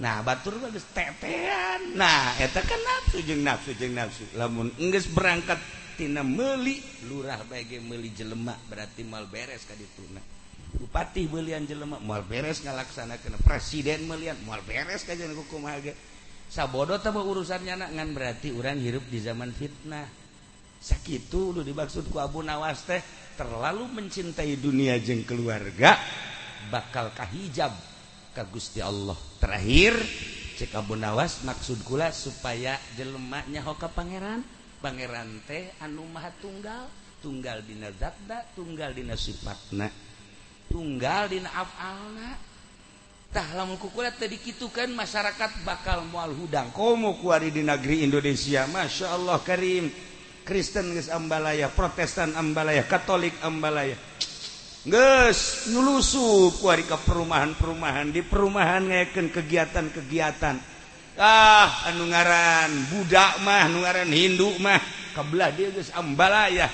Nah 0.00 0.20
batur 0.24 0.56
mah 0.60 0.68
geus 0.72 0.84
tetean. 0.92 1.96
Nah 1.96 2.36
eta 2.36 2.60
kan 2.60 2.80
nafsu 2.80 3.24
jeung 3.24 3.40
nafsu 3.40 3.72
jeung 3.76 3.96
nafsu. 3.96 4.24
Lamun 4.36 4.72
enggeus 4.76 5.08
berangkat 5.08 5.60
tina 5.96 6.20
meuli 6.20 6.80
lurah 7.08 7.40
bae 7.48 7.64
ge 7.64 7.80
meuli 7.80 8.12
jelema 8.12 8.56
berarti 8.68 9.00
mal 9.04 9.24
beres 9.28 9.64
ka 9.64 9.72
dituna. 9.72 10.20
Bupati 10.76 11.28
belian 11.28 11.64
jelema 11.64 11.96
mal 11.96 12.24
beres 12.28 12.60
ngalaksanakeun. 12.60 13.40
Presiden 13.40 14.04
melian 14.04 14.36
mal 14.44 14.60
beres 14.64 15.04
ka 15.08 15.16
jeung 15.16 15.32
hukum 15.32 15.64
ge. 15.80 15.96
Sabodo 16.50 17.00
teh 17.00 17.14
urusannya 17.14 17.74
nak 17.78 17.90
ngan 17.96 18.08
berarti 18.12 18.52
orang 18.52 18.76
hirup 18.80 19.04
di 19.08 19.18
zaman 19.20 19.52
fitnah. 19.54 20.19
sakit 20.80 21.28
udah 21.28 21.60
dimaksudku 21.60 22.16
Abu 22.16 22.40
Nawas 22.40 22.88
teh 22.88 23.04
terlalu 23.36 23.84
mencintai 23.92 24.56
dunia 24.56 24.96
jeng 24.96 25.28
keluarga 25.28 26.00
bakal 26.72 27.12
kahijab 27.12 27.72
ka 28.32 28.48
Gusti 28.48 28.80
Allah. 28.80 29.16
Terakhir 29.36 29.96
cek 30.56 30.72
Abu 30.76 30.96
Nawas 30.96 31.44
maksud 31.44 31.84
kula 31.84 32.08
supaya 32.12 32.80
jelemaknya 32.96 33.60
hoka 33.60 33.92
pangeran. 33.92 34.40
Pangeran 34.80 35.44
teh 35.44 35.76
anu 35.84 36.08
maha 36.08 36.32
tunggal 36.40 36.88
tunggal 37.20 37.60
dina 37.60 37.92
zatna 37.92 38.40
tunggal 38.56 38.96
dina 38.96 39.12
sifatna 39.12 39.92
tunggal 40.72 41.28
dina 41.28 41.52
afalna. 41.52 42.40
Tah 43.30 43.46
lamun 43.54 43.78
kukulat 43.78 44.18
tadi 44.18 44.42
kitu 44.42 44.72
kan 44.74 44.90
masyarakat 44.90 45.62
bakal 45.62 46.02
mual 46.08 46.34
hudang. 46.34 46.74
Komo 46.74 47.14
kuari 47.20 47.54
di 47.54 47.62
negeri 47.62 48.02
Indonesia 48.02 48.66
Masya 48.66 49.06
Allah 49.14 49.38
Karim. 49.44 49.86
Kristen 50.50 50.90
Ambalaya 51.14 51.70
Protestan 51.70 52.34
Ambalaya 52.34 52.82
Katolik 52.82 53.38
Ambalaya. 53.38 53.94
Guys 54.82 55.70
nulusup 55.70 56.58
ke 56.58 56.96
perumahan-perumahan. 57.06 58.10
Di 58.10 58.26
perumahan 58.26 58.82
ngeken 58.82 59.30
kegiatan-kegiatan. 59.30 60.58
Ah 61.22 61.86
anu 61.86 62.10
ngaran 62.10 62.90
budak 62.90 63.38
mah 63.46 63.70
anu 63.70 63.86
ngaran 63.86 64.10
Hindu 64.10 64.50
mah 64.58 64.82
kebelah 65.14 65.54
dia 65.54 65.70
guys 65.70 65.94
Ambalaya. 65.94 66.66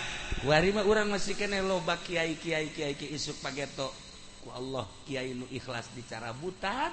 Wari 0.48 0.72
mah 0.72 0.88
urang 0.88 1.12
masih 1.12 1.36
kene 1.36 1.60
loba 1.60 2.00
kiai 2.00 2.40
kiai 2.40 2.72
kiai 2.72 2.96
kiai 2.96 3.12
isuk 3.12 3.44
pageto. 3.44 3.92
Ku 4.40 4.56
Allah 4.56 4.88
kiai 5.04 5.36
nu 5.36 5.44
ikhlas 5.52 5.92
dicara 5.92 6.32
buta 6.32 6.88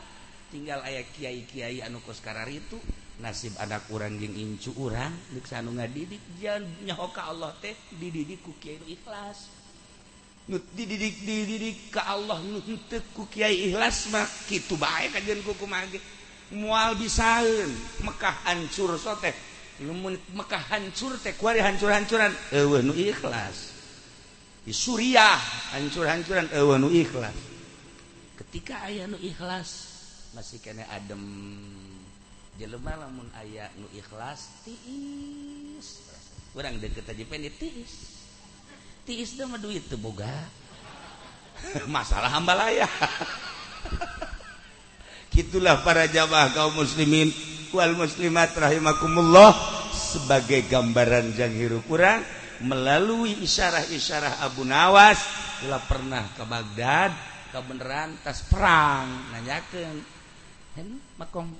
tinggal 0.51 0.83
ayah 0.83 1.07
kiai 1.15 1.47
kiai 1.47 1.79
anu 1.79 2.03
kos 2.03 2.19
karar 2.19 2.51
itu 2.51 2.75
nasib 3.21 3.53
ada 3.61 3.77
kurang 3.85 4.17
jeng 4.17 4.33
incu 4.33 4.73
orang 4.81 5.13
geus 5.35 5.53
anu 5.53 5.77
ngadidik 5.77 6.21
nyahoka 6.81 7.29
Allah 7.29 7.53
teh 7.61 7.77
dididik 7.93 8.41
ku 8.41 8.57
kiai 8.57 8.81
ikhlas. 8.89 9.63
Nu 10.43 10.59
dididik 10.59 11.23
dididik 11.23 11.93
ka 11.93 12.03
Allah 12.03 12.41
nu 12.43 12.59
ku 13.15 13.23
Kyai 13.31 13.71
ikhlas 13.71 14.11
mah 14.11 14.27
kitu 14.49 14.75
bae 14.75 15.07
kajian 15.07 15.39
kuku 15.39 15.63
mage 15.63 16.03
mual 16.51 16.99
bisaeun 16.99 17.71
Mekah 18.03 18.43
hancur 18.43 18.99
soteh 18.99 19.31
Mekah 20.35 20.63
hancur 20.67 21.15
teh 21.23 21.31
kuari 21.39 21.63
hancur-hancuran 21.63 22.35
eueuh 22.51 22.83
nu 22.83 22.91
ikhlas. 22.91 23.71
Di 24.67 24.75
Suriah 24.75 25.39
hancur-hancuran 25.71 26.51
eueuh 26.51 26.75
nu 26.75 26.91
ikhlas. 26.91 27.35
Ketika 28.35 28.83
aya 28.83 29.07
nu 29.07 29.15
ikhlas 29.23 29.95
masih 30.35 30.59
kena 30.59 30.83
adem. 30.91 31.23
jelema 32.59 32.93
lamun 32.97 33.27
aya 33.37 33.69
nu 33.79 33.87
ikhlas 33.93 34.63
tiis. 34.67 36.05
Kurang 36.53 36.77
deket 36.77 37.07
aja 37.09 37.23
pendek 37.25 37.57
tiis. 37.57 37.93
Tiis 39.03 39.35
mah 39.43 39.59
duit 39.59 39.85
tuh 39.89 39.97
boga. 39.97 40.31
Masalah 41.95 42.31
hambalaya 42.33 42.89
gitulah 45.33 45.81
para 45.85 46.05
jamaah 46.05 46.53
kaum 46.53 46.77
muslimin 46.77 47.33
wal 47.73 47.97
muslimat 47.97 48.53
rahimakumullah 48.53 49.51
sebagai 49.89 50.69
gambaran 50.69 51.33
jang 51.33 51.57
hirup 51.57 51.81
kurang 51.89 52.21
melalui 52.61 53.41
isyarah-isyarah 53.41 54.45
Abu 54.45 54.61
Nawas 54.61 55.17
telah 55.65 55.81
pernah 55.89 56.23
ke 56.37 56.43
Baghdad 56.45 57.11
kebenaran 57.49 58.13
tas 58.21 58.45
perang 58.45 59.33
nanyakan 59.33 60.05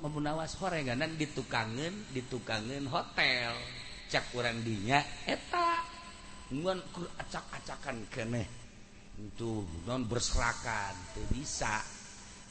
memunawas 0.02 0.58
horeganan 0.58 1.14
ditukangen 1.18 1.94
ditukangen 2.14 2.90
hotel. 2.90 3.54
Cakuran 4.10 4.62
dinya 4.62 5.02
eta. 5.26 5.86
Acak-acakan 7.18 8.06
keeh 8.14 8.64
untuk 9.18 9.66
non 9.86 10.06
berserakan 10.06 10.94
tuh 11.14 11.26
bisa. 11.34 11.82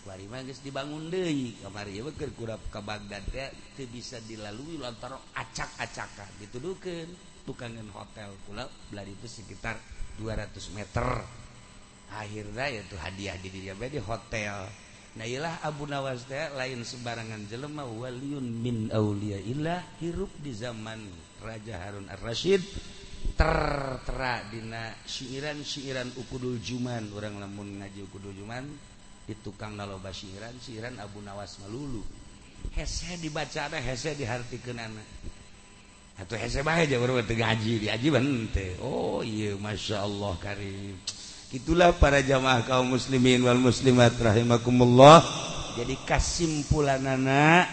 Bari 0.02 0.26
magis 0.26 0.58
dibangun 0.58 1.06
Dewi 1.06 1.62
kamar 1.62 1.86
kurap 2.34 2.58
ke 2.66 2.80
Baghdad 2.82 3.22
itu 3.30 3.86
bisa 3.86 4.18
dilalui 4.18 4.74
lontor 4.74 5.14
acak-acakan. 5.38 6.42
Dituduhkan 6.42 7.06
tukangan 7.46 7.86
hotel 7.94 8.34
pula 8.42 8.66
belah 8.90 9.06
itu 9.06 9.30
sekitar 9.30 9.78
200 10.18 10.74
meter. 10.74 11.06
Akhirnya 12.12 12.66
yaitu 12.66 12.98
hadiah 12.98 13.38
di 13.38 13.48
dia 13.54 13.78
di 13.78 14.02
hotel. 14.02 14.66
Nailah 15.12 15.60
Abu 15.60 15.84
Nawas 15.84 16.24
teh 16.24 16.48
lain 16.56 16.88
sembarangan 16.88 17.44
jelema 17.44 17.84
waliun 17.84 18.48
min 18.48 18.88
auliyaillah 18.88 20.00
hirup 20.00 20.32
di 20.40 20.56
zaman 20.56 21.04
Raja 21.44 21.76
Harun 21.76 22.08
Ar-Rasyid 22.08 22.64
tertera 23.36 24.40
dina 24.48 24.88
syairan-syairan 25.04 26.16
Ukudul 26.16 26.56
Juman. 26.64 27.12
Orang 27.12 27.36
lamun 27.36 27.84
ngaji 27.84 28.08
Ukudul 28.08 28.32
Juman 28.32 28.64
di 29.28 29.36
tukang 29.36 29.76
naloba 29.76 30.16
syairan 30.16 30.56
syairan 30.58 30.96
Abu 30.96 31.20
Nawas 31.20 31.60
melulu 31.60 32.00
hese 32.72 33.20
dibaca 33.20 33.68
ada 33.68 33.78
hese 33.78 34.16
dihartikeun 34.16 34.78
anak 34.80 35.08
atau 36.18 36.36
hese 36.40 36.64
bae 36.64 36.86
aja 36.86 36.96
urang 36.96 37.20
teu 37.26 37.36
gaji 37.36 37.84
diaji 37.84 38.08
bente 38.08 38.66
oh 38.80 39.20
iya 39.20 39.54
masyaallah 39.58 40.40
karim. 40.40 40.96
itulah 41.52 41.92
para 41.92 42.24
jamaah 42.24 42.64
kaum 42.64 42.96
muslimin 42.96 43.44
wal 43.44 43.60
muslimat 43.60 44.16
rahimakumullah. 44.16 45.20
Jadi 45.76 45.96
kesimpulan 46.04 47.00
anak 47.00 47.68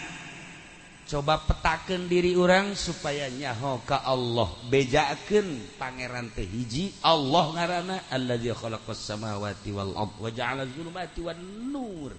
coba 1.04 1.42
petakan 1.42 2.06
diri 2.06 2.38
orang 2.38 2.76
supaya 2.76 3.26
nyaho 3.28 3.82
ke 3.82 3.96
Allah. 3.96 4.48
Bejakan 4.68 5.76
pangeran 5.80 6.30
teh 6.32 6.46
hiji 6.46 6.94
Allah 7.02 7.44
ngarana 7.56 7.96
alladzi 8.12 8.52
khalaqas 8.54 9.00
samawati 9.00 9.74
wal 9.74 9.92
ard 9.96 10.14
wa 10.16 10.30
ja'ala 10.30 10.64
zulumati 10.68 11.20
wan 11.24 11.40
nur. 11.72 12.12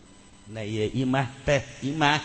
Nah 0.52 0.66
ieu 0.66 0.90
imah 1.02 1.46
teh 1.46 1.62
imah. 1.88 2.20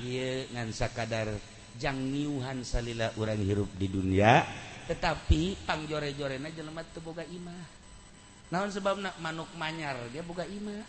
Ieu 0.00 0.48
ngan 0.56 0.72
sakadar 0.72 1.28
jang 1.76 1.96
niuhan 1.96 2.64
salila 2.64 3.12
urang 3.16 3.40
hirup 3.40 3.68
di 3.76 3.88
dunia 3.88 4.44
tetapi 4.90 5.54
pangjore-jorena 5.62 6.50
jelema 6.50 6.82
teu 6.82 6.98
boga 6.98 7.22
imah. 7.22 7.79
naon 8.50 8.70
sebab 8.70 8.98
nak 8.98 9.16
manuk 9.22 9.48
manyar? 9.56 9.96
Dia 10.10 10.20
boga 10.26 10.44
imah 10.44 10.82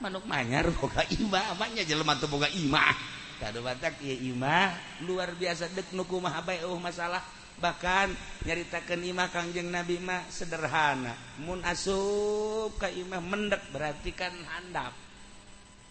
manuk 0.00 0.24
manyar 0.24 0.66
boga 0.80 1.04
imah 1.06 1.52
amanya 1.52 1.84
jelema 1.84 2.16
teu 2.16 2.26
boga 2.26 2.48
imah 2.48 3.20
kado 3.40 3.64
batak 3.64 4.04
ieu 4.04 4.36
imah 4.36 5.00
luar 5.08 5.32
biasa 5.32 5.72
dek 5.72 5.96
nuku 5.96 6.20
kumaha 6.20 6.44
bae 6.44 6.60
euh 6.60 6.76
masalah. 6.76 7.24
Bahkan 7.60 8.08
nyaritakan 8.48 9.00
imah 9.04 9.28
Kangjeng 9.28 9.68
Nabi 9.68 10.00
mah 10.00 10.24
sederhana. 10.32 11.12
Mun 11.44 11.60
asup 11.60 12.72
ka 12.80 12.88
imah 12.88 13.20
mendek 13.20 13.68
berarti 13.68 14.16
kan 14.16 14.32
handap. 14.32 14.96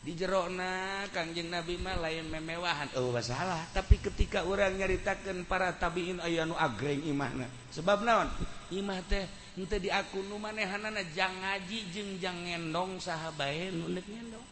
Di 0.01 0.17
jerona 0.17 1.05
Kangjeng 1.13 1.53
Nabi 1.53 1.77
mah 1.77 1.93
lain 2.01 2.25
memewahan. 2.25 2.89
Oh 2.97 3.13
masalah. 3.13 3.69
Tapi 3.69 4.01
ketika 4.01 4.49
orang 4.49 4.81
nyaritakan 4.81 5.45
para 5.45 5.73
tabiin 5.77 6.17
ayanu 6.21 6.57
agreng 6.57 7.05
imahna 7.05 7.45
sebab 7.69 8.01
naon? 8.01 8.29
Imah 8.73 9.05
teh 9.05 9.29
ente 9.59 9.75
di 9.75 9.91
aku 9.91 10.23
nu 10.23 10.39
manehanana 10.39 11.03
jang 11.11 11.35
ngaji 11.43 11.91
jeung 11.91 12.15
jang 12.23 12.47
ngendong 12.47 12.95
sahabae 13.03 13.75
nu 13.75 13.91
neuk 13.91 14.07
ngendong. 14.07 14.45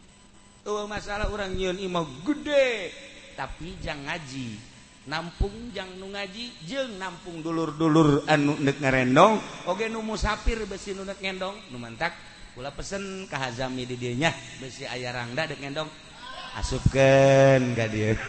Eueuh 0.68 0.84
masalah 0.84 1.32
orang 1.32 1.56
nyieun 1.56 1.80
imah 1.80 2.04
gede 2.28 2.92
tapi 3.32 3.72
jang 3.80 4.04
ngaji. 4.04 4.60
Nampung 5.08 5.72
jang 5.72 5.88
nu 5.96 6.12
ngaji 6.12 6.52
jeung 6.68 7.00
nampung 7.00 7.40
dulur-dulur 7.40 8.28
anu 8.28 8.60
neuk 8.60 8.76
ngarendong. 8.84 9.40
Oge 9.64 9.88
nu 9.88 10.04
musafir 10.04 10.68
besi 10.68 10.92
nu 10.92 11.08
neuk 11.08 11.24
ngendong 11.24 11.72
nu 11.72 11.80
mantak 11.80 12.12
kula 12.52 12.68
pesen 12.76 13.24
ka 13.32 13.40
Hazami 13.48 13.88
di 13.88 13.96
dieu 13.96 14.12
nya 14.12 14.28
besi 14.60 14.84
aya 14.84 15.08
rangda 15.08 15.48
deuk 15.48 15.64
ngendong. 15.64 15.88
Asupkeun 16.60 17.72
ka 17.72 17.88
dieu. 17.88 18.12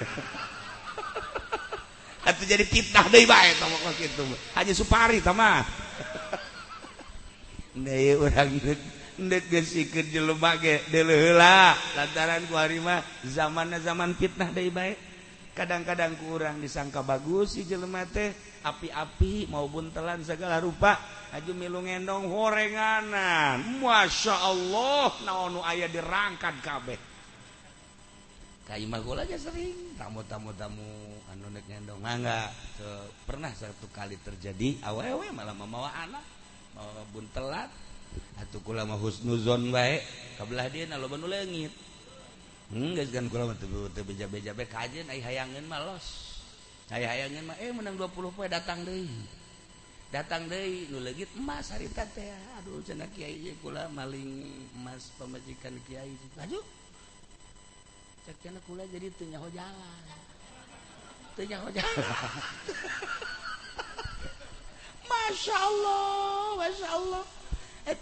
Atuh 2.29 2.45
jadi 2.47 2.63
fitnah 2.63 3.03
deui 3.11 3.27
bae 3.27 3.51
tama 3.59 3.75
kitu 3.99 4.23
Haji 4.55 4.71
Supari 4.71 5.19
tama 5.19 5.59
lantaran 11.93 12.41
kuarimah 12.47 13.03
zaman 13.27 13.77
zaman 13.83 14.15
fitnah 14.15 14.49
dari 14.49 14.71
baik 14.71 14.97
kadang-kadang 15.59 16.15
kurang 16.23 16.63
disangka 16.63 17.03
bagus 17.03 17.59
si 17.59 17.67
jelema 17.67 18.07
teh 18.07 18.31
api-api 18.63 19.51
maupun 19.51 19.91
telan 19.91 20.23
segala 20.23 20.63
rupa. 20.63 20.95
Aju 21.29 21.51
milu 21.53 21.85
ngendong 21.85 22.25
horenganan. 22.31 23.61
Masya 23.83 24.35
Allah 24.39 25.13
naonu 25.27 25.61
ayah 25.67 25.91
dirangkat 25.91 26.55
kabeh. 26.63 26.99
Kaimah 28.65 29.01
gula 29.01 29.21
aja 29.25 29.37
sering. 29.37 29.93
Tamu-tamu 29.97 30.53
tamu 30.57 30.89
anu 31.29 31.53
nek 31.53 31.65
ngendong. 31.69 32.01
Nah, 32.01 32.15
enggak 32.17 32.47
pernah 33.27 33.51
satu 33.53 33.89
kali 33.93 34.17
terjadi 34.21 34.81
awewe 34.85 35.29
malah 35.35 35.53
membawa 35.53 35.91
anak. 36.01 36.38
bun 37.11 37.27
telat 37.35 37.67
kula 38.65 38.87
mah 38.87 38.97
husnuzon 38.97 39.69
baik 39.69 40.01
kabelah 40.39 40.65
dia 40.73 40.89
na 40.89 40.97
loba 40.97 41.19
nu 41.19 41.29
leungit. 41.29 41.69
Hmm 42.73 42.97
geus 42.97 43.09
kan 43.13 43.29
kula 43.29 43.49
mah 43.49 43.57
teu 43.57 44.05
beja-beja 44.05 44.53
bae 44.53 44.65
kajen 44.65 45.05
ai 45.09 45.21
hayangeun 45.21 45.65
mah 45.69 45.81
los. 45.85 46.05
Ai 46.89 47.05
hayangeun 47.05 47.45
mah 47.45 47.57
eh 47.61 47.69
menang 47.69 47.97
20 47.97 48.33
poe 48.33 48.47
datang 48.49 48.81
deui. 48.85 49.09
Datang 50.09 50.49
deui 50.49 50.89
nu 50.89 51.01
leungit 51.01 51.29
emas 51.37 51.69
harita 51.69 52.05
teh. 52.13 52.33
Aduh 52.61 52.81
cenah 52.81 53.09
kiai 53.13 53.53
kula 53.61 53.89
maling 53.93 54.49
emas 54.81 55.13
pamajikan 55.21 55.77
kiai 55.85 56.13
laju 56.37 56.61
cek 58.25 58.37
cenah 58.45 58.61
kula 58.65 58.85
jadi 58.89 59.13
teu 59.13 59.29
nyaho 59.29 59.49
jalan. 59.53 60.03
Teu 61.37 61.45
nyaho 61.45 61.69
jalan. 61.69 62.05
Masya 65.09 65.55
Allah 65.57 66.05
Masya 66.61 66.87
Allah. 66.93 67.23
Eh, 67.89 67.97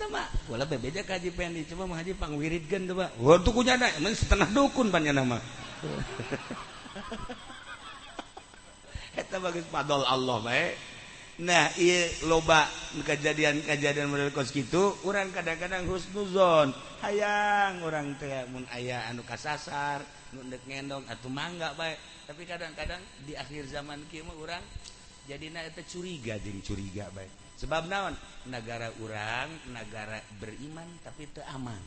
Wala 0.51 0.67
bebeda 0.67 0.99
kaji 0.99 1.31
pendi 1.31 1.63
coba 1.71 1.87
mah 1.87 2.03
haji 2.03 2.11
pang 2.19 2.35
wirid 2.35 2.67
gen 2.67 2.91
tuh 2.91 2.99
pak 2.99 3.15
wah 3.23 3.39
tuh 3.39 3.55
kunya 3.55 3.79
emang 3.79 4.11
setengah 4.11 4.51
dukun 4.51 4.91
banyak 4.91 5.15
nama. 5.15 5.39
Eh, 9.17 9.25
Kita 9.25 9.41
bagus. 9.41 9.65
Padol 9.73 10.05
Allah 10.05 10.37
baik 10.45 10.61
eh. 10.61 10.71
nah 11.41 11.69
iya 11.77 12.05
loba 12.29 12.69
kejadian-kejadian 13.01 14.09
model 14.09 14.29
kos 14.29 14.53
gitu 14.53 14.93
orang 15.05 15.33
kadang-kadang 15.33 15.89
husnuzon. 15.89 16.73
Hayang 17.01 17.81
orang 17.81 18.13
teh 18.21 18.45
mun 18.49 18.65
aya 18.73 19.09
anu 19.09 19.25
kasasar 19.25 20.01
nundek 20.33 20.61
ngendong 20.69 21.05
atau 21.09 21.29
mangga 21.33 21.73
baik 21.77 21.97
tapi 22.27 22.43
kadang-kadang 22.43 22.99
di 23.23 23.33
akhir 23.33 23.71
zaman 23.71 24.03
kieu 24.11 24.27
orang 24.37 24.59
jadi 25.27 25.51
curiga 25.83 26.39
jadi 26.39 26.59
curiga 26.63 27.11
baik 27.11 27.47
sebab 27.57 27.89
naon? 27.89 28.13
Negara 28.47 28.93
urang 29.01 29.49
negara 29.73 30.21
beriman 30.37 30.85
tapi 31.01 31.25
itu 31.25 31.41
aman. 31.41 31.81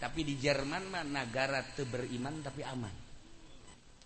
Tapi 0.00 0.24
di 0.24 0.40
Jerman 0.40 0.88
mah 0.88 1.04
negara 1.04 1.60
te 1.60 1.84
beriman 1.84 2.40
tapi 2.40 2.64
aman. 2.64 2.90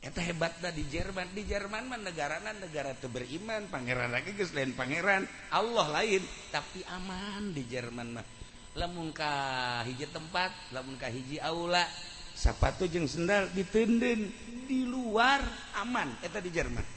Eta 0.02 0.20
hebat 0.20 0.58
di 0.74 0.84
Jerman. 0.90 1.30
Di 1.30 1.46
Jerman 1.46 1.86
mah 1.86 2.02
negaranan 2.02 2.58
negara 2.58 2.90
te 2.98 3.06
beriman. 3.06 3.70
Pangeran 3.70 4.10
lagi 4.10 4.34
guys 4.34 4.50
lain 4.50 4.74
pangeran. 4.74 5.22
Allah 5.54 5.86
lain 6.02 6.26
tapi 6.50 6.82
aman 6.90 7.54
di 7.54 7.62
Jerman 7.70 8.18
mah. 8.18 8.26
Lemungkah 8.74 9.86
hiji 9.86 10.10
tempat 10.10 10.50
lemungkah 10.74 11.06
hiji 11.06 11.38
aula 11.38 11.86
sepatu 12.34 12.90
jeng 12.90 13.06
sendal 13.06 13.46
ditenden 13.54 14.34
di 14.66 14.82
luar 14.82 15.38
aman. 15.78 16.18
Eta 16.26 16.42
di 16.42 16.50
Jerman. 16.50 16.93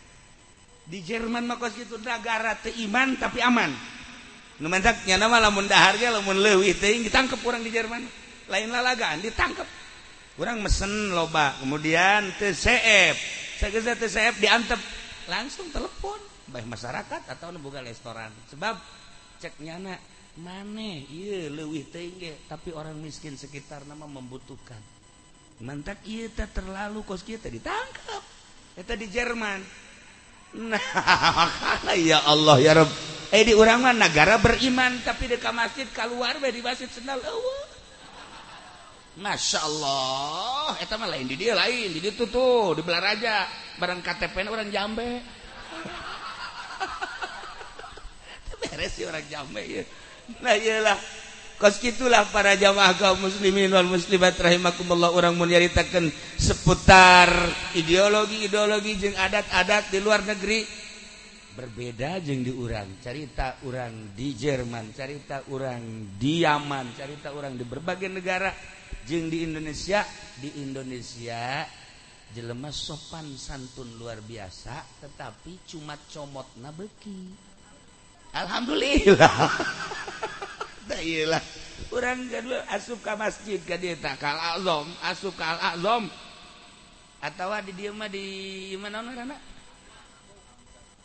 di 0.88 1.04
Jerman 1.04 1.44
maka 1.44 1.68
gitu 1.76 2.00
negara 2.00 2.56
teu 2.56 2.72
iman 2.88 3.20
tapi 3.20 3.44
aman. 3.44 3.72
Nu 4.58 4.72
mentak 4.72 5.06
nya 5.06 5.20
nama 5.20 5.38
lamun 5.38 5.68
dahar 5.70 6.00
ge 6.00 6.10
lamun 6.10 6.40
leuwih 6.40 6.74
teuing 6.80 7.06
ditangkep 7.06 7.38
urang 7.44 7.62
di 7.62 7.70
Jerman. 7.70 8.02
Lain 8.48 8.72
lalagaan 8.72 9.20
ditangkep. 9.20 9.68
Urang 10.40 10.64
mesen 10.64 11.12
loba 11.12 11.60
kemudian 11.60 12.32
teu 12.40 12.56
CF 12.56 13.16
sageza 13.60 14.00
teu 14.00 14.08
CF 14.08 14.40
diantep. 14.40 14.80
Langsung 15.28 15.68
telepon 15.76 16.18
baik 16.48 16.64
masyarakat 16.72 17.28
atau 17.28 17.52
nu 17.52 17.60
boga 17.60 17.84
restoran. 17.84 18.32
Sebab 18.48 18.80
cek 19.44 19.60
nyana 19.60 20.00
mana 20.40 21.04
iya 21.12 21.52
leuwih 21.52 21.92
teuing 21.92 22.48
tapi 22.48 22.72
orang 22.72 22.96
miskin 22.96 23.36
sekitar 23.36 23.84
nama 23.84 24.08
membutuhkan. 24.08 24.80
Mentak 25.60 26.00
ieu 26.08 26.30
terlalu 26.32 27.02
kos 27.04 27.28
kita 27.28 27.52
ditangkap 27.52 28.24
eta 28.80 28.96
di 28.96 29.12
Jerman. 29.12 29.87
nah 30.56 30.80
ya 31.98 32.24
Allah 32.24 32.56
ya 32.62 32.72
Rob 32.80 32.90
eh 33.36 33.44
di 33.44 33.52
orang 33.52 33.84
mah 33.84 33.96
negara 33.96 34.40
beriman 34.40 35.04
tapi 35.04 35.28
dekat 35.28 35.52
masjid 35.52 35.88
keluar 35.92 36.40
di 36.40 36.62
masjid 36.64 36.88
sendal 36.88 37.20
Allah 37.20 37.68
Masya 39.18 39.66
Allah 39.66 40.78
itu 40.78 40.94
mah 40.94 41.10
lain 41.10 41.26
di 41.26 41.42
dia 41.42 41.58
lain 41.58 41.90
di 41.90 42.06
itu 42.06 42.30
tuh 42.30 42.78
di 42.78 42.86
belaraja 42.86 43.50
barang 43.82 44.06
KTP 44.06 44.46
orang 44.46 44.70
jambe. 44.70 45.18
Beres 48.62 48.94
sih 48.94 49.10
orang 49.10 49.26
jambe 49.26 49.66
ya. 49.66 49.82
Nah 50.38 50.54
iyalah 50.54 51.02
kos 51.58 51.82
gitulah 51.82 52.30
para 52.30 52.54
jamaah 52.54 52.94
kaum 52.98 53.18
muslimin 53.26 53.74
wal 53.74 53.90
muslimat 53.90 54.38
rahimakumullah. 54.38 55.10
Orang 55.14 55.36
menyaritakan 55.38 56.10
seputar 56.38 57.30
ideologi-ideologi 57.74 58.94
jeung 59.02 59.18
adat-adat 59.18 59.90
di 59.90 60.00
luar 60.00 60.22
negeri. 60.24 60.64
Berbeda 61.58 62.22
jeung 62.22 62.46
di 62.46 62.54
urang. 62.54 63.02
Cerita 63.02 63.58
orang 63.66 64.14
di 64.14 64.38
Jerman 64.38 64.94
cerita 64.94 65.42
orang 65.50 66.14
di 66.22 66.46
Yaman 66.46 66.94
cerita 66.94 67.34
orang 67.34 67.58
di 67.58 67.66
berbagai 67.66 68.10
negara. 68.10 68.54
Jeung 69.10 69.32
di 69.32 69.42
Indonesia 69.42 70.06
di 70.38 70.62
Indonesia 70.62 71.66
jelema 72.36 72.70
sopan 72.76 73.40
santun 73.40 73.88
luar 73.96 74.20
biasa 74.20 74.84
tetapi 75.00 75.64
cuma 75.64 75.96
comot 76.12 76.48
nabeki 76.60 77.32
Alhamdulillah 78.36 79.48
lah 81.28 81.44
kurang 81.92 82.32
kedua 82.32 82.64
asup 82.72 83.00
ke 83.04 83.14
masjid 83.20 83.60
ke 83.62 83.76
dia 83.76 83.96
tak 84.00 84.18
kal 84.20 84.40
azom 84.56 84.88
asup 85.04 85.36
ke 85.36 85.44
al 85.44 85.60
azom 85.76 86.08
atau 87.20 87.52
di 87.66 87.74
dia 87.76 87.92
mah 87.92 88.08
di 88.08 88.74
mana 88.80 89.04
mana 89.04 89.36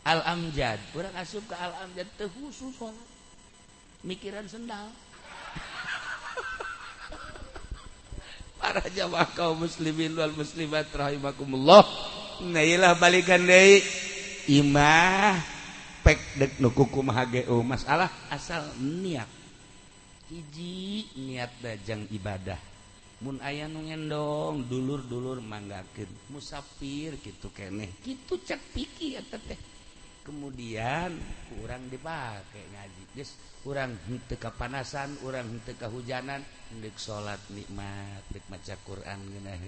al 0.07 0.19
amjad 0.35 0.79
kurang 0.95 1.13
asup 1.19 1.43
ke 1.47 1.55
al 1.55 1.73
amjad 1.83 2.07
teh 2.15 2.27
khusus 2.31 2.71
sholat 2.79 3.13
mikiran 4.03 4.43
sendal. 4.45 4.91
Para 8.59 8.83
jamaah 8.91 9.27
kaum 9.35 9.63
muslimin 9.63 10.15
wal 10.15 10.35
muslimat 10.35 10.87
rahimakumullah. 10.91 11.83
Nah 12.43 12.93
balikan 12.99 13.39
deui 13.43 13.79
imah 14.51 15.39
pek 16.03 16.19
dek 16.35 16.59
nu 16.59 16.75
kuku 16.75 16.99
masalah 17.63 18.11
asal 18.27 18.59
niat 18.79 19.42
iji 20.33 21.05
niat 21.21 21.61
dajang 21.61 22.09
ibadah. 22.09 22.57
Mun 23.23 23.39
aya 23.39 23.69
nungendong 23.69 24.67
dulur-dulur 24.67 25.39
manggaken 25.39 26.33
musafir 26.33 27.15
gitu 27.21 27.53
keneh. 27.53 27.93
Gitu 28.01 28.41
cek 28.41 28.59
piki 28.73 29.15
ya 29.15 29.21
teh. 29.23 29.55
Kemudian 30.23 31.13
kurang 31.51 31.87
dipakai 31.87 32.63
ngaji. 32.73 33.03
Guys 33.15 33.31
kurang 33.63 33.95
hente 34.07 34.35
kepanasan 34.35 35.19
kurang 35.23 35.47
hente 35.55 35.71
kehujanan 35.79 36.43
dek 36.83 36.99
salat 36.99 37.39
nikmat 37.55 38.23
dek 38.31 38.43
maca 38.51 38.75
Quran 38.83 39.19
geuneuh 39.23 39.63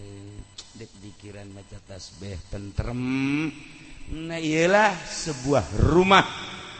dek 0.75 0.91
dikiran 0.99 1.47
maca 1.51 1.79
tasbih 1.87 2.35
tentrem. 2.51 3.51
Nah 4.11 4.39
iyalah 4.41 4.95
sebuah 4.99 5.65
rumah. 5.91 6.27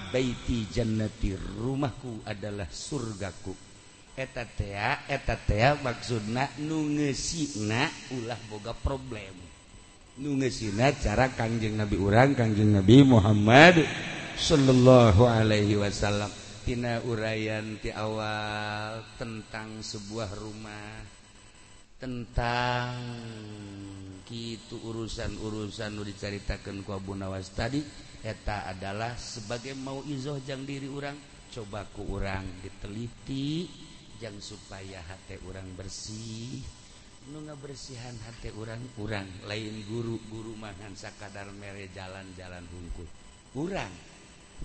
Baiti 0.06 0.64
jannati 0.72 1.36
rumahku 1.36 2.24
adalah 2.24 2.72
surgaku. 2.72 3.65
etatea 4.16 5.76
maksudna 5.84 6.48
nugesina 6.64 7.92
ulah 8.16 8.40
boga 8.48 8.72
problem. 8.72 9.36
Nugesina 10.16 10.96
cara 10.96 11.28
kanjeng 11.36 11.76
Nabi 11.76 12.00
urang 12.00 12.32
kanjeng 12.32 12.72
Nabi 12.72 13.04
Muhammad 13.04 13.84
Shallallahu 14.40 15.28
Alaihi 15.28 15.76
Wasallam. 15.76 16.32
Tina 16.66 16.98
uraian 17.06 17.78
ti 17.78 17.94
awal 17.94 19.06
tentang 19.22 19.86
sebuah 19.86 20.34
rumah 20.34 21.06
tentang 22.02 22.98
gitu 24.26 24.82
urusan-urusan 24.82 25.94
nu 25.94 26.02
diceritakan 26.02 26.82
ku 26.82 26.98
Abu 26.98 27.14
Nawas 27.14 27.54
tadi 27.54 27.86
eta 28.26 28.66
adalah 28.66 29.14
sebagai 29.14 29.78
mau 29.78 30.02
izoh 30.10 30.42
jang 30.42 30.66
diri 30.66 30.90
orang 30.90 31.14
coba 31.54 31.86
ku 31.94 32.18
orang 32.18 32.44
diteliti. 32.66 33.85
yang 34.24 34.38
supaya 34.40 35.04
hati 35.04 35.36
orang 35.48 35.68
bersih 35.76 36.64
nunga 37.26 37.58
bersihan 37.58 38.14
hati 38.22 38.54
orang-kurang 38.54 39.26
lain 39.50 39.82
guru-guru 39.90 40.54
makan 40.62 40.94
sakadar 40.94 41.50
mere 41.58 41.90
jalan-jalan 41.90 42.62
hungkul. 42.70 43.08
Kurang. 43.50 43.90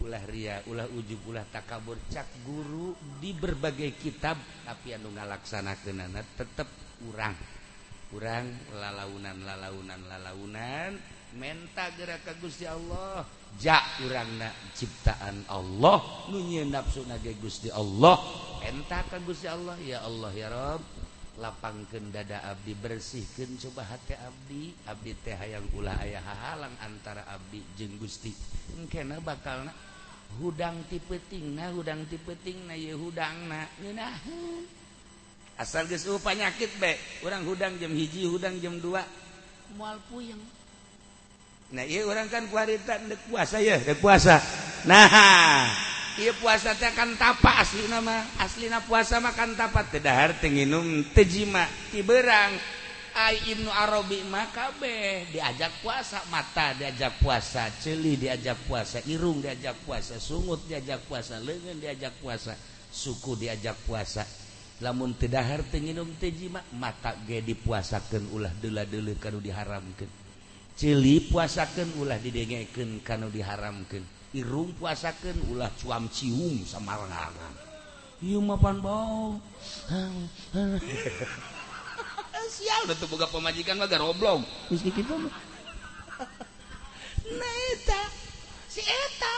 Ulah 0.01 0.23
Ria 0.29 0.63
ulah 0.69 0.87
ujub 0.87 1.25
ulah 1.33 1.45
takabur. 1.49 1.97
Cak 2.13 2.45
guru 2.45 2.93
di 3.19 3.33
berbagai 3.33 3.97
kitab 3.97 4.37
tapi 4.63 4.93
anu 4.93 5.09
ngalaksanakenana 5.09 6.21
tetap 6.37 6.69
kurang. 7.01 7.35
Kurang 8.13 8.45
lalaunan 8.77 9.41
lalaunan 9.41 10.01
lalaunan 10.05 10.93
menta 11.37 11.91
gerak 11.95 12.23
kagus 12.27 12.63
ya 12.63 12.75
Allah. 12.75 13.27
Ja 13.59 13.83
urangna 14.07 14.51
ciptaan 14.75 15.45
Allah. 15.51 16.29
Nunyi 16.31 16.65
nafsu 16.67 17.03
nage 17.05 17.35
Gusti 17.39 17.69
Allah. 17.69 18.17
Enta 18.65 19.03
kagus 19.11 19.45
ya 19.45 19.59
Allah. 19.59 19.77
Ya 19.83 19.99
Allah 20.07 20.31
ya 20.33 20.49
Rob. 20.49 20.83
Lapangkan 21.41 22.13
dada 22.13 22.45
Abdi 22.45 22.77
bersihkan 22.77 23.57
coba 23.59 23.87
hati 23.87 24.15
Abdi. 24.15 24.75
Abdi 24.87 25.13
teh 25.25 25.37
yang 25.37 25.65
ulah 25.77 25.97
ayah 26.05 26.21
hahalang 26.21 26.75
antara 26.85 27.25
Abdi 27.27 27.65
jeng 27.75 27.97
Gusti. 27.97 28.31
Engkena 28.77 29.19
bakal 29.19 29.67
na 29.67 29.73
hudang 30.39 30.87
tipeting 30.87 31.59
na 31.59 31.75
hudang 31.75 32.07
tipeting 32.07 32.71
na 32.71 32.79
ye 32.79 32.95
hudang 32.95 33.51
na 33.51 33.67
ngeunaheun 33.83 34.63
asal 35.61 35.85
geus 35.85 36.09
uh, 36.09 36.17
penyakit 36.17 36.73
be 36.81 36.97
urang 37.21 37.45
hudang 37.45 37.77
jam 37.77 37.93
hiji 37.93 38.25
hudang 38.25 38.57
jam 38.65 38.81
dua. 38.81 39.05
Mual 39.77 40.01
puyeng. 40.09 40.41
Nah, 41.71 41.87
iya 41.87 42.03
orang 42.03 42.27
kan 42.27 42.51
kuarita 42.51 42.99
dek 42.99 43.31
puasa 43.31 43.63
ya, 43.63 43.79
dek 43.79 44.03
puasa. 44.03 44.43
Nah, 44.91 45.71
iya 46.19 46.35
puasa 46.35 46.75
teh 46.75 46.91
kan 46.91 47.15
tapa 47.15 47.63
asli 47.63 47.87
nama, 47.87 48.27
asli 48.43 48.67
na 48.67 48.83
puasa 48.83 49.23
mah 49.23 49.31
kan 49.39 49.55
tapa 49.55 49.87
tedahar 49.87 50.35
tenginum 50.43 51.07
tejima 51.15 51.71
tiberang. 51.95 52.59
Ai 53.11 53.39
Ibnu 53.55 53.71
Arabi 53.71 54.23
mah 54.27 54.51
kabeh 54.55 55.31
diajak 55.35 55.83
puasa, 55.83 56.23
mata 56.31 56.75
diajak 56.75 57.19
puasa, 57.19 57.67
celi 57.83 58.15
diajak 58.15 58.67
puasa, 58.67 59.03
irung 59.07 59.43
diajak 59.43 59.79
puasa, 59.83 60.19
sungut 60.19 60.63
diajak 60.67 61.03
puasa, 61.11 61.43
lengan 61.43 61.79
diajak 61.79 62.15
puasa, 62.23 62.55
suku 62.91 63.35
diajak 63.35 63.79
puasa. 63.83 64.23
Lamun 64.81 65.19
tedahar 65.19 65.67
tenginum 65.71 66.07
tejima 66.19 66.63
mata 66.75 67.15
ge 67.27 67.43
dipuasakan 67.43 68.31
ulah 68.31 68.55
deula-deuleuh 68.59 69.19
kanu 69.19 69.43
diharamkeun. 69.43 70.20
celi 70.79 71.25
puasakan 71.31 72.01
ulah 72.01 72.19
didengeken 72.19 73.01
kan 73.03 73.25
diharamkan 73.31 74.03
Irung 74.31 74.71
puasakan 74.79 75.35
ulah 75.51 75.71
cuam 75.79 76.07
cium 76.07 76.63
sama 76.63 76.95
rangan 76.95 77.55
mah 78.21 78.59
pan 78.61 78.77
bau 78.79 79.41
eh, 79.91 81.27
sial 82.51 82.83
da 82.91 82.95
boga 83.07 83.31
pemajikan 83.31 83.79
mah 83.79 83.87
garoblog 83.87 84.43
geus 84.69 84.83
kitu 84.83 85.15
mah. 85.15 85.33
Nah 87.31 87.57
eta. 87.73 88.03
Si 88.67 88.83
eta. 88.83 89.37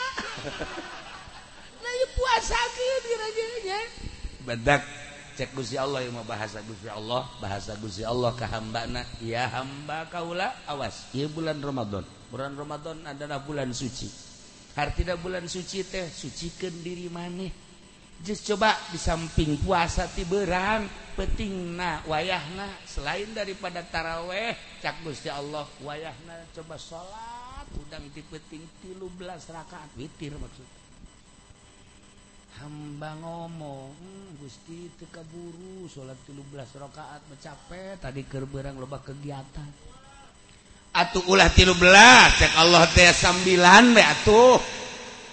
Nah 1.85 1.93
ieu 1.93 2.09
puasakeun 2.17 3.03
kira-kira 3.05 3.81
badak 4.43 4.83
cek 5.33 5.57
Guzi 5.57 5.81
Allah 5.81 6.05
yang 6.05 6.13
mau 6.13 6.27
bahasa 6.29 6.61
Guzi 6.61 6.89
Allah 6.93 7.25
bahasa 7.41 7.73
Guzi 7.81 8.05
Allah 8.05 8.37
ke 8.37 8.45
hamba 8.45 8.85
ya 9.25 9.49
hamba 9.49 10.05
kaula 10.13 10.53
awas 10.69 11.09
ya 11.17 11.29
bulan 11.29 11.57
Ramadan. 11.61 12.05
Bulan 12.29 12.53
Ramadan 12.57 13.05
adalah 13.05 13.41
bulan 13.45 13.73
suci. 13.73 14.09
Artinya 14.73 15.17
bulan 15.21 15.49
suci 15.49 15.85
teh 15.85 16.09
sucikan 16.09 16.73
diri 16.81 17.09
maneh. 17.13 17.53
Just 18.23 18.47
coba 18.47 18.73
di 18.89 18.97
samping 19.01 19.59
puasa 19.61 20.07
tiberang 20.09 20.87
peting 21.17 21.77
nah 21.77 22.05
wayahna. 22.09 22.69
Selain 22.85 23.29
daripada 23.33 23.81
taraweh 23.85 24.57
cak 24.85 25.01
Guzi 25.05 25.33
Allah 25.33 25.65
wayahna 25.81 26.45
coba 26.53 26.77
sholat 26.77 27.67
udang 27.79 28.05
di 28.13 28.21
peting 28.21 28.65
tilu 28.85 29.09
belas 29.17 29.49
rakaat 29.49 29.89
witir 29.97 30.37
maksudnya. 30.37 30.82
hamba 32.61 33.17
ngomong 33.23 33.95
hmm, 33.97 34.29
Gusti 34.43 34.91
hmm, 34.91 34.97
tekaburu 35.01 35.89
salat 35.89 36.19
17 36.29 36.77
rakaat 36.77 37.23
mencapai 37.31 37.97
tadi 37.97 38.27
kerberang 38.29 38.77
loba 38.77 39.01
kegiatan. 39.01 39.71
Atuh 40.93 41.25
ulah 41.33 41.49
13 41.49 41.73
cek 42.37 42.53
Allah 42.61 42.85
teh 42.93 43.09
sambilan 43.17 43.97
be 43.97 44.03
atuh. 44.05 44.61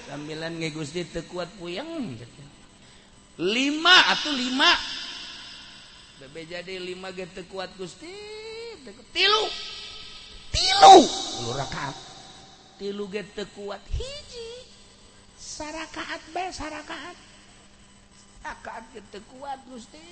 Sambilan 0.08 0.56
ge 0.56 0.72
Gusti 0.72 1.04
teu 1.04 1.28
kuat 1.28 1.52
puyeng 1.60 2.16
5 2.16 3.44
atuh 3.44 4.34
5 4.36 6.24
bebe 6.24 6.44
jadi 6.48 6.80
5 6.80 7.16
ge 7.16 7.26
teu 7.36 7.44
kuat 7.52 7.76
Gusti 7.76 8.08
tilu. 9.12 9.44
Tilu. 10.56 10.98
Tilu 11.04 11.52
rakaat. 11.52 11.98
Tilu 12.80 13.12
ge 13.12 13.28
teu 13.36 13.44
kuat 13.52 13.84
hiji. 13.92 14.69
sarakaat 15.40 16.20
be 16.36 16.44
sarakaat 16.52 17.16
sarakaat 18.44 18.84
gitu 18.92 19.20
kuat 19.32 19.60
Gusti. 19.72 20.04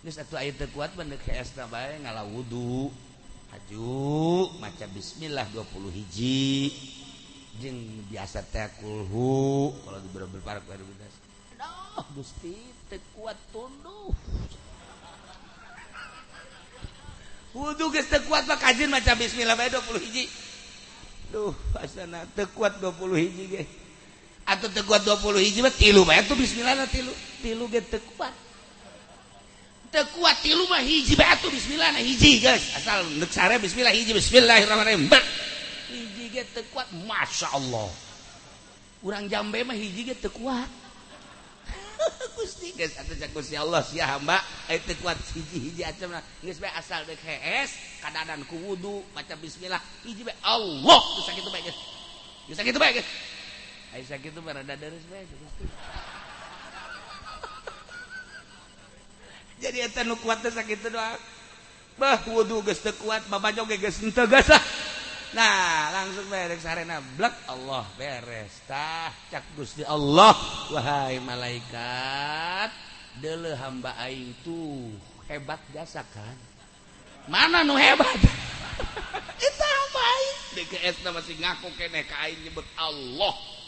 Geus 0.00 0.18
atuh 0.18 0.40
aya 0.40 0.50
teu 0.56 0.66
kuat 0.72 0.96
mah 0.96 1.04
deuk 1.04 1.20
heesna 1.28 1.68
bae 1.68 2.00
ngalah 2.00 2.24
wudu. 2.24 2.88
Haju 3.52 4.48
maca 4.56 4.88
bismillah 4.88 5.44
20 5.52 5.92
hiji. 5.92 6.72
Jeung 7.60 8.08
biasa 8.08 8.40
teh 8.48 8.64
kulhu 8.80 9.76
kalau 9.84 10.00
di 10.00 10.08
parak 10.40 10.64
baru 10.64 10.88
bedas 10.88 11.14
aduh 11.60 12.08
Gusti 12.16 12.56
teu 12.88 12.96
kuat 13.12 13.36
tunduh 13.52 14.08
wudu 17.52 17.84
geus 17.92 18.08
teu 18.08 18.24
kuat 18.24 18.48
mah 18.48 18.56
kajin 18.56 18.88
maca 18.88 19.12
bismillah 19.12 19.52
bae 19.52 19.68
20 19.68 20.00
hiji. 20.00 20.24
Duh 21.28 21.52
asana 21.76 22.24
teu 22.32 22.48
kuat 22.56 22.80
20 22.80 22.96
hiji 23.20 23.44
ge. 23.52 23.64
atau 24.42 24.68
tekuat 24.68 25.06
20 25.06 25.38
hiji 25.38 25.60
mah 25.62 25.74
tilu 25.74 26.02
mah. 26.02 26.18
Itu 26.18 26.34
bismillah 26.34 26.74
na 26.74 26.86
tilu. 26.86 27.12
Tilu 27.42 27.64
ge 27.70 27.80
teu 27.86 28.02
kuat 28.14 28.34
teu 29.92 30.08
kuat 30.16 30.40
tilu 30.40 30.64
mah 30.72 30.80
hiji 30.80 31.12
bae 31.12 31.28
atuh 31.28 31.52
bismillah 31.52 31.92
na 31.92 32.00
hiji 32.00 32.40
guys. 32.40 32.72
Asal 32.80 33.04
neuk 33.20 33.28
sare 33.28 33.60
bismillah 33.60 33.92
hiji 33.92 34.16
bismillahirrahmanirrahim. 34.16 35.06
Ber 35.12 35.20
hiji 35.92 36.32
ge 36.32 36.42
teu 36.56 36.64
kuat 36.72 36.88
masyaallah 37.04 37.92
urang 39.04 39.28
jambe 39.28 39.60
mah 39.66 39.76
hiji 39.76 40.08
ge 40.08 40.14
teu 40.16 40.32
kuat 40.32 40.70
Gusti. 42.38 42.74
Geus 42.74 42.98
atuh 42.98 43.14
cak 43.14 43.30
Gusti 43.30 43.54
Allah 43.54 43.78
sia 43.86 44.06
hamba. 44.10 44.42
Eh, 44.66 44.74
Ai 44.74 44.94
kuat 44.98 45.18
hiji-hiji 45.36 45.86
acem 45.86 46.10
geus 46.42 46.58
bae 46.58 46.72
asal 46.74 47.06
deuk 47.06 47.20
hees 47.22 47.70
kadadan 48.02 48.42
ku 48.50 48.58
wudu 48.58 49.06
maca 49.14 49.36
bismillah. 49.38 49.78
Hiji 50.02 50.26
bae 50.26 50.34
Allah. 50.42 50.98
Geus 51.20 51.26
sakitu 51.28 51.50
bae 51.52 51.62
geus 51.62 51.78
geus 52.48 52.56
sakitu 52.58 52.78
bae 52.80 52.96
geus 52.96 53.06
ai 53.92 54.02
sakitu 54.04 54.40
mah 54.40 54.56
rada 54.56 54.74
deres 54.76 55.04
bae 55.08 55.24
Gusti 55.28 55.64
jadi 59.62 59.86
eta 59.86 60.02
nu 60.02 60.18
kuat 60.18 60.42
teh 60.42 60.50
sakitu 60.50 60.90
doang. 60.90 61.22
Bah 61.94 62.18
wudu 62.26 62.66
geus 62.66 62.82
teu 62.82 62.90
kuat 62.98 63.22
geus 63.78 64.02
henteu 64.02 64.26
geus 64.26 64.50
Nah 65.32 65.88
langsung 65.94 66.26
beres 66.26 66.66
sarena 66.66 66.98
blak. 67.14 67.46
Allah 67.46 67.86
beres 67.94 68.66
tah. 68.66 69.14
Cak 69.30 69.54
Gusti 69.54 69.86
Allah. 69.86 70.34
Wahai 70.74 71.22
malaikat 71.22 72.74
dele 73.22 73.54
hamba 73.54 73.94
aing 74.02 74.34
tuh 74.42 74.98
hebat 75.30 75.62
jasa 75.70 76.02
kan? 76.10 76.36
Mana 77.30 77.62
nu 77.62 77.78
hebat? 77.78 78.18
Itu 79.46 79.62
hamba 79.62 80.02
aing. 80.02 80.38
DKS 80.58 80.96
masih 81.06 81.38
ngaku 81.38 81.70
kene 81.78 82.02
ka 82.02 82.18
aing 82.26 82.42
nyebut 82.42 82.66
Allah 82.74 83.61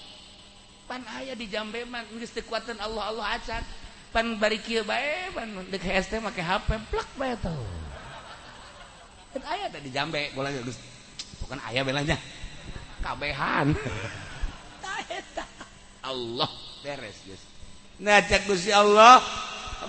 pan 0.85 1.01
aya 1.17 1.33
di 1.33 1.49
jambe 1.49 1.81
mah 1.89 2.05
geus 2.13 2.33
teu 2.33 2.45
Allah 2.53 3.05
Allah 3.09 3.27
acan. 3.41 3.63
Pan 4.15 4.39
bari 4.39 4.63
kieu 4.63 4.87
bae 4.87 5.27
pan 5.35 5.51
DKS 5.75 6.07
teh 6.07 6.23
make 6.23 6.39
HP 6.39 6.79
plak 6.87 7.11
bae 7.19 7.35
tuh 7.43 7.67
aya 9.43 9.67
tadi 9.67 9.91
jambe 9.91 10.31
bola 10.39 10.55
Gusti 10.63 10.87
bukan 11.43 11.59
ayah 11.67 11.83
belanya. 11.83 12.15
Kabehan. 13.03 13.75
Allah 16.05 16.51
beres 16.87 17.19
guys 17.27 17.43
nah 17.99 18.23
cek 18.23 18.47
Gusti 18.47 18.71
Allah 18.71 19.19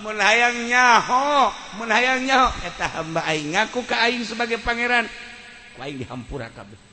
mun 0.02 0.18
hayang 0.18 0.66
nyaho 0.66 1.54
mun 1.78 1.90
hayang 1.94 2.26
nyaho. 2.26 2.50
Hamba 2.82 3.22
aing 3.30 3.54
ngaku 3.54 3.86
ka 3.86 4.10
aing 4.10 4.26
sebagai 4.26 4.58
pangeran. 4.58 5.06
Aing 5.78 6.02
dihampura 6.02 6.50
kabeh 6.50 6.85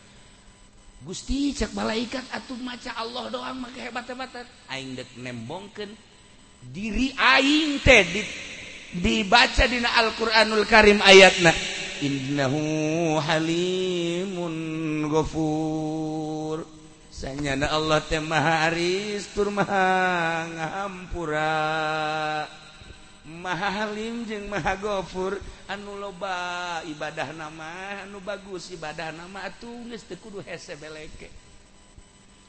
Gusti 1.03 1.51
cek 1.51 1.75
malaikat 1.75 2.23
atuh 2.31 2.55
maca 2.63 2.95
Allah 2.95 3.27
doang 3.27 3.59
make 3.59 3.75
hebat-hebatan 3.75 4.47
aing 4.71 4.95
dek 4.95 5.11
nembongkeun 5.19 5.91
diri 6.63 7.11
aing 7.11 7.83
teh 7.83 8.07
di, 8.07 8.23
dibaca 9.03 9.67
dina 9.67 9.91
Al-Qur'anul 9.99 10.63
Karim 10.63 11.03
ayatna 11.03 11.51
innahu 11.99 13.19
halimun 13.19 14.55
ghafur. 15.11 16.63
Sanyana 17.11 17.71
Allah 17.71 17.99
teh 18.03 18.23
maha 18.23 18.71
aris 18.71 19.27
tur 19.35 19.51
maha 19.51 20.47
ngahampura. 20.55 21.51
Mahalim 23.43 24.23
jeung 24.23 24.47
Mahagofur. 24.47 25.35
Anu 25.67 25.99
loba 25.99 26.79
ibadah 26.87 27.35
nama 27.35 28.07
anu 28.07 28.23
bagus 28.23 28.71
ibadah 28.71 29.11
nama 29.11 29.51
tulis 29.59 30.07
tekudu 30.07 30.39
hese 30.39 30.79
beleke. 30.79 31.27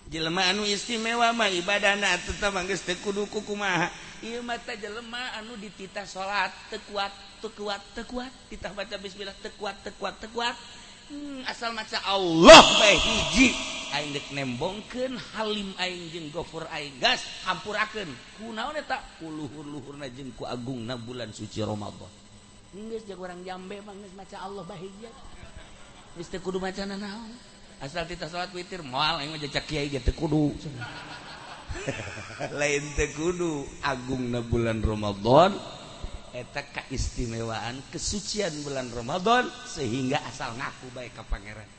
Jelema 0.06 0.46
anu 0.54 0.62
istimewa 0.62 1.34
mah 1.34 1.50
ibadah 1.50 1.98
na 1.98 2.14
tetap 2.14 2.54
angges 2.54 2.86
tekudu 2.86 3.26
kukumaha. 3.26 3.90
Iya 4.22 4.38
mata 4.40 4.78
jelema 4.78 5.34
anu 5.42 5.58
dititah 5.58 6.06
sholat 6.06 6.54
tekuat 6.70 7.10
tekuat 7.42 7.82
tekuat 7.92 8.32
titah 8.48 8.72
baca 8.72 8.96
bismillah 8.96 9.36
tekuat 9.42 9.76
tekuat 9.82 10.14
tekuat 10.22 10.56
hmm, 11.10 11.48
asal 11.48 11.72
maca 11.74 11.98
Allah 12.06 12.62
hiji. 13.00 13.52
Aing 13.94 14.10
nembongkeun 14.34 15.14
Halim 15.38 15.70
Aing 15.78 16.10
jeung 16.10 16.26
gofur 16.34 16.66
aing 16.74 16.98
gas 16.98 17.22
hampurakeun. 17.46 18.10
Kunaon 18.42 18.74
eta? 18.74 18.98
Ku 19.22 19.30
luhur-luhurna 19.30 20.10
jeung 20.10 20.34
ku 20.34 20.42
agungna 20.42 20.98
bulan 20.98 21.30
suci 21.30 21.62
Ramadan. 21.62 22.10
Geus 22.74 23.06
jeung 23.06 23.22
urang 23.22 23.38
jambe 23.46 23.78
mah 23.86 23.94
geus 23.94 24.14
maca 24.18 24.36
Allah 24.42 24.66
bahagia 24.66 25.14
teu 26.22 26.38
kudu 26.38 26.62
maca 26.62 26.82
naon? 26.86 27.30
Asal 27.82 28.06
kita 28.06 28.30
salat 28.30 28.54
witir 28.54 28.82
moal 28.86 29.18
aing 29.18 29.34
mah 29.34 29.38
kiai 29.42 29.90
ge 29.90 30.02
teu 30.02 30.14
kudu. 30.14 30.54
Lain 32.58 32.84
teu 32.94 33.10
kudu 33.14 33.66
agungna 33.82 34.42
bulan 34.42 34.78
Ramadan 34.82 35.58
eta 36.34 36.66
keistimewaan 36.66 37.78
kesucian 37.94 38.50
bulan 38.66 38.90
Ramadan 38.90 39.46
sehingga 39.70 40.18
asal 40.26 40.58
ngaku 40.58 40.90
baik 40.90 41.14
ke 41.14 41.22
Pangeran. 41.30 41.70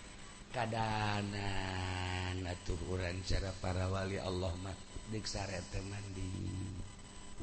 Kadanan 0.56 2.40
atur 2.48 2.80
urang 2.88 3.20
cara 3.28 3.52
para 3.60 3.92
wali 3.92 4.16
Allah 4.16 4.56
mah 4.64 4.72
diksarete 5.12 5.84
mandi. 5.92 6.56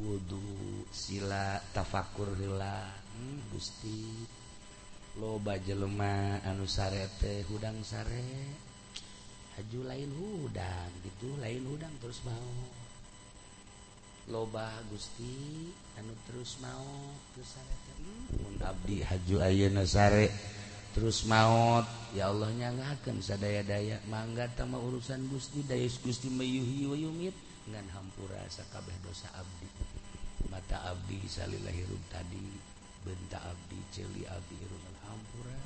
Wudu 0.01 0.89
sila 0.89 1.61
tafakur 1.77 2.33
heula. 2.33 2.81
Hmm, 3.13 3.45
gusti 3.53 4.09
loba 5.21 5.61
jelema 5.61 6.41
anu 6.49 6.65
sarete 6.65 7.45
hudang 7.53 7.85
sare. 7.85 8.57
Haju 9.61 9.85
lain 9.85 10.09
hudang 10.17 10.89
gitu 11.05 11.37
lain 11.37 11.61
hudang 11.69 11.93
terus 12.01 12.25
mau. 12.25 12.82
loba 14.33 14.73
Gusti 14.89 15.69
anu 16.01 16.17
terus 16.25 16.57
mau. 16.65 16.89
Mautpun 18.33 18.57
Abdi 18.65 19.05
Haju 19.05 19.37
Ayeunasare 19.45 20.33
terus 20.97 21.29
maut. 21.29 21.85
Ya 22.17 22.33
Allah 22.33 22.49
ngaken 22.49 23.21
sadaya-daya 23.21 24.01
mangga 24.09 24.49
tama 24.57 24.81
urusan 24.81 25.29
Gusti 25.29 25.61
Dayus 25.69 26.01
Gusti 26.01 26.33
Mayuhi 26.33 26.89
Wayumit 26.89 27.37
ngan 27.69 27.85
hampura 27.93 28.41
sakabeh 28.49 28.97
dosa 29.05 29.29
Abdi. 29.37 29.69
Mata 30.49 30.81
Abdi 30.89 31.21
salillahirub 31.29 32.03
tadi 32.09 32.49
benta 33.05 33.37
Abdi 33.45 33.79
celi 33.93 34.25
Abdi 34.25 34.57
urusan 34.57 34.97
hampura 35.05 35.61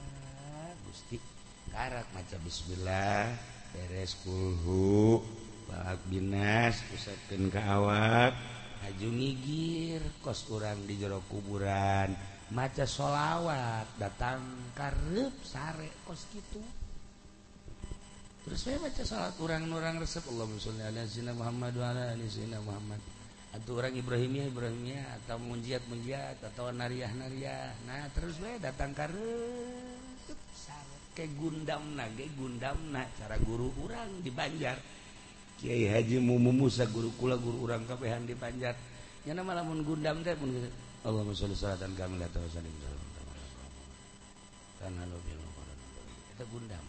Gusti. 0.91 1.23
Karak 1.71 2.07
maca 2.15 2.39
Bismillah 2.43 3.31
beres 3.75 4.19
kulhu 4.23 5.19
balak 5.67 5.99
Binas 6.07 6.79
pusatkan 6.89 7.51
ke 7.51 7.59
awak 7.59 8.56
aju 8.87 9.09
ngigir 9.11 10.03
kos 10.23 10.47
kurang 10.47 10.87
di 10.87 10.95
jero 10.95 11.19
kuburan. 11.27 12.15
Maca 12.55 12.87
sholawat 12.87 13.99
datang 13.99 14.71
karep 14.79 15.35
sare 15.43 15.91
kos 16.07 16.31
gitu 16.31 16.63
terus 18.47 18.63
saya 18.63 18.79
baca 18.79 19.03
salat 19.03 19.35
kurang-orang 19.35 19.99
resep 19.99 20.23
Allah 20.31 20.47
Muhammad 21.35 21.75
Muhammad. 21.75 22.15
Muhammad 22.63 23.01
atau 23.51 23.73
orang 23.75 23.95
Ibrahimnya 23.99 24.47
Ibrahimnya 24.47 25.03
atau 25.19 25.43
munjiat 25.43 25.83
munjiat 25.91 26.39
atau 26.55 26.71
nariah 26.71 27.11
nariah. 27.11 27.75
Nah 27.91 28.07
terus 28.15 28.39
saya 28.39 28.63
datang 28.63 28.95
karep 28.95 30.39
sare. 30.55 30.95
Ke 31.11 31.27
gundam 31.35 31.99
na 31.99 32.07
ke 32.15 32.31
gundam 32.39 32.79
na 32.95 33.03
cara 33.19 33.35
guru 33.43 33.75
kurang 33.75 34.23
di 34.23 34.31
Banjar. 34.31 34.79
Kiai 35.57 35.89
Haji 35.89 36.21
Mumu 36.21 36.53
Musa 36.53 36.85
guru 36.85 37.09
kula 37.17 37.41
guru 37.41 37.65
urang 37.65 37.89
kapehan 37.89 38.29
di 38.29 38.37
Panjat. 38.37 38.77
Nyana 39.25 39.41
malamun 39.41 39.81
gundam 39.83 40.21
teh 40.21 40.37
pun 40.37 40.53
Allahumma 41.07 41.33
sholli 41.33 41.57
salatan 41.57 41.97
kamilah 41.97 42.29
wa 42.29 42.51
sallim 42.51 42.75
salam. 42.83 43.07
Kana 44.83 45.07
lo 45.09 45.17
bil 45.23 45.39
Eta 46.37 46.45
gundam. 46.51 46.85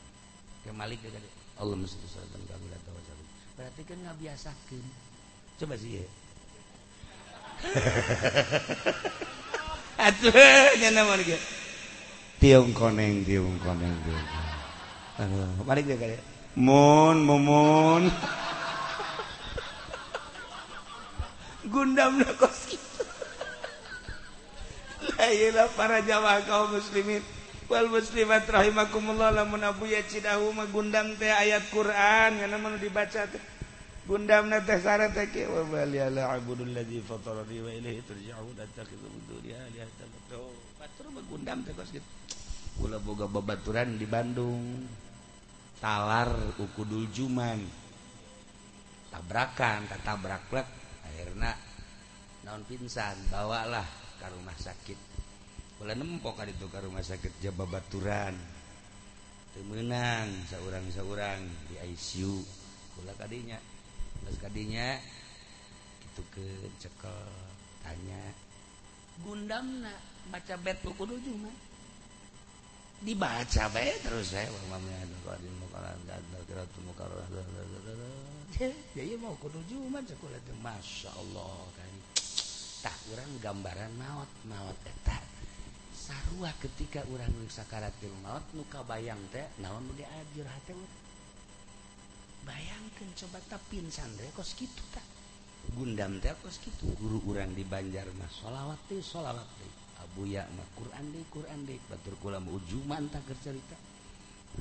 Ke 0.66 0.74
Malik 0.76 1.00
ge 1.06 1.14
gede. 1.14 1.30
Allahumma 1.62 1.88
sholli 1.88 2.10
salatan 2.12 2.42
kamilah 2.50 2.80
wa 2.82 3.02
sallim. 3.08 3.28
Berarti 3.56 3.82
kan 3.88 3.98
ngabiasakeun. 4.04 4.86
Coba 5.62 5.76
sih 5.80 6.02
ya. 6.02 6.06
Atuh 10.12 10.34
nyana 10.82 11.02
mun 11.08 11.22
ge. 11.24 11.38
Tiung 12.38 12.70
koneng, 12.74 13.26
tiung 13.26 13.58
koneng, 13.64 13.96
tiung 14.02 14.28
koneng. 14.28 14.58
Aduh, 15.18 15.66
Malik 15.66 15.90
ge 15.90 15.98
gede. 15.98 16.18
Mun, 16.58 17.22
mumun. 17.22 18.10
Gundam 21.68 22.24
Ayolah 25.18 25.68
para 25.74 26.02
Jawa 26.06 26.42
kaum 26.46 26.78
muslimin. 26.78 27.24
Wal 27.68 27.92
muslimat 27.92 28.48
rahimakumullah 28.48 29.36
lamun 29.36 29.60
abu 29.60 29.92
ya 29.92 30.00
cidahu 30.00 30.56
mah 30.56 30.72
gundam 30.72 31.20
teh 31.20 31.28
ayat 31.28 31.68
Quran 31.68 32.40
yang 32.40 32.56
namun 32.56 32.80
dibaca 32.80 33.28
teh. 33.28 33.44
Gundam 34.08 34.48
na 34.48 34.64
teh 34.64 34.80
syarat 34.80 35.12
teh 35.12 35.28
ke 35.28 35.52
wa 35.52 35.68
baliyala 35.68 36.32
abudul 36.32 36.72
ladzi 36.72 37.04
fatarani 37.04 37.60
wa 37.60 37.72
ilaihi 37.76 38.00
turja'un 38.08 38.56
attakhidhu 38.56 39.04
min 39.12 39.22
duni 39.28 39.52
alihatan 39.52 40.08
batur 40.80 41.12
mah 41.12 41.24
gundam 41.28 41.60
teh 41.68 41.76
kos 41.76 41.92
gitu 41.92 42.08
kula 42.80 43.02
boga 43.04 43.28
babaturan 43.28 44.00
di 44.00 44.08
Bandung. 44.08 44.88
Talar 45.78 46.56
ukudul 46.56 47.10
juman. 47.12 47.60
Tabrakan 49.12 49.92
tatabrak 49.92 50.44
plek 50.48 50.68
akhirnya 51.18 51.58
naon 52.46 52.62
pingsan 52.70 53.18
bawalah 53.34 53.90
ke 54.22 54.30
rumah 54.30 54.54
sakit 54.54 55.00
boleh 55.82 55.98
nempok 55.98 56.46
itu 56.46 56.70
ke 56.70 56.78
rumah 56.78 57.02
sakit 57.02 57.42
Jaba 57.42 57.66
Baturan 57.66 58.38
temenang 59.58 60.30
seorang-seorang 60.46 61.42
di 61.74 61.82
ICU 61.82 62.38
kula 62.94 63.18
kadinya 63.18 63.58
terus 64.22 64.38
kadinya 64.38 64.94
itu 66.06 66.22
ke 66.30 66.46
cekel 66.78 67.26
tanya 67.82 68.22
gundam 69.26 69.82
nak 69.82 69.98
baca 70.30 70.54
bet 70.62 70.78
buku 70.86 71.02
dulu 71.02 71.50
dibaca 73.02 73.74
bae 73.74 73.90
terus 74.06 74.38
saya 74.38 74.54
wa 74.54 74.78
mamnya 74.78 75.02
mau 79.20 79.36
Masya 80.64 81.10
Allah 81.12 81.60
kan 81.76 81.94
tak 82.82 82.96
kurang 83.10 83.32
gambaran 83.44 83.92
maut 84.00 84.32
maut 84.48 84.78
eta 84.88 85.20
sarua 85.92 86.56
ketika 86.64 87.04
orang 87.12 87.34
sakakarat 87.52 87.92
di 88.00 88.08
maut 88.24 88.46
muka 88.56 88.80
bayang 88.88 89.20
teh 89.36 89.44
naon 89.60 89.84
bayangkan 92.48 93.10
coba 93.20 93.44
tapi 93.52 93.84
sandre 93.92 94.32
kos 94.32 94.56
gitu 94.56 94.80
tak 94.96 95.04
gundam 95.76 96.16
teh 96.24 96.32
kos 96.40 96.64
gitu 96.64 96.88
guru 96.96 97.20
kurang 97.20 97.52
di 97.52 97.68
Banjar 97.68 98.08
mah 98.16 98.32
sholawat 98.32 98.80
teh 98.88 99.04
sholawat 99.04 99.50
teh 99.60 99.72
Abu 100.00 100.24
ya 100.32 100.48
mah 100.56 100.68
Quran 100.80 101.12
deh 101.12 101.26
Quran 101.28 101.60
deh 101.68 101.76
batur 101.92 102.16
kula 102.24 102.40
ujuman 102.40 103.12
tak 103.12 103.28
cerita 103.44 103.76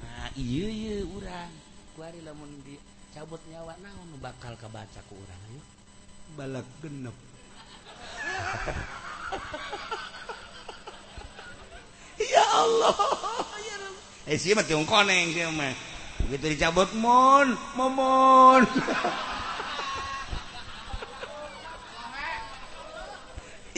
nah 0.02 0.26
iya 0.34 0.66
iya 0.66 1.06
urang 1.06 1.54
kuari 1.94 2.18
lamun 2.26 2.50
di 2.66 2.74
cabut 3.16 3.40
nyawa 3.48 3.72
naon 3.80 4.12
bakal 4.20 4.52
kebaca 4.60 5.00
ke 5.00 5.12
orang 5.16 5.40
ayo. 5.48 5.64
Balak 6.36 6.68
genep. 6.84 7.16
Ya 12.16 12.48
Allah. 12.48 12.96
Ya 13.60 13.76
Rabbi 13.76 14.32
eh 14.32 14.36
sih 14.40 14.56
mah 14.56 14.64
tiung 14.64 14.88
koneng 14.88 15.36
sih 15.36 15.44
mah? 15.52 15.72
Begitu 16.28 16.56
dicabut 16.56 16.88
mon 16.96 17.52
momon 17.76 18.64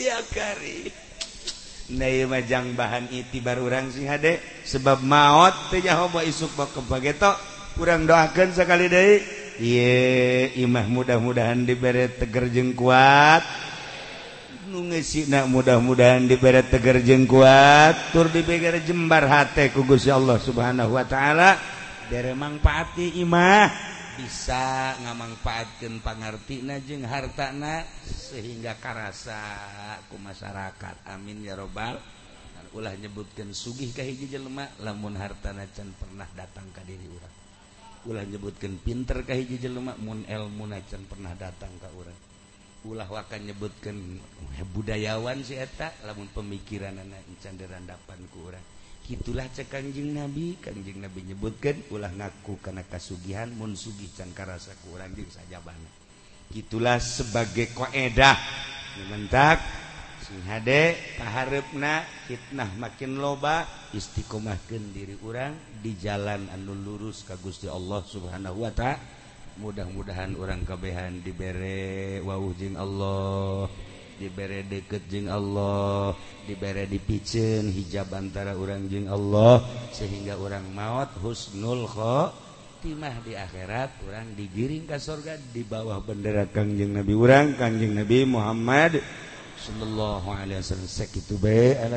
ya 0.07 0.23
kari. 0.31 0.87
Nah 1.99 2.07
iya 2.07 2.31
majang 2.31 2.79
bahan 2.79 3.11
iti 3.11 3.43
baru 3.43 3.67
orang 3.67 3.91
sih 3.91 4.07
hade. 4.07 4.39
Sebab 4.63 5.03
maut 5.03 5.51
teh 5.67 5.83
jahoba 5.83 6.23
isuk 6.23 6.55
bak 6.55 6.71
kebagetok 6.71 7.48
kurang 7.79 8.03
doakan 8.03 8.51
sekali 8.51 8.91
De 8.91 9.23
ye 9.55 10.51
Imah 10.59 10.83
mudah-mudahan 10.83 11.63
diberre 11.63 12.11
teger 12.11 12.51
jeng 12.51 12.75
kuat. 12.75 13.39
Mudah-mudahan 15.47 16.27
diberre 16.27 16.67
teger 16.67 16.99
jeng 16.99 17.23
kuat. 17.23 18.11
Tur 18.11 18.27
dibegar 18.27 18.75
jembar 18.83 19.23
hati 19.31 19.71
kugus 19.71 20.03
ya 20.03 20.19
Allah 20.19 20.35
subhanahu 20.43 20.91
Wa 20.91 21.07
ta'ala. 21.07 21.55
Dari 22.11 22.35
mangfaati 22.35 23.23
Imah. 23.23 23.71
Bisa 24.19 24.99
ngamangfaatkan 24.99 26.03
pangarti 26.03 26.59
najeng 26.59 27.07
hartana 27.07 27.87
sehingga 28.03 28.75
karasa 28.75 29.39
ku 30.11 30.19
masyarakat. 30.19 31.07
Amin 31.15 31.47
ya 31.47 31.55
robbal 31.55 31.95
ulah 32.75 32.93
nyebutkan 32.99 33.49
sugih 33.49 33.89
kahiji 33.95 34.29
jelma 34.29 34.67
lamun 34.83 35.17
hartana 35.17 35.65
can 35.73 35.89
pernah 35.97 36.29
datang 36.37 36.69
ke 36.69 36.85
diri 36.85 37.09
orang 37.09 37.38
ulah 38.07 38.23
nyebutkan 38.23 38.79
pinter 38.79 39.27
ka 39.27 39.35
hiji 39.35 39.59
jelema 39.59 39.97
mun 39.99 40.23
ilmu 40.23 40.69
can 40.87 41.03
pernah 41.09 41.35
datang 41.35 41.71
ka 41.81 41.91
urang. 41.97 42.15
Ulah 42.87 43.11
wakan 43.11 43.43
nyebutkan 43.43 43.95
eh, 44.55 44.63
budayawan 44.63 45.43
si 45.43 45.59
eta. 45.59 45.91
Lamun 46.07 46.31
pemikiran 46.31 46.95
anak 46.95 47.27
can 47.43 47.59
dirandapan 47.59 48.19
ku 48.31 48.47
urang. 48.47 48.63
Itulah 49.09 49.49
cek 49.49 49.73
kanjing 49.73 50.15
nabi. 50.15 50.55
Kanjing 50.61 51.01
nabi 51.01 51.27
nyebutkan 51.27 51.81
ulah 51.91 52.13
ngaku 52.13 52.61
karena 52.63 52.85
kasugihan 52.87 53.51
mun 53.51 53.75
sugih 53.75 54.07
can 54.15 54.31
karasa 54.31 54.71
ku 54.85 54.95
urang 54.95 55.11
jeung 55.17 55.27
sajabana. 55.27 55.89
Itulah 56.55 57.01
sebagai 57.03 57.73
koedah. 57.75 58.37
Mentak 59.11 59.88
HD 60.29 60.93
taharepna 61.17 62.05
fitnah 62.29 62.69
makin 62.77 63.17
loba 63.17 63.65
istiqomahkan 63.97 64.93
diri 64.93 65.17
urang 65.25 65.57
di 65.81 65.97
jalan 65.97 66.45
anu 66.53 66.77
lurus 66.77 67.25
ka 67.25 67.33
Gusti 67.41 67.65
Allah 67.65 68.05
subhanahu 68.05 68.61
Wa 68.61 68.71
ta'ala. 68.77 69.17
Mudah-mudahan 69.59 70.39
orang 70.39 70.63
kebehan 70.63 71.19
diberre 71.19 72.21
wowjing 72.23 72.79
Allah 72.79 73.67
diberre 74.15 74.63
deketjing 74.63 75.27
Allah 75.27 76.15
diberre 76.47 76.87
dipicen 76.87 77.67
hijab 77.67 78.13
antara 78.15 78.55
orangjing 78.55 79.11
Allah 79.11 79.59
sehingga 79.91 80.39
orang 80.39 80.63
maut 80.71 81.11
Husnulkho 81.19 82.31
timah 82.79 83.19
di 83.25 83.35
akhirat. 83.35 83.99
Orang 84.07 84.37
digiring 84.39 84.87
ke 84.87 84.95
surga 84.95 85.35
di 85.51 85.67
bawah 85.67 85.99
bendera 85.99 86.47
Kangjeng 86.47 86.95
Nabi 86.95 87.13
urang 87.17 87.59
Kangjeng 87.59 87.97
Nabi 87.97 88.23
Muhammad 88.23 88.99
Shallallahu 89.69 90.33
Alaihi 90.33 90.65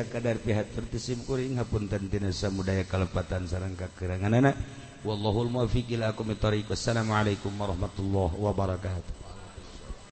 kadar 0.05 0.37
pihak 0.37 0.77
tersimkuring 0.77 1.57
hapuntentinasa 1.57 2.53
mudaya 2.53 2.85
kalepatan 2.85 3.49
sarangka 3.49 3.89
kerangan 3.97 4.29
anak 4.29 4.53
wallahul 5.01 5.49
muwafiq 5.49 5.89
ila 5.97 6.13
aqwamit 6.13 6.37
thoriq. 6.37 6.69
Wassalamualaikum 6.69 7.49
warahmatullahi 7.57 8.37
wabarakatuh. 8.37 9.22